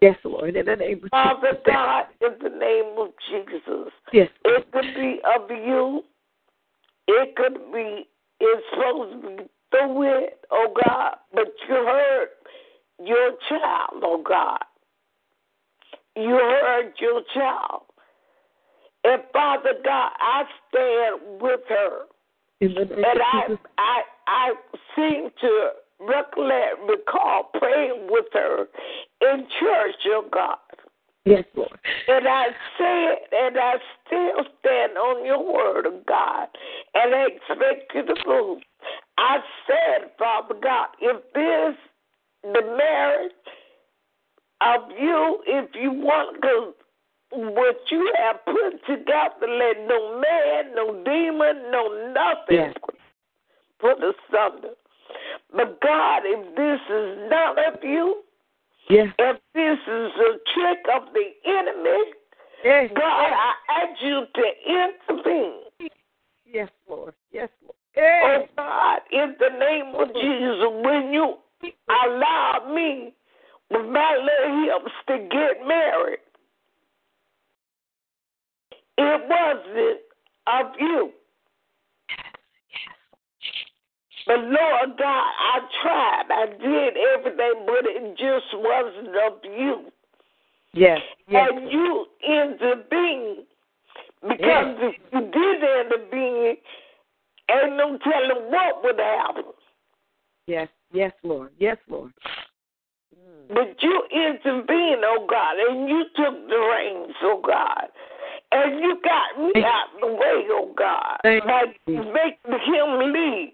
Yes, 0.00 0.16
Lord. 0.24 0.54
In 0.54 0.66
the 0.66 0.76
name 0.76 1.00
of 1.02 1.10
Father 1.10 1.50
Jesus. 1.52 1.62
God, 1.66 2.04
in 2.20 2.32
the 2.40 2.56
name 2.56 2.94
of 2.98 3.08
Jesus, 3.30 3.92
Yes. 4.12 4.28
it 4.44 4.72
could 4.72 4.94
be 4.94 5.20
of 5.24 5.50
you. 5.50 6.04
It 7.08 7.34
could 7.36 7.72
be, 7.72 8.06
it's 8.40 8.66
supposed 8.70 9.22
to 9.22 9.28
be 9.28 9.36
through 9.70 10.02
it, 10.02 10.40
oh 10.50 10.74
God, 10.86 11.16
but 11.32 11.48
you 11.68 11.74
heard 11.74 12.28
your 13.04 13.32
child, 13.48 14.02
oh 14.02 14.22
God. 14.26 14.58
You 16.14 16.30
heard 16.30 16.92
your 17.00 17.22
child. 17.34 17.82
And 19.04 19.22
Father 19.32 19.74
God, 19.84 20.10
I 20.18 20.44
stand 20.68 21.40
with 21.40 21.60
her. 21.68 22.00
In 22.60 22.74
the 22.74 22.84
name 22.84 22.92
And 22.92 23.04
of 23.04 23.26
I, 23.32 23.42
Jesus. 23.48 23.66
I, 23.78 24.02
I 24.26 24.54
seem 24.94 25.30
to 25.40 25.70
recall 26.00 27.50
praying 27.58 28.08
with 28.10 28.26
her 28.32 28.66
in 29.22 29.46
church, 29.60 29.96
oh 30.06 30.24
God. 30.32 30.58
Yes, 31.24 31.44
Lord. 31.54 31.78
And 32.08 32.26
I 32.26 32.46
said, 32.78 33.16
and 33.32 33.58
I 33.58 33.74
still 34.06 34.44
stand 34.60 34.96
on 34.96 35.26
your 35.26 35.44
word 35.44 35.84
of 35.86 36.06
God, 36.06 36.48
and 36.94 37.14
I 37.14 37.26
expect 37.26 37.92
you 37.94 38.06
to 38.06 38.14
move. 38.26 38.62
I 39.18 39.38
said, 39.66 40.10
Father 40.18 40.54
God, 40.62 40.88
if 41.00 41.22
this 41.34 41.76
the 42.42 42.76
marriage 42.76 43.32
of 44.60 44.90
you, 44.98 45.42
if 45.46 45.70
you 45.74 45.92
want, 45.92 46.36
because 46.40 46.74
what 47.30 47.76
you 47.90 48.12
have 48.16 48.44
put 48.44 48.80
together, 48.86 49.46
let 49.46 49.86
no 49.86 50.20
man, 50.20 50.74
no 50.74 51.04
demon, 51.04 51.70
no 51.70 52.12
nothing 52.14 52.56
Yes. 52.56 52.74
put 53.80 53.98
asunder. 53.98 54.74
But 55.54 55.80
God, 55.80 56.22
if 56.24 56.56
this 56.56 56.80
is 56.94 57.30
not 57.30 57.58
of 57.58 57.82
you, 57.82 58.22
Yes. 58.90 59.08
if 59.18 59.40
this 59.54 59.78
is 59.78 60.12
a 60.16 60.38
trick 60.54 60.78
of 60.94 61.12
the 61.12 61.26
enemy, 61.44 62.12
Yes. 62.64 62.90
God, 62.94 63.32
I 63.32 63.54
ask 63.68 64.02
you 64.02 64.26
to 64.34 64.44
intervene. 64.66 65.90
Yes, 66.44 66.68
Lord. 66.88 67.14
Yes, 67.30 67.50
Lord. 67.62 67.74
Oh. 67.96 68.48
God, 68.56 69.00
in 69.12 69.36
the 69.38 69.50
name 69.58 69.94
of 69.94 70.14
Jesus, 70.14 70.64
when 70.84 71.12
you 71.12 71.38
allow 71.88 72.72
me 72.72 73.14
with 73.70 73.86
my 73.86 74.16
little 74.16 74.64
hips 74.64 74.94
to 75.08 75.18
get 75.30 75.66
married, 75.66 76.20
it 78.96 79.28
wasn't 79.28 80.00
of 80.46 80.80
you. 80.80 81.12
But 84.28 84.40
Lord 84.40 84.98
God, 84.98 85.30
I 85.40 85.58
tried. 85.82 86.24
I 86.28 86.46
did 86.60 86.96
everything, 87.16 87.64
but 87.64 87.86
it 87.88 88.10
just 88.18 88.46
wasn't 88.52 89.08
of 89.08 89.38
you. 89.42 89.90
Yes. 90.74 91.00
Yes. 91.28 91.48
and 91.50 91.72
you 91.72 92.06
intervene. 92.22 93.46
Because 94.20 94.76
Yes. 94.82 94.94
if 94.94 95.12
you 95.14 95.20
did 95.32 95.62
intervene, 95.64 96.56
ain't 97.50 97.76
no 97.76 97.96
telling 97.96 98.50
what 98.52 98.84
would 98.84 98.98
happen. 99.00 99.44
Yes. 100.46 100.68
Yes, 100.92 101.12
Lord. 101.22 101.50
Yes, 101.58 101.78
Lord. 101.88 102.12
But 103.48 103.82
you 103.82 104.02
intervened, 104.12 105.04
oh 105.06 105.26
God, 105.26 105.56
and 105.56 105.88
you 105.88 106.04
took 106.16 106.48
the 106.48 106.58
reins, 106.58 107.16
oh 107.22 107.40
God. 107.40 107.88
And 108.52 108.78
you 108.80 109.00
got 109.02 109.40
me 109.40 109.64
out 109.64 109.88
the 110.00 110.06
way, 110.06 110.44
oh 110.50 110.70
God, 110.76 111.16
Thank 111.22 111.44
by 111.44 111.64
you. 111.86 112.02
making 112.12 112.60
him 112.60 113.12
leave 113.12 113.52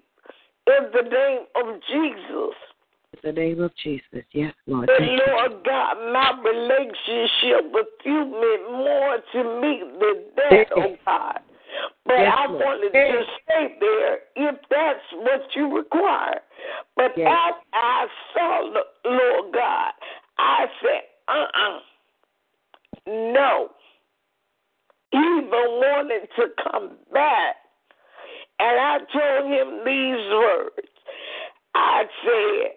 in 0.67 0.91
the 0.93 1.09
name 1.09 1.47
of 1.57 1.81
Jesus. 1.89 2.55
In 3.13 3.21
the 3.23 3.33
name 3.33 3.61
of 3.61 3.73
Jesus. 3.83 4.25
Yes, 4.33 4.55
Lord. 4.67 4.91
And 4.91 5.21
Lord 5.27 5.65
God, 5.65 5.95
my 6.13 6.33
relationship 6.43 7.73
with 7.73 7.87
you 8.05 8.25
meant 8.25 8.73
more 8.73 9.19
to 9.33 9.61
me 9.61 9.83
than 10.01 10.25
that, 10.37 10.67
oh 10.77 10.97
God. 11.05 11.41
But 12.07 12.19
Yes, 12.19 12.35
I 12.37 12.47
Lord. 12.47 12.65
wanted 12.65 12.93
to 12.93 13.25
stay 13.43 13.77
there 13.81 14.19
if 14.37 14.57
that's 14.71 15.13
what 15.13 15.43
you 15.55 15.77
require. 15.77 16.41
But 16.97 17.17
Yes. 17.17 17.29
as 17.29 17.55
I 17.73 18.07
saw, 18.33 18.73
the 18.73 19.11
Lord 19.11 19.53
God, 19.53 19.93
I 20.39 20.67
said, 20.81 21.03
uh 21.29 21.47
uh 21.55 21.81
no. 23.07 23.71
Even 25.13 25.51
wanted 25.51 26.29
to 26.37 26.49
come 26.63 26.99
back. 27.13 27.57
And 28.59 28.81
I 28.81 28.99
told 29.13 29.51
him 29.51 29.85
these 29.85 30.31
words. 30.33 30.89
I 31.75 32.05
said, 32.25 32.71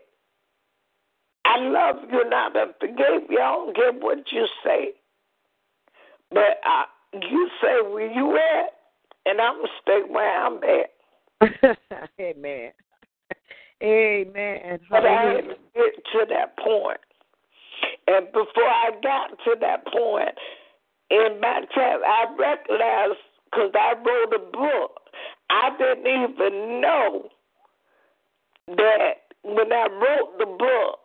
I 1.46 1.60
love 1.60 1.98
you 2.12 2.22
and 2.22 2.34
I 2.34 2.50
done 2.50 2.74
forgave 2.80 3.30
you. 3.30 3.40
I 3.40 3.52
don't 3.52 3.76
care 3.76 3.94
what 3.94 4.32
you 4.32 4.48
say. 4.64 4.90
But 6.32 6.60
I, 6.64 6.86
you 7.14 7.50
say 7.62 7.82
where 7.90 8.12
you 8.12 8.36
at, 8.38 8.74
and 9.26 9.40
I'm 9.40 9.56
going 9.56 9.68
to 9.68 9.72
stay 9.82 10.02
where 10.10 10.46
I'm 10.46 10.60
at. 10.64 11.78
Amen. 12.20 12.72
Amen. 13.84 14.80
But 14.90 15.06
I 15.06 15.34
had 15.34 15.42
to 15.42 15.56
get 15.76 15.96
to 16.14 16.26
that 16.30 16.58
point. 16.58 17.00
And 18.08 18.26
before 18.28 18.64
I 18.64 18.90
got 19.04 19.30
to 19.46 19.56
that 19.62 19.86
point, 19.86 20.36
in 21.10 21.40
my 21.40 21.62
time, 21.74 22.00
I 22.06 22.26
recognized, 22.38 23.20
because 23.52 23.72
I 23.76 23.94
wrote 23.94 24.34
a 24.34 24.52
book, 24.52 25.00
I 25.50 25.70
didn't 25.78 26.08
even 26.08 26.82
know 26.82 27.30
that 28.68 29.14
when 29.44 29.72
I 29.72 29.88
wrote 29.88 30.38
the 30.40 30.46
book, 30.46 31.00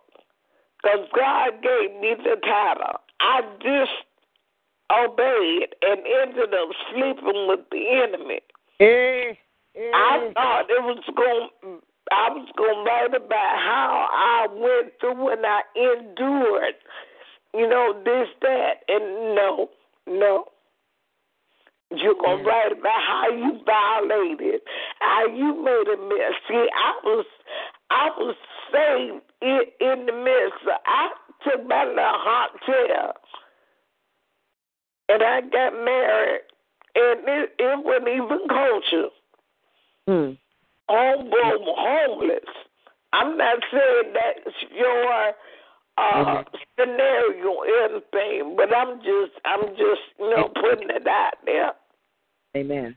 because 0.82 1.06
God 1.14 1.62
gave 1.62 2.00
me 2.00 2.14
the 2.18 2.36
title, 2.42 3.00
I 3.20 3.42
just 3.62 3.92
obeyed 4.90 5.68
and 5.82 6.00
ended 6.22 6.54
up 6.54 6.68
sleeping 6.90 7.46
with 7.48 7.60
the 7.70 8.02
enemy. 8.04 8.40
Eh, 8.80 9.34
eh. 9.76 9.90
I 9.94 10.30
thought 10.34 10.66
it 10.68 10.82
was 10.82 11.02
going. 11.16 11.80
I 12.10 12.28
was 12.30 12.48
going 12.58 12.84
to 12.84 12.90
write 12.90 13.14
about 13.14 13.56
how 13.58 14.08
I 14.12 14.46
went 14.52 14.92
through 15.00 15.32
and 15.32 15.46
I 15.46 15.62
endured, 15.76 16.74
you 17.54 17.68
know, 17.68 17.94
this, 18.04 18.28
that, 18.42 18.82
and 18.88 19.34
no, 19.34 19.70
no. 20.06 20.46
You're 21.96 22.14
going 22.14 22.38
to 22.38 22.44
Yeah. 22.44 22.50
write 22.50 22.72
about 22.72 23.00
how 23.02 23.28
you 23.30 23.60
violated, 23.64 24.60
how 25.00 25.26
you 25.26 25.54
made 25.62 25.88
a 25.88 25.96
mess. 25.96 26.32
See, 26.48 26.68
I 26.74 26.92
was, 27.04 27.26
I 27.90 28.10
was 28.18 28.36
saved 28.72 29.22
in, 29.40 29.60
in 29.80 30.06
the 30.06 30.12
midst. 30.12 30.62
of- 30.66 30.80
I 30.86 31.10
took 31.44 31.66
my 31.66 31.84
little 31.84 32.04
hotel 32.04 33.16
and 35.08 35.22
I 35.22 35.40
got 35.42 35.74
married, 35.74 36.40
and 36.94 37.28
it, 37.28 37.54
it 37.58 37.84
wasn't 37.84 38.08
even 38.08 38.48
culture 38.48 39.08
Mm. 40.08 40.36
home 40.88 41.30
homeless. 41.32 42.40
I'm 43.12 43.36
not 43.36 43.58
saying 43.70 44.12
that's 44.14 44.62
your 44.72 45.34
uh, 45.98 46.24
Mhm. 46.24 46.46
scenario 46.76 47.48
or 47.50 47.66
anything, 47.66 48.56
but 48.56 48.74
I'm 48.74 49.00
just 49.02 49.32
I'm 49.44 49.76
just 49.76 50.02
you 50.18 50.30
know 50.30 50.48
putting 50.48 50.90
it 50.90 51.06
out 51.06 51.34
there. 51.44 51.74
Amen. 52.56 52.96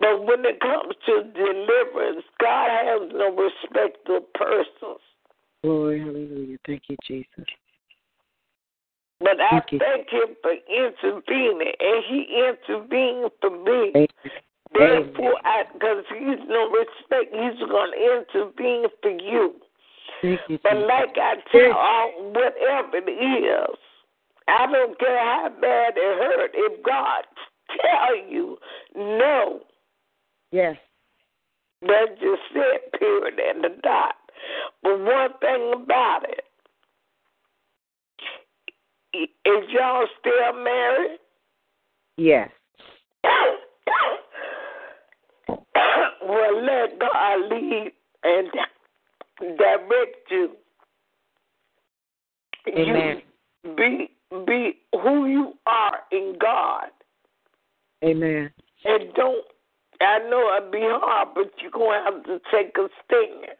But 0.00 0.24
when 0.24 0.44
it 0.44 0.60
comes 0.60 0.94
to 1.06 1.22
deliverance, 1.34 2.24
God 2.40 2.70
has 2.70 3.10
no 3.12 3.36
respect 3.36 4.08
of 4.08 4.32
persons. 4.32 5.00
Glory, 5.62 6.00
hallelujah. 6.00 6.56
Thank 6.66 6.84
you, 6.88 6.96
Jesus. 7.06 7.44
But 9.20 9.38
I 9.38 9.60
Thank 9.60 9.72
you. 9.72 9.78
thank 9.78 10.08
Him 10.08 10.36
for 10.40 10.52
intervening, 10.52 11.72
and 11.78 12.04
He 12.08 12.44
intervened 12.48 13.30
for 13.42 13.50
me. 13.50 13.92
Amen. 13.94 14.08
Therefore, 14.72 15.34
because 15.74 16.04
He's 16.08 16.40
no 16.48 16.70
respect, 16.70 17.34
He's 17.34 17.68
going 17.68 17.92
to 17.92 18.24
intervene 18.24 18.86
for 19.02 19.10
you. 19.10 19.54
Thank 20.22 20.40
you, 20.48 20.58
But 20.62 20.78
like 20.78 21.16
I 21.16 21.34
tell 21.52 21.72
all, 21.72 22.32
whatever 22.32 22.96
it 22.96 23.10
is, 23.10 23.76
I 24.48 24.66
don't 24.72 24.98
care 24.98 25.18
how 25.18 25.50
bad 25.60 25.94
it 25.96 26.18
hurt. 26.18 26.50
If 26.54 26.82
God 26.82 27.24
tell 27.80 28.16
you 28.28 28.58
no, 28.94 29.60
Yes. 30.52 30.76
that's 31.82 32.18
just 32.20 32.42
it. 32.54 32.92
Period 32.98 33.38
and 33.38 33.64
the 33.64 33.70
dot. 33.82 34.16
But 34.82 35.00
one 35.00 35.30
thing 35.40 35.72
about 35.74 36.24
it, 36.28 36.44
is 39.14 39.68
y'all 39.70 40.06
still 40.18 40.52
married? 40.62 41.18
Yes. 42.16 42.50
well, 46.22 46.62
let 46.62 46.98
God 46.98 47.50
lead 47.50 47.92
and 48.22 48.48
direct 49.58 50.30
you. 50.30 50.56
Amen. 52.68 53.22
You 53.64 53.74
be 53.76 54.10
be 54.46 54.78
who 54.92 55.26
you 55.26 55.54
are 55.66 56.00
in 56.12 56.36
God, 56.40 56.90
Amen. 58.04 58.50
and 58.84 59.14
don't. 59.14 59.44
I 60.00 60.18
know 60.30 60.56
it'll 60.56 60.70
be 60.70 60.80
hard, 60.80 61.28
but 61.34 61.52
you're 61.60 61.70
gonna 61.70 62.02
have 62.04 62.24
to 62.24 62.40
take 62.50 62.76
a 62.78 62.88
stand. 63.04 63.56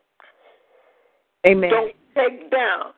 Amen. 1.47 1.71
Don't 1.71 1.95
take 2.15 2.51
down. 2.51 2.93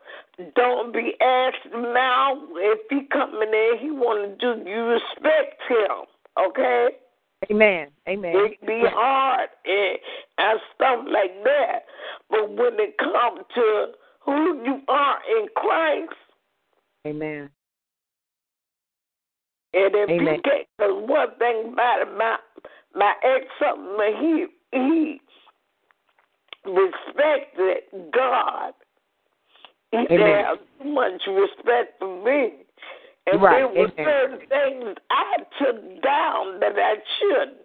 Don't 0.55 0.93
be 0.93 1.14
asked 1.20 1.74
now 1.74 2.40
if 2.55 2.81
he 2.89 3.06
coming 3.12 3.52
in. 3.52 3.78
He 3.81 3.90
want 3.90 4.39
to 4.39 4.55
do. 4.55 4.69
You 4.69 4.85
respect 4.85 5.60
him, 5.69 6.06
okay? 6.39 6.89
Amen. 7.51 7.89
Amen. 8.09 8.32
It 8.35 8.66
be 8.66 8.82
hard 8.85 9.48
and, 9.64 9.98
and 10.39 10.60
stuff 10.74 11.05
like 11.10 11.43
that. 11.44 11.81
But 12.31 12.51
when 12.51 12.78
it 12.78 12.97
comes 12.98 13.40
to 13.56 13.86
who 14.20 14.64
you 14.64 14.81
are 14.89 15.19
in 15.36 15.48
Christ, 15.56 16.14
Amen. 17.06 17.51
And 19.74 19.94
if 19.94 20.11
Amen. 20.11 20.35
you 20.36 20.43
get, 20.43 20.66
because 20.77 21.09
one 21.09 21.28
thing 21.39 21.73
about 21.73 22.03
it, 22.03 22.16
my 22.16 22.36
my 22.94 23.15
ex 23.24 23.47
something 23.59 24.16
he 24.20 24.47
he 24.73 25.20
respected 26.65 28.12
God. 28.12 28.74
He 29.90 29.99
Amen. 29.99 30.09
didn't 30.09 30.59
too 30.81 30.89
much 30.90 31.23
respect 31.28 31.99
for 31.99 32.24
me. 32.24 32.65
And 33.27 33.40
Right, 33.40 33.59
there 33.59 33.69
were 33.69 33.90
amen. 33.99 34.05
certain 34.05 34.49
things 34.49 34.97
I 35.11 35.36
took 35.59 36.03
down 36.03 36.61
that 36.61 36.77
I 36.77 36.97
shouldn't. 37.19 37.59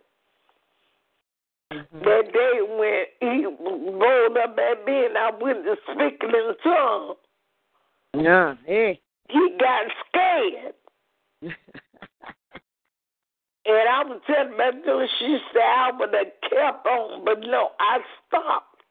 Mhm. 1.72 2.04
That 2.04 2.32
day 2.32 2.62
when 2.62 3.06
he 3.20 3.46
rolled 3.46 4.38
up 4.38 4.58
at 4.58 4.86
me 4.86 5.06
and 5.06 5.18
I 5.18 5.32
went 5.32 5.66
to 5.66 5.76
speaking 5.92 6.30
in 6.30 6.56
tongues, 6.64 7.18
Yeah. 8.14 8.56
Hey. 8.66 9.02
he 9.30 9.50
got 9.60 9.92
scared. 10.08 10.76
And 13.68 13.90
I 13.90 14.04
was 14.04 14.22
telling 14.26 14.56
my 14.58 14.72
daughter, 14.86 15.08
she 15.20 15.38
said 15.52 15.62
I 15.62 15.92
would 16.00 16.14
have 16.14 16.50
kept 16.50 16.88
on, 16.88 17.26
but 17.26 17.42
no, 17.42 17.72
I 17.80 18.00
stopped. 18.28 18.84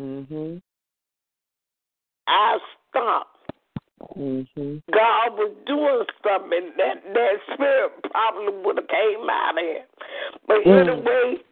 mhm. 0.00 0.62
I 2.26 2.58
stopped. 2.88 3.52
Mhm. 4.16 4.82
God 4.90 5.36
was 5.36 5.54
doing 5.66 6.06
something 6.24 6.72
that 6.78 7.02
that 7.12 7.40
spirit 7.52 7.92
probably 8.10 8.62
would 8.62 8.78
have 8.78 8.88
came 8.88 9.28
out 9.28 9.58
of 9.58 9.64
him. 9.64 9.82
But 10.46 10.64
Mm. 10.64 10.88
anyway, 10.88 11.44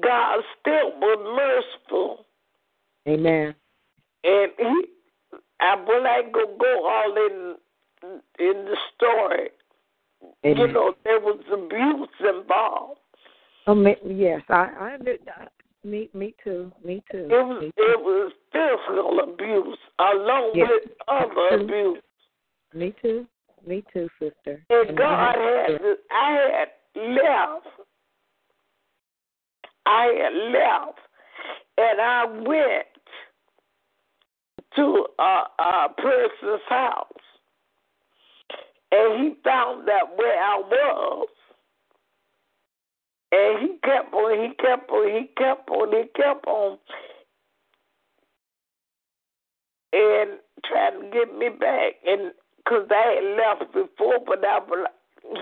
God 0.00 0.44
still 0.58 0.90
was 0.98 1.18
merciful. 1.36 2.26
Amen. 3.06 3.54
And 4.24 4.52
he, 4.58 4.88
I 5.60 5.76
will 5.76 6.06
I 6.06 6.22
go 6.22 6.46
go 6.56 6.86
all 6.86 7.16
in 7.16 7.56
in 8.40 8.64
the 8.64 8.76
story. 8.94 9.50
You 10.44 10.54
know, 10.68 10.94
there 11.04 11.20
was 11.20 11.40
abuse 11.52 12.08
involved. 12.20 13.00
Oh, 13.66 13.74
me, 13.74 13.96
yes. 14.06 14.42
I. 14.48 14.54
I. 14.54 14.96
I 15.00 15.46
me. 15.84 16.08
Me 16.14 16.34
too. 16.42 16.72
Me 16.84 17.02
too. 17.10 17.28
It 17.30 17.32
was 17.32 17.60
too. 17.62 17.70
it 17.76 18.00
was 18.00 18.32
physical 18.52 19.20
abuse 19.20 19.78
along 19.98 20.52
Yes. 20.54 20.68
with 20.70 20.92
other 21.08 21.62
abuse. 21.62 22.02
Me 22.74 22.94
too. 23.02 23.26
Me 23.66 23.84
too, 23.92 24.08
sister. 24.20 24.62
And 24.70 24.88
And 24.90 24.98
God 24.98 25.12
I- 25.36 25.70
had 25.72 25.80
I 26.10 26.30
had 26.52 26.68
left. 27.12 27.66
I 29.86 30.04
had 30.20 30.32
left, 30.52 30.98
and 31.78 32.00
I 32.00 32.24
went 32.48 32.86
to 34.74 35.06
a, 35.18 35.44
a 35.62 35.88
person's 35.96 36.62
house, 36.68 37.06
and 38.92 39.22
he 39.22 39.34
found 39.42 39.88
that 39.88 40.16
where 40.16 40.42
I 40.42 40.58
was. 40.58 41.28
And 43.32 43.58
he 43.60 43.76
kept 43.82 44.14
on, 44.14 44.42
he 44.42 44.54
kept 44.54 44.90
on, 44.90 45.08
he 45.10 45.26
kept 45.36 45.68
on, 45.68 45.92
he 45.92 46.04
kept 46.14 46.46
on, 46.46 46.78
and 49.92 50.38
trying 50.64 51.00
to 51.00 51.10
get 51.12 51.36
me 51.36 51.48
back. 51.48 51.94
And 52.06 52.32
because 52.58 52.86
I 52.90 53.20
had 53.20 53.58
left 53.60 53.72
before, 53.72 54.18
but 54.24 54.44
I 54.44 54.60
would, 54.68 54.86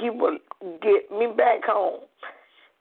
he 0.01 0.11
would 0.11 0.41
get 0.81 1.11
me 1.11 1.27
back 1.37 1.65
home. 1.65 2.01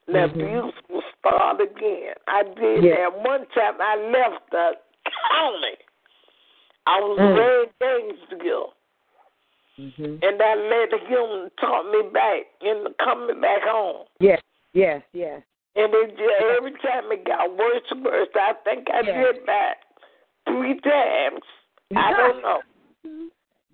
The 0.06 0.12
Mhm. 0.12 0.30
abuse 0.34 0.74
will 0.88 1.02
start 1.18 1.60
again. 1.60 2.14
I 2.28 2.42
did 2.42 2.84
Yeah. 2.84 2.96
that 2.96 3.18
one 3.20 3.46
time. 3.54 3.80
I 3.80 3.96
left 3.96 4.50
the 4.50 4.78
county. 5.30 5.76
I 6.86 7.00
was 7.00 7.18
Mm. 7.18 7.34
very 7.36 7.70
Gainesville, 7.80 8.74
Mhm. 9.78 10.22
and 10.22 10.42
I 10.42 10.54
let 10.54 10.92
him 10.92 11.50
talk 11.60 11.86
me 11.90 12.02
back 12.12 12.46
into 12.60 12.94
coming 13.02 13.40
back 13.40 13.62
home. 13.62 14.06
Yes. 14.20 14.40
Yes. 14.72 15.02
Yes. 15.12 15.42
And 15.76 15.92
it 15.92 16.16
just, 16.16 16.42
every 16.56 16.72
time 16.72 17.10
it 17.10 17.24
got 17.24 17.50
worse 17.56 17.82
and 17.90 18.04
worse. 18.04 18.28
I 18.34 18.52
think 18.64 18.88
I 18.90 19.00
Yeah. 19.00 19.22
did 19.32 19.46
that 19.46 19.74
three 20.46 20.78
times. 20.80 21.42
I 21.96 22.12
don't 22.16 22.42
know. 22.42 22.62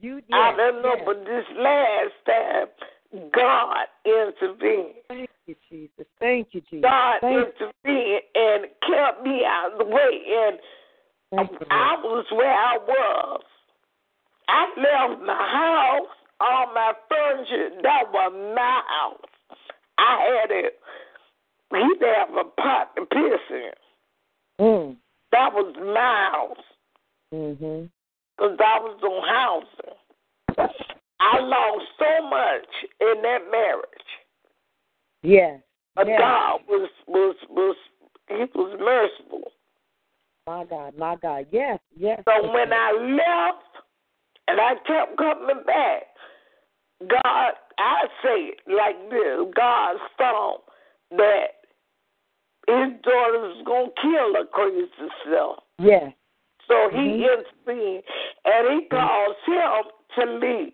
You. 0.01 0.17
Yes, 0.17 0.25
I 0.33 0.57
don't 0.57 0.83
know, 0.83 0.95
yes. 0.97 1.03
but 1.05 1.25
this 1.27 1.45
last 1.57 2.15
time, 2.25 3.31
God 3.33 3.87
intervened. 4.07 4.95
Thank 5.09 5.31
you, 5.47 5.57
Jesus. 5.69 6.07
Thank 6.19 6.55
you, 6.55 6.63
Jesus. 6.63 6.83
God 6.83 7.21
Thank, 7.21 7.49
intervened 7.49 8.23
and 8.35 8.65
kept 8.89 9.23
me 9.23 9.45
out 9.45 9.73
of 9.73 9.79
the 9.79 9.85
way. 9.85 10.23
And 10.27 10.59
thank 11.37 11.63
I 11.71 11.97
was 12.03 12.25
where 12.33 12.51
I 12.55 12.79
was. 12.79 13.43
I 14.51 14.67
left 14.77 15.23
my 15.23 15.35
house, 15.35 16.09
all 16.41 16.67
my 16.75 16.93
furniture. 17.09 17.71
That 17.83 18.13
was 18.13 18.33
my 18.57 18.83
house. 18.89 19.59
I 19.99 20.41
had 20.41 20.51
it. 20.51 20.79
He 21.71 22.05
have 22.05 22.31
a 22.35 22.45
pot 22.61 22.97
to 22.97 23.07
piss 23.07 23.41
in. 23.51 23.71
Mm. 24.61 24.97
That 25.31 25.55
was 25.55 25.75
my 25.77 26.31
house 26.33 26.65
Mhm. 27.33 27.89
because 28.37 28.59
I 28.59 28.81
was 28.81 29.03
on 29.03 29.29
housing. 29.29 30.75
I 31.21 31.39
lost 31.39 31.87
so 31.99 32.23
much 32.23 32.85
in 33.01 33.23
that 33.23 33.51
marriage. 33.51 34.09
Yes. 35.23 35.61
But 35.95 36.09
yes. 36.09 36.19
God 36.19 36.67
was 36.67 36.91
was 37.07 37.37
was 37.49 37.77
He 38.29 38.45
was 38.55 38.79
merciful. 38.81 39.53
My 40.47 40.65
God, 40.65 40.97
my 40.97 41.17
God. 41.17 41.47
Yes, 41.53 41.79
yes. 41.97 42.23
So 42.25 42.51
when 42.53 42.73
I 42.73 42.93
left 42.93 43.70
and 44.51 44.61
I 44.61 44.75
kept 44.87 45.17
coming 45.17 45.63
back, 45.65 46.03
God, 47.09 47.53
I 47.79 48.07
say 48.23 48.51
it 48.51 48.61
like 48.67 48.99
this: 49.11 49.55
God 49.55 49.97
saw 50.19 50.57
that 51.13 51.63
His 52.67 52.93
daughter 53.03 53.41
was 53.41 53.63
gonna 53.65 53.91
kill 54.03 54.35
her 54.35 54.47
crazy 54.53 55.11
self. 55.25 55.65
Yeah. 55.79 56.11
So 56.69 56.89
he 56.91 56.99
Mhm. 56.99 57.33
intervened 57.67 58.05
and 58.45 58.69
he 58.81 58.87
calls 58.89 59.37
him 59.45 59.83
to 60.15 60.25
leave. 60.27 60.73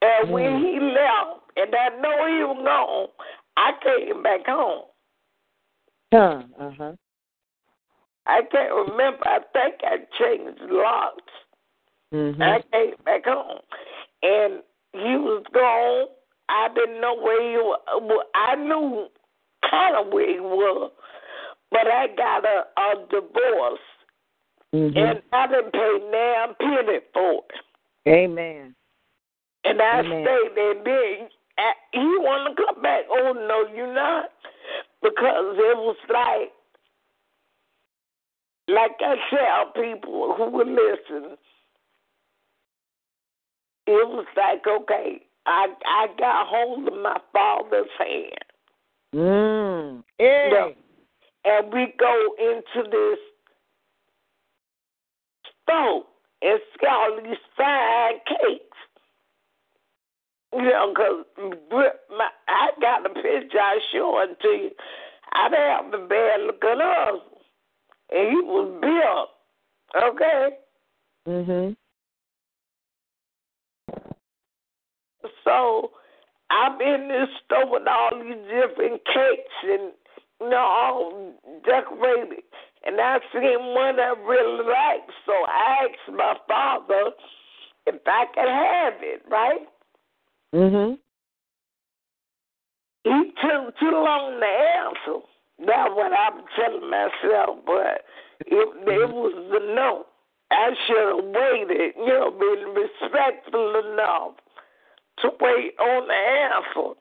And 0.00 0.32
when 0.32 0.58
Mm. 0.58 0.62
he 0.64 0.80
left, 0.80 1.40
and 1.56 1.74
I 1.76 1.88
know 1.90 2.26
he 2.26 2.42
was 2.42 2.64
gone, 2.64 3.08
I 3.56 3.72
came 3.72 4.22
back 4.22 4.46
home. 4.46 4.86
Huh. 6.12 6.42
Uh 6.58 6.70
huh. 6.70 6.92
I 8.26 8.42
can't 8.42 8.72
remember. 8.72 9.28
I 9.28 9.40
think 9.52 9.84
I 9.84 9.98
changed 10.18 10.60
locks. 10.62 11.32
Mm-hmm. 12.12 12.42
I 12.42 12.60
came 12.72 12.94
back 13.04 13.24
home, 13.24 13.60
and 14.22 14.62
he 14.92 15.16
was 15.16 15.44
gone. 15.52 16.08
I 16.48 16.68
didn't 16.74 17.00
know 17.00 17.16
where 17.16 17.42
he 17.42 17.56
was. 17.56 17.80
I 18.34 18.54
knew 18.56 19.08
kind 19.70 19.96
of 19.96 20.12
where 20.12 20.28
he 20.30 20.40
was, 20.40 20.92
but 21.70 21.86
I 21.86 22.08
got 22.14 22.44
a, 22.44 22.64
a 22.78 23.06
divorce, 23.08 23.80
mm-hmm. 24.74 24.98
and 24.98 25.22
I 25.32 25.46
didn't 25.46 25.72
pay 25.72 25.98
damn 26.12 26.54
penny 26.56 26.98
for 27.14 27.34
it. 27.34 28.08
Amen. 28.08 28.74
And 29.64 29.80
I 29.80 30.00
Amen. 30.00 30.24
stayed 30.26 30.56
there. 30.56 30.74
Then 30.84 31.28
I, 31.56 31.72
he 31.92 32.00
wanted 32.00 32.56
to 32.56 32.62
come 32.66 32.82
back. 32.82 33.04
Oh 33.10 33.32
no, 33.32 33.74
you're 33.74 33.94
not, 33.94 34.30
because 35.00 35.56
it 35.56 35.76
was 35.78 35.96
like, 36.10 36.52
like 38.68 39.00
I 39.00 39.16
tell 39.30 39.72
people 39.82 40.34
who 40.36 40.50
would 40.50 40.68
listen. 40.68 41.38
It 43.86 44.08
was 44.08 44.26
like 44.36 44.66
okay, 44.66 45.22
I 45.46 45.66
I 45.84 46.06
got 46.18 46.46
hold 46.46 46.88
of 46.88 46.94
my 46.94 47.18
father's 47.32 47.86
hand, 47.98 48.44
Mm. 49.14 50.04
Hey. 50.18 50.48
No. 50.52 50.72
and 51.44 51.72
we 51.72 51.92
go 51.98 52.34
into 52.38 52.88
this 52.90 53.18
stove 55.62 56.04
and 56.42 56.60
see 56.80 56.86
all 56.86 57.16
these 57.22 57.36
fine 57.56 58.20
cakes. 58.26 58.68
You 60.54 60.62
know, 60.62 60.92
because 60.94 61.24
my, 62.10 62.28
I 62.46 62.70
got 62.80 63.06
a 63.06 63.14
picture 63.14 63.58
I 63.58 63.78
showed 63.90 64.30
it 64.30 64.40
to 64.40 64.48
you. 64.48 64.70
I 65.32 65.48
have 65.50 65.90
the 65.90 65.98
bad 65.98 66.40
looking 66.46 66.78
husband. 66.78 67.22
And 68.10 68.28
he 68.28 68.36
was 68.42 68.80
built. 68.82 70.04
Okay? 70.04 70.58
Mhm. 71.26 71.76
So 75.44 75.90
I'm 76.50 76.80
in 76.80 77.08
this 77.08 77.28
store 77.44 77.70
with 77.70 77.86
all 77.88 78.10
these 78.14 78.42
different 78.48 79.04
cakes 79.06 79.56
and 79.64 79.92
you 80.40 80.50
know, 80.50 80.56
all 80.56 81.32
decorated. 81.64 82.42
And 82.84 83.00
I 83.00 83.18
seen 83.32 83.74
one 83.74 84.00
I 84.00 84.14
really 84.26 84.64
liked, 84.64 85.12
so 85.24 85.32
I 85.32 85.86
asked 85.86 86.16
my 86.16 86.34
father 86.48 87.12
if 87.86 87.94
I 88.06 88.24
could 88.34 88.48
have 88.48 88.94
it, 89.02 89.22
right? 89.28 89.68
Mhm. 90.52 90.98
He 93.04 93.32
took 93.40 93.78
too 93.78 93.90
long 93.90 94.40
to 94.40 94.46
answer. 94.46 95.26
That's 95.60 95.94
what 95.94 96.12
I'm 96.12 96.44
telling 96.56 96.90
myself, 96.90 97.58
but 97.64 98.04
it, 98.46 98.68
it 98.88 99.10
was 99.10 99.34
a 99.34 99.74
no. 99.74 100.06
I 100.50 100.74
should 100.86 101.16
have 101.16 101.24
waited, 101.24 101.94
you 101.96 102.06
know, 102.06 102.30
been 102.30 102.74
respectful 102.74 103.92
enough 103.92 104.34
to 105.22 105.30
wait 105.40 105.78
on 105.78 106.08
the 106.08 106.14
answer. 106.14 106.98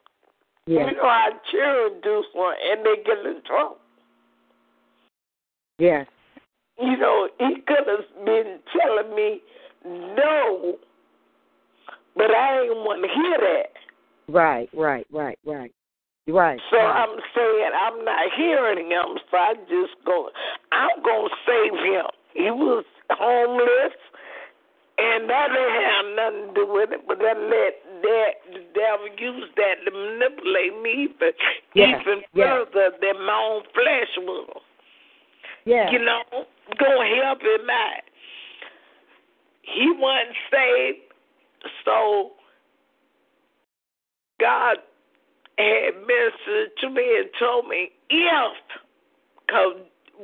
Yes. 0.67 0.89
You 0.89 0.97
know 0.97 1.03
how 1.03 1.29
children 1.51 2.01
do 2.03 2.23
one 2.33 2.55
and 2.63 2.85
they 2.85 3.03
get 3.03 3.25
in 3.25 3.41
trouble. 3.45 3.77
Yes. 5.79 6.07
You 6.79 6.97
know, 6.97 7.29
he 7.39 7.61
could 7.67 7.87
have 7.87 8.25
been 8.25 8.59
telling 8.71 9.15
me 9.15 9.41
no, 9.85 10.77
but 12.15 12.31
I 12.31 12.61
didn't 12.61 12.85
want 12.85 13.01
to 13.03 13.09
hear 13.09 13.37
that. 13.37 14.31
Right. 14.31 14.69
Right. 14.73 15.07
Right. 15.11 15.39
Right. 15.45 15.71
Right. 16.27 16.59
So 16.69 16.77
right. 16.77 17.03
I'm 17.03 17.17
saying 17.35 17.71
I'm 17.73 18.05
not 18.05 18.31
hearing 18.37 18.91
him, 18.91 19.17
so 19.29 19.37
I 19.37 19.53
just 19.67 19.97
go. 20.05 20.29
I'm 20.71 21.01
gonna 21.03 21.29
save 21.45 21.73
him. 21.73 22.05
He 22.33 22.51
was 22.51 22.85
homeless, 23.09 23.97
and 24.97 25.29
that 25.29 25.47
didn't 25.49 25.81
have 25.81 26.05
nothing 26.15 26.53
to 26.53 26.65
do 26.65 26.71
with 26.71 26.91
it. 26.93 27.01
But 27.07 27.17
I 27.25 27.33
let 27.33 27.73
that 28.01 28.31
the 28.53 28.59
devil 28.73 29.07
use 29.17 29.49
that 29.55 29.75
to 29.85 29.91
manipulate 29.91 30.81
me 30.81 31.09
even 31.09 31.33
Yes, 31.73 32.01
even 32.01 32.21
yes. 32.33 32.47
further 32.47 32.91
than 33.01 33.25
my 33.25 33.33
own 33.33 33.63
flesh 33.73 34.11
will. 34.17 34.61
yeah. 35.65 35.91
You 35.91 35.99
know, 35.99 36.23
gonna 36.79 37.15
help 37.23 37.41
him 37.41 37.69
out. 37.69 38.03
He 39.61 39.91
wasn't 39.97 40.35
saved, 40.51 40.99
so 41.85 42.31
God 44.39 44.77
had 45.57 45.93
ministered 46.01 46.71
to 46.81 46.89
me 46.89 47.03
and 47.19 47.29
told 47.39 47.67
me 47.67 47.91
if, 48.09 48.57
because 49.45 49.77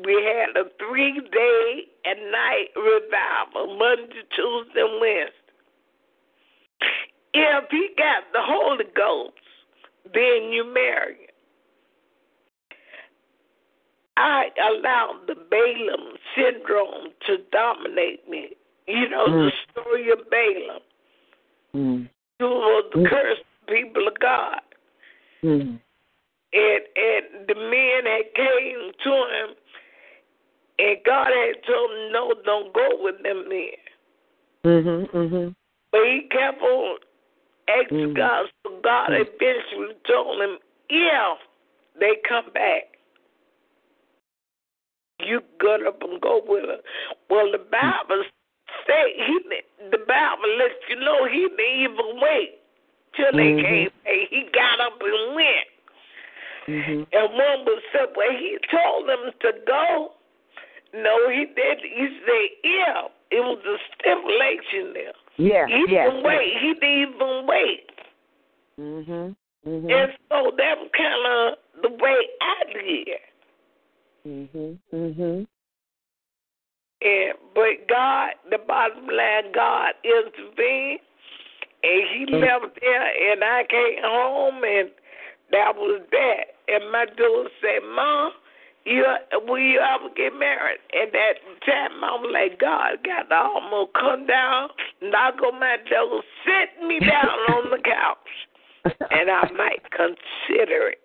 we 0.05 0.13
had 0.23 0.57
a 0.57 0.69
three 0.79 1.19
day 1.31 1.83
and 2.05 2.31
night 2.31 2.67
revival, 2.75 3.77
Monday, 3.77 4.23
Tuesday, 4.35 4.81
and 4.81 4.99
Wednesday. 5.01 5.46
If 7.39 7.69
he 7.69 7.89
got 7.97 8.23
the 8.33 8.41
Holy 8.41 8.85
Ghost, 8.95 9.33
then 10.13 10.51
you 10.51 10.63
marry 10.73 11.13
him. 11.13 11.27
I 14.17 14.49
allowed 14.59 15.27
the 15.27 15.35
Balaam 15.35 16.17
syndrome 16.35 17.09
to 17.27 17.37
dominate 17.51 18.27
me. 18.27 18.55
You 18.87 19.09
know 19.09 19.25
the 19.25 19.51
Mm. 19.51 19.71
story 19.71 20.09
of 20.09 20.29
Balaam. 20.29 20.81
Mm. 21.75 22.09
You 22.39 22.47
were 22.47 22.81
the 22.91 22.97
Mm. 22.97 23.09
cursed 23.09 23.43
people 23.67 24.07
of 24.07 24.17
God. 24.19 24.61
Mm. 25.43 25.79
and 26.53 26.87
and 26.95 27.47
the 27.47 27.53
men 27.53 28.05
had 28.05 28.33
came 28.33 28.91
to 29.03 29.13
him, 29.27 29.55
and 30.79 31.03
God 31.03 31.27
had 31.27 31.63
told 31.63 31.91
him, 31.91 32.11
"No, 32.11 32.33
don't 32.43 32.73
go 32.73 32.95
with 32.95 33.21
them 33.21 33.47
men." 33.47 33.77
Mhm. 34.63 35.09
Mhm. 35.11 35.55
But 35.91 36.05
he 36.07 36.21
kept 36.21 36.61
on 36.61 36.97
asking 37.67 38.13
Mhm. 38.13 38.15
God, 38.15 38.49
so 38.63 38.71
God 38.81 39.09
Mhm. 39.09 39.27
eventually 39.27 39.95
told 40.05 40.41
him, 40.41 40.59
"If 40.89 41.39
they 41.95 42.15
come 42.17 42.49
back, 42.51 42.97
you 45.19 45.41
get 45.59 45.85
up 45.85 46.01
and 46.03 46.21
go 46.21 46.39
with 46.39 46.65
her." 46.65 46.81
Well, 47.29 47.51
the 47.51 47.59
Bible 47.59 48.23
say 48.85 49.13
he 49.13 49.39
the 49.91 49.97
Bible 49.99 50.49
lets 50.57 50.89
you 50.89 50.95
know 50.97 51.25
he 51.25 51.47
didn't 51.47 51.59
even 51.59 52.19
wait 52.19 52.59
till 53.13 53.31
they 53.31 53.53
Mhm. 53.53 53.61
came. 53.61 53.91
back. 54.03 54.29
He 54.29 54.41
got 54.53 54.79
up 54.79 55.01
and 55.01 55.35
went. 55.35 55.67
Mhm. 56.67 57.07
And 57.13 57.33
one 57.33 57.65
was 57.65 57.83
said, 57.91 58.15
well, 58.15 58.31
he 58.31 58.57
told 58.69 59.07
them 59.07 59.31
to 59.39 59.53
go. 59.65 60.13
No, 60.93 61.29
he 61.29 61.45
didn't. 61.45 61.85
He 61.85 62.19
said, 62.25 62.49
yeah, 62.63 63.07
it 63.31 63.39
was 63.39 63.59
a 63.65 63.79
stipulation 63.95 64.93
there. 64.93 65.13
Yeah. 65.37 65.67
He 65.67 65.85
yeah. 65.89 66.05
didn't 66.09 66.23
wait. 66.23 66.53
He 66.59 66.73
didn't 66.73 67.13
even 67.13 67.47
wait. 67.47 67.89
Mhm. 68.79 69.35
Mhm. 69.65 69.91
And 69.91 70.17
so 70.29 70.51
that 70.57 70.79
was 70.79 70.89
kind 70.93 71.25
of 71.25 71.57
the 71.81 71.89
way 71.89 72.29
I 72.41 72.63
did. 72.73 73.19
Mhm. 74.25 74.77
Mhm. 74.93 75.47
And 77.01 77.33
but 77.53 77.87
God, 77.87 78.33
the 78.49 78.57
bottom 78.57 79.07
line, 79.07 79.51
God 79.51 79.93
intervened, 80.03 80.99
and 81.83 82.09
He 82.09 82.25
Mm. 82.25 82.41
left 82.41 82.79
there, 82.79 83.31
and 83.31 83.43
I 83.43 83.63
came 83.65 84.01
home, 84.01 84.63
and 84.63 84.91
that 85.51 85.75
was 85.75 86.01
that. 86.11 86.55
And 86.67 86.91
my 86.91 87.05
daughter 87.05 87.49
said, 87.61 87.83
"Mom, 87.83 88.33
you 88.87 89.05
will 89.45 89.59
you 89.59 89.79
ever 89.79 90.09
get 90.15 90.33
married?" 90.33 90.79
And 90.93 91.11
that 91.11 91.33
time 91.65 92.03
I'm 92.03 92.31
like, 92.31 92.59
God, 92.59 93.03
got 93.03 93.29
to 93.29 93.35
almost 93.35 93.93
come 93.93 94.25
down, 94.25 94.69
knock 95.01 95.35
on 95.45 95.59
my 95.59 95.77
door, 95.89 96.23
sit 96.45 96.87
me 96.87 96.99
down 96.99 97.27
on 97.51 97.69
the 97.69 97.81
couch, 97.83 98.97
and 99.11 99.29
I 99.29 99.51
might 99.51 99.83
consider 99.91 100.89
it. 100.89 101.03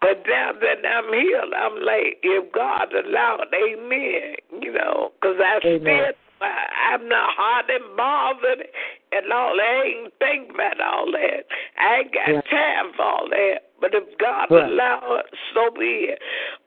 But 0.00 0.22
now 0.28 0.52
that 0.52 0.84
I'm 0.86 1.12
healed, 1.14 1.54
I'm 1.56 1.80
like, 1.80 2.18
if 2.22 2.52
God 2.52 2.92
allowed, 2.92 3.46
amen. 3.54 4.36
You 4.60 4.72
know, 4.72 5.12
because 5.14 5.36
I 5.40 5.60
Amen. 5.64 5.80
still 5.80 6.12
I'm 6.42 7.08
not 7.08 7.34
hard 7.36 7.70
and 7.70 7.96
bothered 7.96 8.66
and 9.14 9.32
all 9.32 9.56
that. 9.56 9.64
I 9.64 9.82
ain't 9.84 10.12
think 10.18 10.50
about 10.54 10.80
all 10.80 11.10
that. 11.12 11.46
I 11.78 11.96
ain't 12.00 12.12
got 12.12 12.28
Right. 12.28 12.44
time 12.46 12.92
for 12.94 13.02
all 13.02 13.28
that. 13.28 13.70
But 13.80 13.94
if 13.94 14.18
God 14.18 14.50
Right. 14.50 14.64
allow 14.70 15.16
it, 15.16 15.26
so 15.52 15.70
be 15.70 16.10
it. 16.10 16.22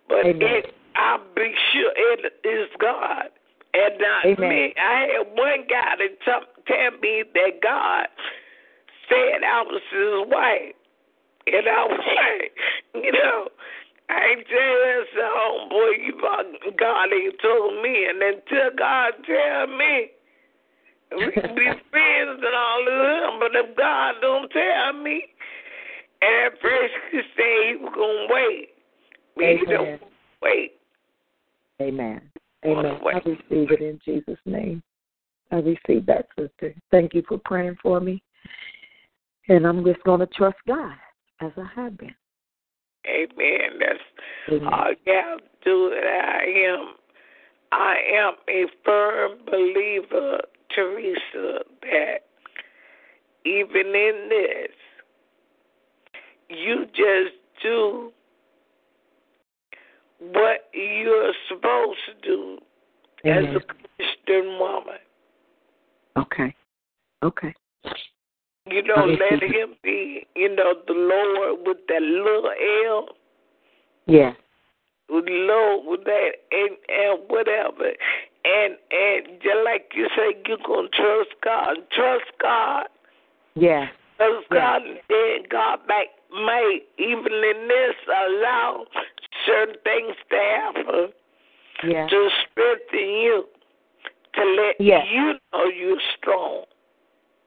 But 0.07 0.25
Amen. 0.25 0.41
it, 0.41 0.73
I'll 0.95 1.19
be 1.35 1.55
sure 1.71 1.91
it 1.95 2.33
is 2.43 2.69
God. 2.79 3.29
And 3.73 3.99
not 3.99 4.25
Amen. 4.25 4.49
me. 4.49 4.73
I 4.77 5.05
had 5.05 5.27
one 5.35 5.63
guy 5.67 5.95
that 5.97 6.21
t- 6.21 6.63
tell 6.65 6.91
me 6.99 7.23
that 7.33 7.61
God 7.61 8.07
said 9.09 9.43
I 9.43 9.61
was 9.63 9.81
his 9.91 10.27
wife. 10.27 10.73
And 11.47 11.67
I 11.67 11.85
was 11.85 11.99
like, 12.15 13.03
you 13.03 13.11
know, 13.11 13.47
I 14.09 14.25
ain't 14.25 14.47
tell 14.47 14.59
you 14.59 15.05
so, 15.15 15.21
homeboy, 15.21 16.05
you 16.05 16.13
God 16.77 17.13
ain't 17.13 17.39
told 17.39 17.81
me. 17.83 18.05
And 18.05 18.21
until 18.21 18.71
God 18.77 19.13
tell 19.25 19.67
me, 19.67 20.11
we 21.11 21.31
can 21.31 21.55
be 21.55 21.65
friends 21.91 22.41
and 22.43 22.55
all 22.55 22.81
of 22.81 22.85
them, 22.85 23.39
but 23.39 23.51
if 23.53 23.75
God 23.77 24.15
don't 24.21 24.49
tell 24.51 24.93
me, 25.01 25.23
and 26.21 26.53
at 26.53 26.61
first 26.61 26.93
he 27.11 27.21
said 27.35 27.69
he 27.69 27.75
was 27.83 27.93
going 27.93 28.27
to 28.27 28.33
wait. 28.33 28.69
He 29.35 29.65
Amen. 29.65 29.99
don't 29.99 30.11
wait. 30.41 30.71
Amen. 31.81 32.21
Amen. 32.65 32.99
way. 33.03 33.13
I 33.13 33.29
receive 33.29 33.71
it 33.71 33.81
in 33.81 33.99
Jesus' 34.03 34.39
name. 34.45 34.81
I 35.51 35.57
receive 35.57 36.05
that, 36.07 36.27
sister. 36.37 36.73
Thank 36.91 37.13
you 37.13 37.23
for 37.27 37.37
praying 37.45 37.77
for 37.81 37.99
me. 37.99 38.21
And 39.47 39.65
I'm 39.65 39.85
just 39.85 40.03
going 40.03 40.19
to 40.19 40.27
trust 40.27 40.57
God 40.67 40.95
as 41.41 41.51
I 41.55 41.67
have 41.75 41.97
been. 41.97 42.15
Amen. 43.07 43.79
That's 43.79 43.99
Amen. 44.49 44.67
all 44.73 44.89
you 45.05 45.13
have 45.13 45.39
to 45.39 45.45
do. 45.63 45.91
I 45.93 46.43
am, 46.67 46.95
I 47.71 47.95
am 48.15 48.33
a 48.49 48.65
firm 48.83 49.37
believer, 49.45 50.39
Teresa, 50.77 51.63
that 51.81 52.17
even 53.45 53.87
in 53.87 54.29
this, 54.29 54.71
you 56.49 56.85
just 56.93 57.35
do 57.63 58.11
what 60.19 60.69
you're 60.73 61.33
supposed 61.49 61.97
to 62.05 62.27
do 62.27 62.57
as 63.25 63.43
a 63.43 63.59
Christian 63.97 64.59
woman. 64.59 64.99
Okay. 66.15 66.55
Okay. 67.23 67.53
You 68.69 68.83
know, 68.83 68.95
I 68.95 69.05
let 69.05 69.41
him 69.41 69.75
be, 69.83 70.27
you 70.35 70.55
know, 70.55 70.75
the 70.85 70.93
Lord 70.93 71.61
with 71.65 71.77
that 71.87 72.01
little 72.03 72.51
L. 72.85 73.07
Yeah. 74.05 74.33
with 75.09 75.25
Lord 75.27 75.85
with 75.87 76.05
that 76.05 76.31
and 76.51 76.77
and 76.87 77.19
whatever. 77.29 77.91
And 78.47 78.77
and 78.91 79.41
just 79.41 79.65
like 79.65 79.91
you 79.93 80.07
say, 80.15 80.37
you 80.47 80.57
gonna 80.65 80.87
trust 80.89 81.35
God. 81.43 81.77
Trust 81.91 82.31
God. 82.41 82.85
Yeah. 83.55 83.87
Trust 84.17 84.47
Yeah. 84.51 84.57
God 84.57 84.81
and 84.83 84.99
then 85.09 85.37
God 85.49 85.79
might 85.87 86.11
may 86.31 86.81
even 86.97 87.33
in 87.33 87.67
this 87.67 87.95
allow 88.07 88.85
certain 89.45 89.75
things 89.83 90.15
to 90.29 90.35
happen 90.35 91.13
Yes. 91.83 92.09
to 92.09 92.29
strengthen 92.51 93.09
you. 93.09 93.45
To 94.35 94.43
let 94.43 94.75
Yes. 94.79 95.05
you 95.11 95.39
know 95.51 95.65
you're 95.65 96.01
strong. 96.17 96.63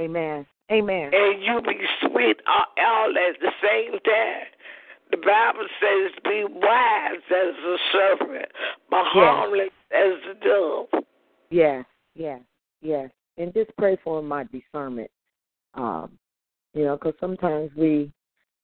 Amen. 0.01 0.47
Amen. 0.71 1.11
And 1.13 1.43
you 1.43 1.61
be 1.63 1.79
sweet 2.01 2.41
all, 2.47 2.67
all 2.79 3.11
at 3.19 3.41
the 3.41 3.53
same 3.63 3.99
time. 4.01 4.47
The 5.11 5.17
Bible 5.17 5.67
says, 5.81 6.13
"Be 6.25 6.45
wise 6.45 7.21
as 7.31 7.55
a 7.57 7.79
serpent, 7.93 8.53
but 8.91 9.05
Yes. 9.05 9.13
harmless 9.15 9.73
as 9.91 10.23
a 10.25 10.35
dove." 10.35 11.05
Yes. 11.51 11.85
Yes. 12.15 12.41
Yes. 12.81 13.11
And 13.37 13.53
just 13.53 13.75
pray 13.77 13.97
for 13.97 14.23
my 14.23 14.45
discernment. 14.45 15.11
Um, 15.75 16.19
you 16.75 16.85
know, 16.85 16.97
because 16.97 17.19
sometimes 17.19 17.75
we 17.75 18.13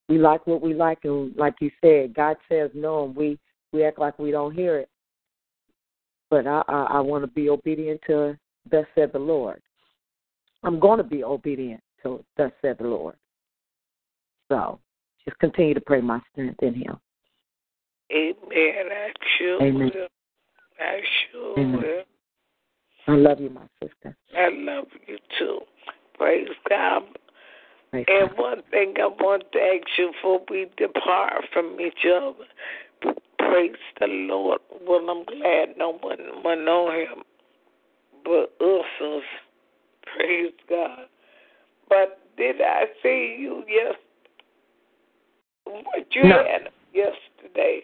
we 0.09 0.19
like 0.19 0.47
what 0.47 0.61
we 0.61 0.75
like, 0.75 1.05
and 1.05 1.35
like 1.37 1.55
you 1.61 1.71
said, 1.81 2.15
God 2.15 2.37
says 2.49 2.71
no, 2.75 3.05
and 3.05 3.17
we 3.17 3.39
we 3.73 3.85
act 3.85 3.99
like 3.99 4.19
we 4.19 4.31
don't 4.31 4.55
hear 4.55 4.79
it. 4.79 4.89
But 6.31 6.47
I 6.47 6.63
I, 6.69 6.83
I 6.91 7.01
want 7.01 7.25
to 7.25 7.29
be 7.29 7.49
obedient 7.51 8.01
to 8.07 8.39
thus 8.71 8.87
said 8.95 9.13
the 9.13 9.19
Lord. 9.19 9.61
I'm 10.63 10.79
going 10.79 10.99
to 10.99 11.05
be 11.05 11.25
obedient 11.25 11.83
to 12.03 12.25
thus 12.37 12.53
said 12.63 12.79
the 12.79 12.87
Lord. 12.87 13.17
So 14.49 14.79
just 15.27 15.39
continue 15.39 15.75
to 15.75 15.81
pray 15.81 16.01
my 16.01 16.21
strength 16.33 16.63
in 16.63 16.75
Him. 16.75 16.99
Amen. 18.13 18.37
I 18.51 19.13
sure 19.39 19.63
Amen. 19.63 19.91
will. 19.95 20.09
I 20.79 21.01
sure 21.31 21.59
Amen. 21.59 21.77
will. 21.77 22.03
I 23.09 23.17
love 23.17 23.41
you, 23.41 23.51
my 23.51 23.67
sister. 23.83 24.17
I 24.37 24.49
love 24.53 24.87
you 25.07 25.19
too. 25.39 25.61
Praise 26.17 26.49
God. 26.69 27.03
Praise 27.91 28.07
And 28.09 28.31
God. 28.31 28.39
one 28.39 28.63
thing 28.71 28.95
I 28.99 29.07
want 29.07 29.45
to 29.53 29.59
ask 29.59 29.87
you 29.99 30.13
before 30.13 30.41
we 30.51 30.67
depart 30.77 31.45
from 31.53 31.79
each 31.81 32.05
other, 32.05 33.15
praise 33.39 33.77
the 34.01 34.07
Lord. 34.07 34.61
Well, 34.87 35.09
I'm 35.11 35.25
glad 35.25 35.77
no 35.77 35.99
one 36.01 36.19
will 36.45 36.65
know 36.65 36.91
him 36.91 37.23
but 38.27 38.53
us. 38.65 39.23
Praise 40.03 40.53
God. 40.69 41.07
But 41.89 42.21
did 42.37 42.61
I 42.61 42.85
see 43.03 43.37
you 43.39 43.63
yes? 43.69 43.95
What 45.67 46.07
you 46.15 46.25
No. 46.25 46.45
had 46.45 46.69
yesterday? 46.95 47.83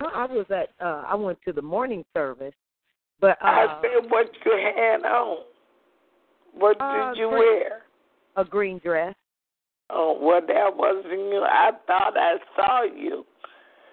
I 0.00 0.26
was 0.26 0.46
at 0.50 0.70
uh 0.80 1.04
I 1.08 1.14
went 1.16 1.38
to 1.46 1.52
the 1.52 1.62
morning 1.62 2.04
service, 2.14 2.54
but 3.20 3.30
uh, 3.42 3.46
I 3.46 3.80
said 3.82 4.10
what 4.10 4.30
you 4.44 4.52
had 4.76 5.02
on. 5.04 5.38
What 6.54 6.76
Uh, 6.80 7.10
did 7.10 7.18
you 7.20 7.28
dress. 7.30 7.38
wear? 7.40 7.82
a 8.36 8.44
green 8.44 8.78
dress. 8.78 9.14
Oh, 9.90 10.16
well, 10.20 10.40
that 10.46 10.76
wasn't 10.76 11.06
you. 11.32 11.42
I 11.44 11.72
thought 11.86 12.16
I 12.16 12.36
saw 12.54 12.82
you. 12.84 13.24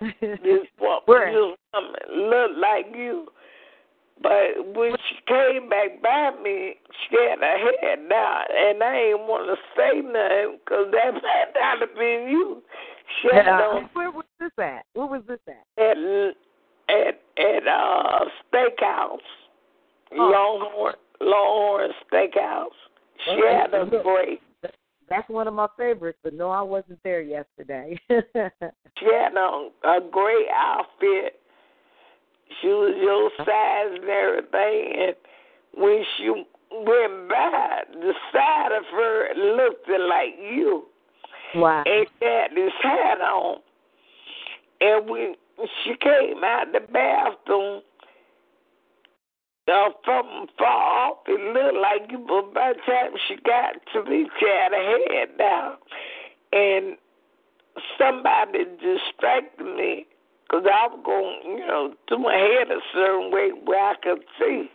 This 0.22 0.68
woman, 0.80 1.00
Where? 1.06 1.32
this 1.32 1.58
woman 1.74 2.30
looked 2.30 2.58
like 2.60 2.86
you. 2.96 3.28
But 4.22 4.76
when 4.76 4.92
she 4.92 4.95
came 5.28 5.70
back 5.70 6.02
by 6.02 6.32
me, 6.42 6.76
she 7.10 7.18
had 7.30 7.40
her 7.40 7.58
head 7.82 8.10
down, 8.10 8.42
and 8.56 8.84
I 8.84 8.96
ain't 8.96 9.20
want 9.20 9.48
to 9.48 9.58
say 9.76 10.02
nothing 10.02 10.60
because 10.64 10.92
that 10.92 11.14
might 11.24 11.52
not 11.60 11.80
have 11.82 11.96
been 11.98 12.28
you. 12.30 12.62
She 13.22 13.30
had 13.34 13.48
Uh, 13.48 13.52
on 13.52 13.90
where 13.94 14.12
was 14.12 14.26
this 14.40 14.52
at? 14.58 14.86
Where 14.94 15.08
was 15.08 15.22
this 15.28 15.40
at? 15.48 15.66
at 15.84 15.98
at 16.90 17.22
at 17.38 17.68
uh 17.68 18.26
steakhouse, 18.54 19.18
Oh. 20.12 20.16
Longhorn 20.18 20.96
Longhorn 21.22 21.92
Steakhouse. 22.12 22.68
She 23.26 23.38
Well, 23.42 23.56
had 23.62 23.74
a 23.74 23.86
great. 24.04 24.42
That's 25.08 25.30
one 25.30 25.48
of 25.48 25.54
my 25.54 25.68
favorites, 25.78 26.18
but 26.24 26.34
no, 26.34 26.50
I 26.50 26.62
wasn't 26.62 27.00
there 27.04 27.22
yesterday. 27.22 27.98
She 28.98 29.06
had 29.06 29.36
on 29.38 29.72
a 29.84 30.00
great 30.10 30.48
outfit. 30.56 31.40
She 32.62 32.68
was 32.68 32.94
your 33.02 33.30
size 33.46 34.00
and 34.00 34.10
everything. 34.10 35.08
And 35.08 35.16
when 35.74 36.04
she 36.18 36.30
went 36.30 37.30
by, 37.30 37.82
the 37.92 38.14
side 38.32 38.72
of 38.72 38.84
her 38.92 39.34
looked 39.36 39.90
like 39.90 40.36
you. 40.40 40.86
wow. 41.56 41.84
And 41.86 42.08
she 42.20 42.26
had 42.26 42.52
this 42.56 42.74
hat 42.82 43.22
on. 43.22 43.58
And 44.82 45.10
when 45.10 45.36
she 45.84 45.96
came 46.02 46.44
out 46.44 46.72
the 46.74 46.82
bathroom, 46.92 47.82
uh, 49.68 49.90
from 50.04 50.48
far 50.60 51.10
off, 51.10 51.18
it 51.28 51.42
looked 51.54 51.78
like 51.78 52.12
you, 52.12 52.20
but 52.20 52.54
by 52.54 52.74
the 52.74 52.80
time 52.86 53.12
she 53.28 53.36
got 53.44 53.74
to 53.94 54.04
me, 54.10 54.28
she 54.40 54.46
had 54.46 54.72
her 54.72 55.00
head 55.10 55.38
down. 55.40 55.78
And 56.54 56.98
somebody 57.98 58.66
distracted 58.80 59.66
me 59.76 60.06
because 60.50 60.66
I 60.72 60.88
was 60.88 61.00
going, 61.04 61.58
you 61.58 61.66
know, 61.68 61.94
do 62.08 62.18
my 62.18 62.36
head 62.36 62.72
a 62.72 62.80
certain 62.94 63.32
way 63.32 63.50
where 63.64 63.84
I 63.84 63.96
could 64.02 64.24
see. 64.40 64.70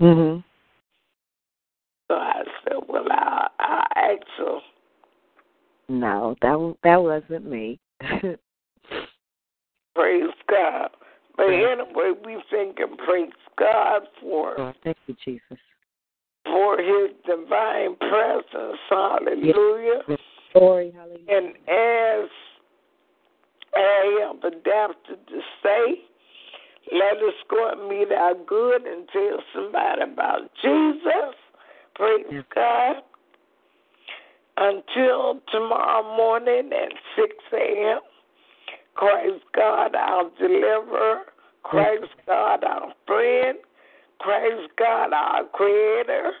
Mhm. 0.00 0.44
So 2.08 2.14
I 2.14 2.42
said, 2.64 2.76
well, 2.88 3.06
I, 3.10 3.48
I 3.58 3.86
asked 3.96 4.24
her. 4.38 4.60
No, 5.88 6.34
that 6.42 6.76
that 6.82 7.02
wasn't 7.02 7.46
me. 7.46 7.78
Praise 9.94 10.34
God. 10.48 10.90
But 11.36 11.46
anyway, 11.46 12.12
we 12.24 12.42
thank 12.50 12.78
and 12.78 12.96
praise 12.98 13.32
God 13.58 14.02
for 14.20 14.60
oh, 14.60 14.72
thank 14.84 14.96
you, 15.06 15.16
Jesus. 15.24 15.58
for 16.44 16.78
His 16.78 17.10
divine 17.26 17.96
presence. 17.96 18.78
Hallelujah. 18.88 20.02
Glory, 20.52 20.92
hallelujah. 20.94 21.24
And 21.28 21.48
as 21.68 22.30
I 23.76 24.28
am 24.30 24.38
adapted 24.42 25.26
to 25.28 25.40
say, 25.62 26.00
let 26.92 27.16
us 27.16 27.34
go 27.48 27.70
and 27.72 27.88
meet 27.88 28.12
our 28.12 28.34
good 28.34 28.86
and 28.86 29.08
tell 29.08 29.38
somebody 29.54 30.02
about 30.02 30.50
Jesus. 30.62 31.34
Praise 31.94 32.26
Yes. 32.30 32.44
God. 32.54 32.96
Until 34.56 35.40
tomorrow 35.50 36.16
morning 36.16 36.70
at 36.72 36.92
6 37.16 37.34
a.m. 37.52 38.00
Christ 38.94 39.44
God, 39.54 39.94
our 39.96 40.30
deliverer. 40.38 41.22
Christ 41.64 42.12
God, 42.26 42.62
our 42.62 42.92
friend. 43.06 43.58
Praise 44.20 44.68
God, 44.78 45.12
our 45.12 45.44
Creator, 45.52 46.32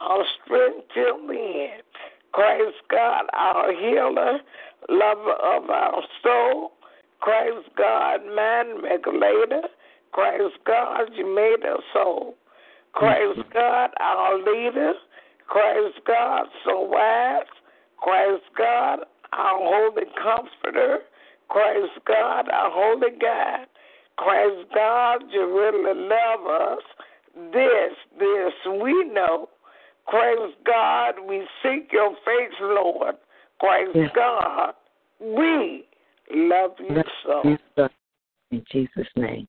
our 0.00 0.24
strength 0.44 0.86
till 0.94 1.26
the 1.26 1.68
end. 1.74 1.82
Praise 2.32 2.74
God, 2.90 3.24
our 3.34 3.72
healer, 3.72 4.38
lover 4.88 5.32
of 5.32 5.68
our 5.68 6.02
soul. 6.22 6.72
Praise 7.20 7.64
God, 7.76 8.20
man 8.34 8.82
regulator. 8.82 9.68
Praise 10.12 10.52
God, 10.66 11.10
you 11.14 11.34
made 11.34 11.64
us 11.68 11.82
whole. 11.92 12.34
Praise 12.94 13.36
mm-hmm. 13.36 13.52
God, 13.52 13.90
our 14.00 14.38
leader. 14.38 14.92
Praise 15.48 15.92
God, 16.06 16.46
so 16.64 16.80
wise. 16.80 17.46
Praise 18.02 18.40
God, 18.56 19.00
our 19.32 19.58
holy 19.58 20.06
comforter. 20.22 20.98
Praise 21.50 21.90
God, 22.06 22.48
our 22.50 22.70
holy 22.72 23.10
God. 23.20 23.66
Praise 24.18 24.66
God, 24.74 25.22
you 25.30 25.46
really 25.46 26.08
love 26.08 26.46
us. 26.46 26.82
This, 27.52 27.92
this 28.18 28.52
we 28.82 29.04
know. 29.12 29.48
Praise 30.08 30.54
God, 30.66 31.14
we 31.26 31.46
seek 31.62 31.92
your 31.92 32.10
face, 32.24 32.54
Lord. 32.60 33.16
Praise 33.60 33.88
Yes. 33.94 34.10
God, 34.14 34.74
we 35.20 35.86
love 36.34 36.72
you 36.80 37.02
so. 37.24 37.56
Sir. 37.76 37.88
In 38.50 38.64
Jesus' 38.70 39.08
name. 39.16 39.48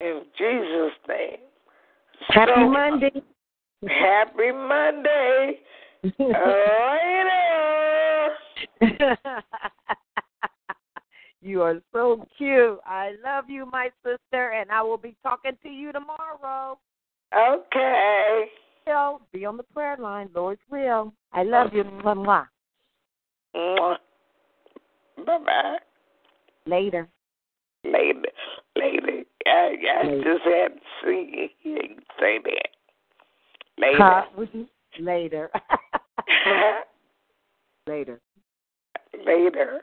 In 0.00 0.22
Jesus' 0.38 0.92
name. 1.08 1.38
Happy 2.28 2.52
So, 2.54 2.68
Monday. 2.68 3.22
Happy 3.86 4.52
Monday. 4.52 5.60
Later. 6.18 6.40
you 11.42 11.62
are 11.62 11.80
so 11.92 12.24
cute. 12.38 12.78
I 12.86 13.12
love 13.22 13.50
you, 13.50 13.66
my 13.66 13.90
sister, 14.02 14.50
and 14.50 14.70
I 14.70 14.82
will 14.82 14.96
be 14.96 15.16
talking 15.22 15.58
to 15.62 15.68
you 15.68 15.92
tomorrow. 15.92 16.78
Okay. 17.36 18.44
Will 18.86 19.20
be 19.32 19.44
on 19.44 19.56
the 19.56 19.62
prayer 19.62 19.96
line, 19.98 20.28
Lord's 20.34 20.60
will. 20.70 21.12
I 21.32 21.42
love 21.42 21.72
you. 21.72 21.84
Mwah, 21.84 22.46
mwah. 23.54 23.96
Bye 25.26 25.38
bye. 25.44 25.78
Later. 26.66 27.08
Later. 27.84 28.30
Later. 28.76 29.22
I, 29.46 29.76
I 30.02 30.06
Later. 30.06 30.22
just 30.24 30.44
had 30.44 30.74
to 30.74 30.80
see 31.04 31.50
you 31.62 31.78
say 32.18 32.38
that. 32.44 32.68
Later. 33.78 34.24
Later. 35.00 35.50
Later. 37.86 38.20
Later. 39.26 39.82